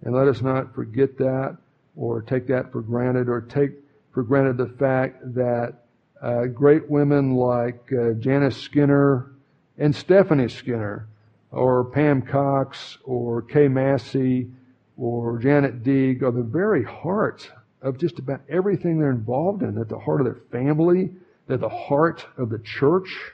And 0.03 0.15
let 0.15 0.29
us 0.29 0.41
not 0.41 0.75
forget 0.75 1.19
that 1.19 1.59
or 1.95 2.23
take 2.23 2.47
that 2.47 2.73
for 2.73 2.81
granted 2.81 3.29
or 3.29 3.43
take 3.43 3.73
for 4.13 4.23
granted 4.23 4.57
the 4.57 4.75
fact 4.79 5.35
that 5.35 5.75
uh, 6.23 6.47
great 6.47 6.89
women 6.91 7.35
like 7.35 7.91
uh, 7.93 8.13
Janice 8.13 8.57
Skinner 8.57 9.31
and 9.79 9.95
Stephanie 9.95 10.49
Skinner 10.49 11.07
or 11.53 11.85
Pam 11.85 12.23
Cox 12.23 12.99
or 13.05 13.43
Kay 13.43 13.69
Massey 13.69 14.49
or 14.97 15.39
Janet 15.39 15.83
Deeg 15.83 16.23
are 16.23 16.31
the 16.31 16.43
very 16.43 16.85
heart 16.85 17.51
of 17.83 17.99
just 17.99 18.19
about 18.19 18.41
everything 18.49 18.99
they're 18.99 19.11
involved 19.11 19.63
in. 19.63 19.75
They're 19.75 19.85
the 19.85 19.99
heart 19.99 20.21
of 20.21 20.27
their 20.27 20.43
family. 20.51 21.11
They're 21.47 21.57
the 21.57 21.69
heart 21.69 22.27
of 22.37 22.51
the 22.51 22.59
church. 22.59 23.33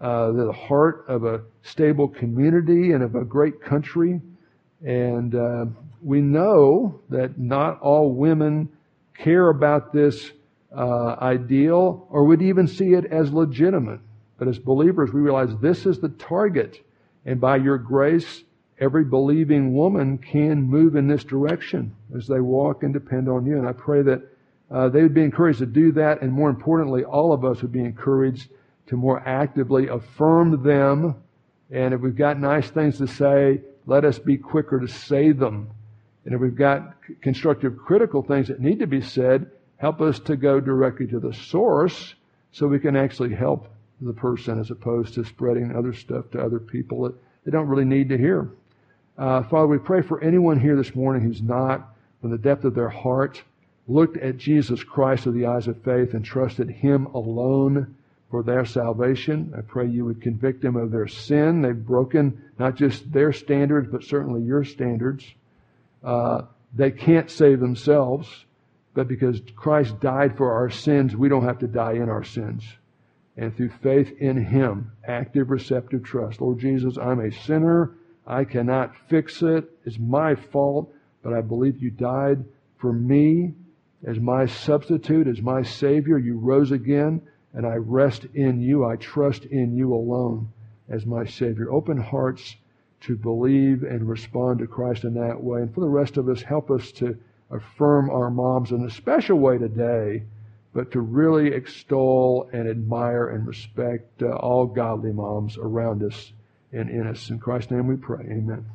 Uh, 0.00 0.32
they're 0.32 0.46
the 0.46 0.52
heart 0.52 1.04
of 1.08 1.24
a 1.24 1.42
stable 1.62 2.08
community 2.08 2.92
and 2.92 3.02
of 3.02 3.14
a 3.14 3.24
great 3.24 3.60
country. 3.60 4.20
And 4.84 5.34
uh, 5.34 5.66
we 6.02 6.20
know 6.20 7.00
that 7.10 7.38
not 7.38 7.80
all 7.80 8.12
women 8.12 8.68
care 9.16 9.48
about 9.48 9.92
this 9.92 10.32
uh, 10.76 11.16
ideal 11.20 12.06
or 12.10 12.24
would 12.24 12.42
even 12.42 12.66
see 12.66 12.92
it 12.92 13.06
as 13.06 13.32
legitimate. 13.32 14.00
But 14.38 14.48
as 14.48 14.58
believers, 14.58 15.12
we 15.12 15.20
realize 15.20 15.50
this 15.60 15.86
is 15.86 15.98
the 15.98 16.10
target. 16.10 16.84
And 17.26 17.40
by 17.40 17.56
your 17.56 17.76
grace, 17.76 18.44
every 18.78 19.04
believing 19.04 19.74
woman 19.74 20.16
can 20.16 20.62
move 20.62 20.94
in 20.94 21.08
this 21.08 21.24
direction 21.24 21.94
as 22.16 22.26
they 22.28 22.40
walk 22.40 22.84
and 22.84 22.94
depend 22.94 23.28
on 23.28 23.44
you. 23.44 23.58
And 23.58 23.68
I 23.68 23.72
pray 23.72 24.02
that 24.02 24.22
uh, 24.70 24.88
they 24.88 25.02
would 25.02 25.14
be 25.14 25.24
encouraged 25.24 25.58
to 25.58 25.66
do 25.66 25.92
that. 25.92 26.22
And 26.22 26.32
more 26.32 26.48
importantly, 26.48 27.04
all 27.04 27.32
of 27.32 27.44
us 27.44 27.62
would 27.62 27.72
be 27.72 27.84
encouraged 27.84 28.48
to 28.86 28.96
more 28.96 29.20
actively 29.26 29.88
affirm 29.88 30.62
them. 30.62 31.16
And 31.70 31.92
if 31.92 32.00
we've 32.00 32.16
got 32.16 32.38
nice 32.38 32.70
things 32.70 32.98
to 32.98 33.08
say, 33.08 33.60
let 33.86 34.04
us 34.04 34.18
be 34.20 34.36
quicker 34.36 34.78
to 34.78 34.88
say 34.88 35.32
them. 35.32 35.70
And 36.24 36.34
if 36.34 36.40
we've 36.40 36.56
got 36.56 36.94
constructive 37.20 37.76
critical 37.76 38.22
things 38.22 38.48
that 38.48 38.60
need 38.60 38.78
to 38.78 38.86
be 38.86 39.00
said, 39.00 39.50
help 39.78 40.00
us 40.00 40.20
to 40.20 40.36
go 40.36 40.60
directly 40.60 41.06
to 41.08 41.20
the 41.20 41.34
source 41.34 42.14
so 42.52 42.68
we 42.68 42.78
can 42.78 42.96
actually 42.96 43.34
help 43.34 43.68
the 44.00 44.12
person 44.12 44.60
as 44.60 44.70
opposed 44.70 45.14
to 45.14 45.24
spreading 45.24 45.74
other 45.74 45.92
stuff 45.92 46.30
to 46.30 46.40
other 46.40 46.58
people 46.58 47.02
that 47.02 47.14
they 47.44 47.50
don't 47.50 47.68
really 47.68 47.84
need 47.84 48.08
to 48.08 48.18
hear. 48.18 48.50
Uh, 49.16 49.42
Father, 49.44 49.66
we 49.66 49.78
pray 49.78 50.02
for 50.02 50.22
anyone 50.22 50.60
here 50.60 50.76
this 50.76 50.94
morning 50.94 51.22
who's 51.22 51.42
not, 51.42 51.94
from 52.20 52.30
the 52.30 52.38
depth 52.38 52.64
of 52.64 52.74
their 52.74 52.90
heart, 52.90 53.42
looked 53.88 54.16
at 54.18 54.36
Jesus 54.36 54.82
Christ 54.82 55.26
with 55.26 55.34
the 55.34 55.46
eyes 55.46 55.68
of 55.68 55.82
faith 55.82 56.12
and 56.12 56.24
trusted 56.24 56.68
Him 56.68 57.06
alone 57.06 57.94
for 58.30 58.42
their 58.42 58.64
salvation. 58.64 59.54
I 59.56 59.60
pray 59.62 59.86
you 59.86 60.04
would 60.04 60.20
convict 60.20 60.60
them 60.60 60.76
of 60.76 60.90
their 60.90 61.06
sin. 61.06 61.62
They've 61.62 61.74
broken 61.86 62.42
not 62.58 62.74
just 62.74 63.10
their 63.12 63.32
standards, 63.32 63.88
but 63.90 64.04
certainly 64.04 64.42
your 64.42 64.64
standards. 64.64 65.24
Uh, 66.02 66.42
they 66.74 66.90
can't 66.90 67.30
save 67.30 67.60
themselves, 67.60 68.44
but 68.92 69.08
because 69.08 69.40
Christ 69.54 69.98
died 70.00 70.36
for 70.36 70.52
our 70.52 70.68
sins, 70.68 71.16
we 71.16 71.28
don't 71.28 71.44
have 71.44 71.60
to 71.60 71.66
die 71.66 71.92
in 71.92 72.08
our 72.08 72.24
sins. 72.24 72.64
And 73.36 73.54
through 73.54 73.70
faith 73.82 74.12
in 74.18 74.42
Him, 74.42 74.92
active, 75.06 75.50
receptive 75.50 76.02
trust. 76.02 76.40
Lord 76.40 76.58
Jesus, 76.58 76.96
I'm 76.96 77.20
a 77.20 77.30
sinner. 77.30 77.94
I 78.26 78.44
cannot 78.44 78.96
fix 79.08 79.42
it. 79.42 79.70
It's 79.84 79.98
my 79.98 80.34
fault, 80.34 80.92
but 81.22 81.32
I 81.32 81.42
believe 81.42 81.82
you 81.82 81.90
died 81.90 82.44
for 82.78 82.92
me 82.92 83.54
as 84.06 84.18
my 84.18 84.46
substitute, 84.46 85.26
as 85.26 85.42
my 85.42 85.62
Savior. 85.62 86.18
You 86.18 86.38
rose 86.38 86.70
again, 86.70 87.22
and 87.52 87.66
I 87.66 87.74
rest 87.74 88.26
in 88.34 88.60
you. 88.60 88.84
I 88.84 88.96
trust 88.96 89.44
in 89.44 89.76
you 89.76 89.94
alone 89.94 90.48
as 90.88 91.04
my 91.04 91.24
Savior. 91.24 91.70
Open 91.70 91.98
hearts 91.98 92.56
to 93.00 93.16
believe 93.16 93.82
and 93.82 94.08
respond 94.08 94.58
to 94.60 94.66
Christ 94.66 95.04
in 95.04 95.14
that 95.14 95.42
way. 95.42 95.60
And 95.62 95.74
for 95.74 95.80
the 95.80 95.88
rest 95.88 96.16
of 96.16 96.28
us, 96.28 96.42
help 96.42 96.70
us 96.70 96.90
to 96.92 97.18
affirm 97.50 98.10
our 98.10 98.30
moms 98.30 98.72
in 98.72 98.84
a 98.84 98.90
special 98.90 99.38
way 99.38 99.58
today, 99.58 100.24
but 100.76 100.90
to 100.90 101.00
really 101.00 101.54
extol 101.54 102.50
and 102.52 102.68
admire 102.68 103.28
and 103.28 103.46
respect 103.46 104.22
uh, 104.22 104.26
all 104.26 104.66
godly 104.66 105.10
moms 105.10 105.56
around 105.56 106.02
us 106.02 106.32
and 106.70 106.90
in 106.90 107.06
us. 107.06 107.30
In 107.30 107.38
Christ's 107.38 107.70
name 107.70 107.86
we 107.86 107.96
pray. 107.96 108.26
Amen. 108.26 108.66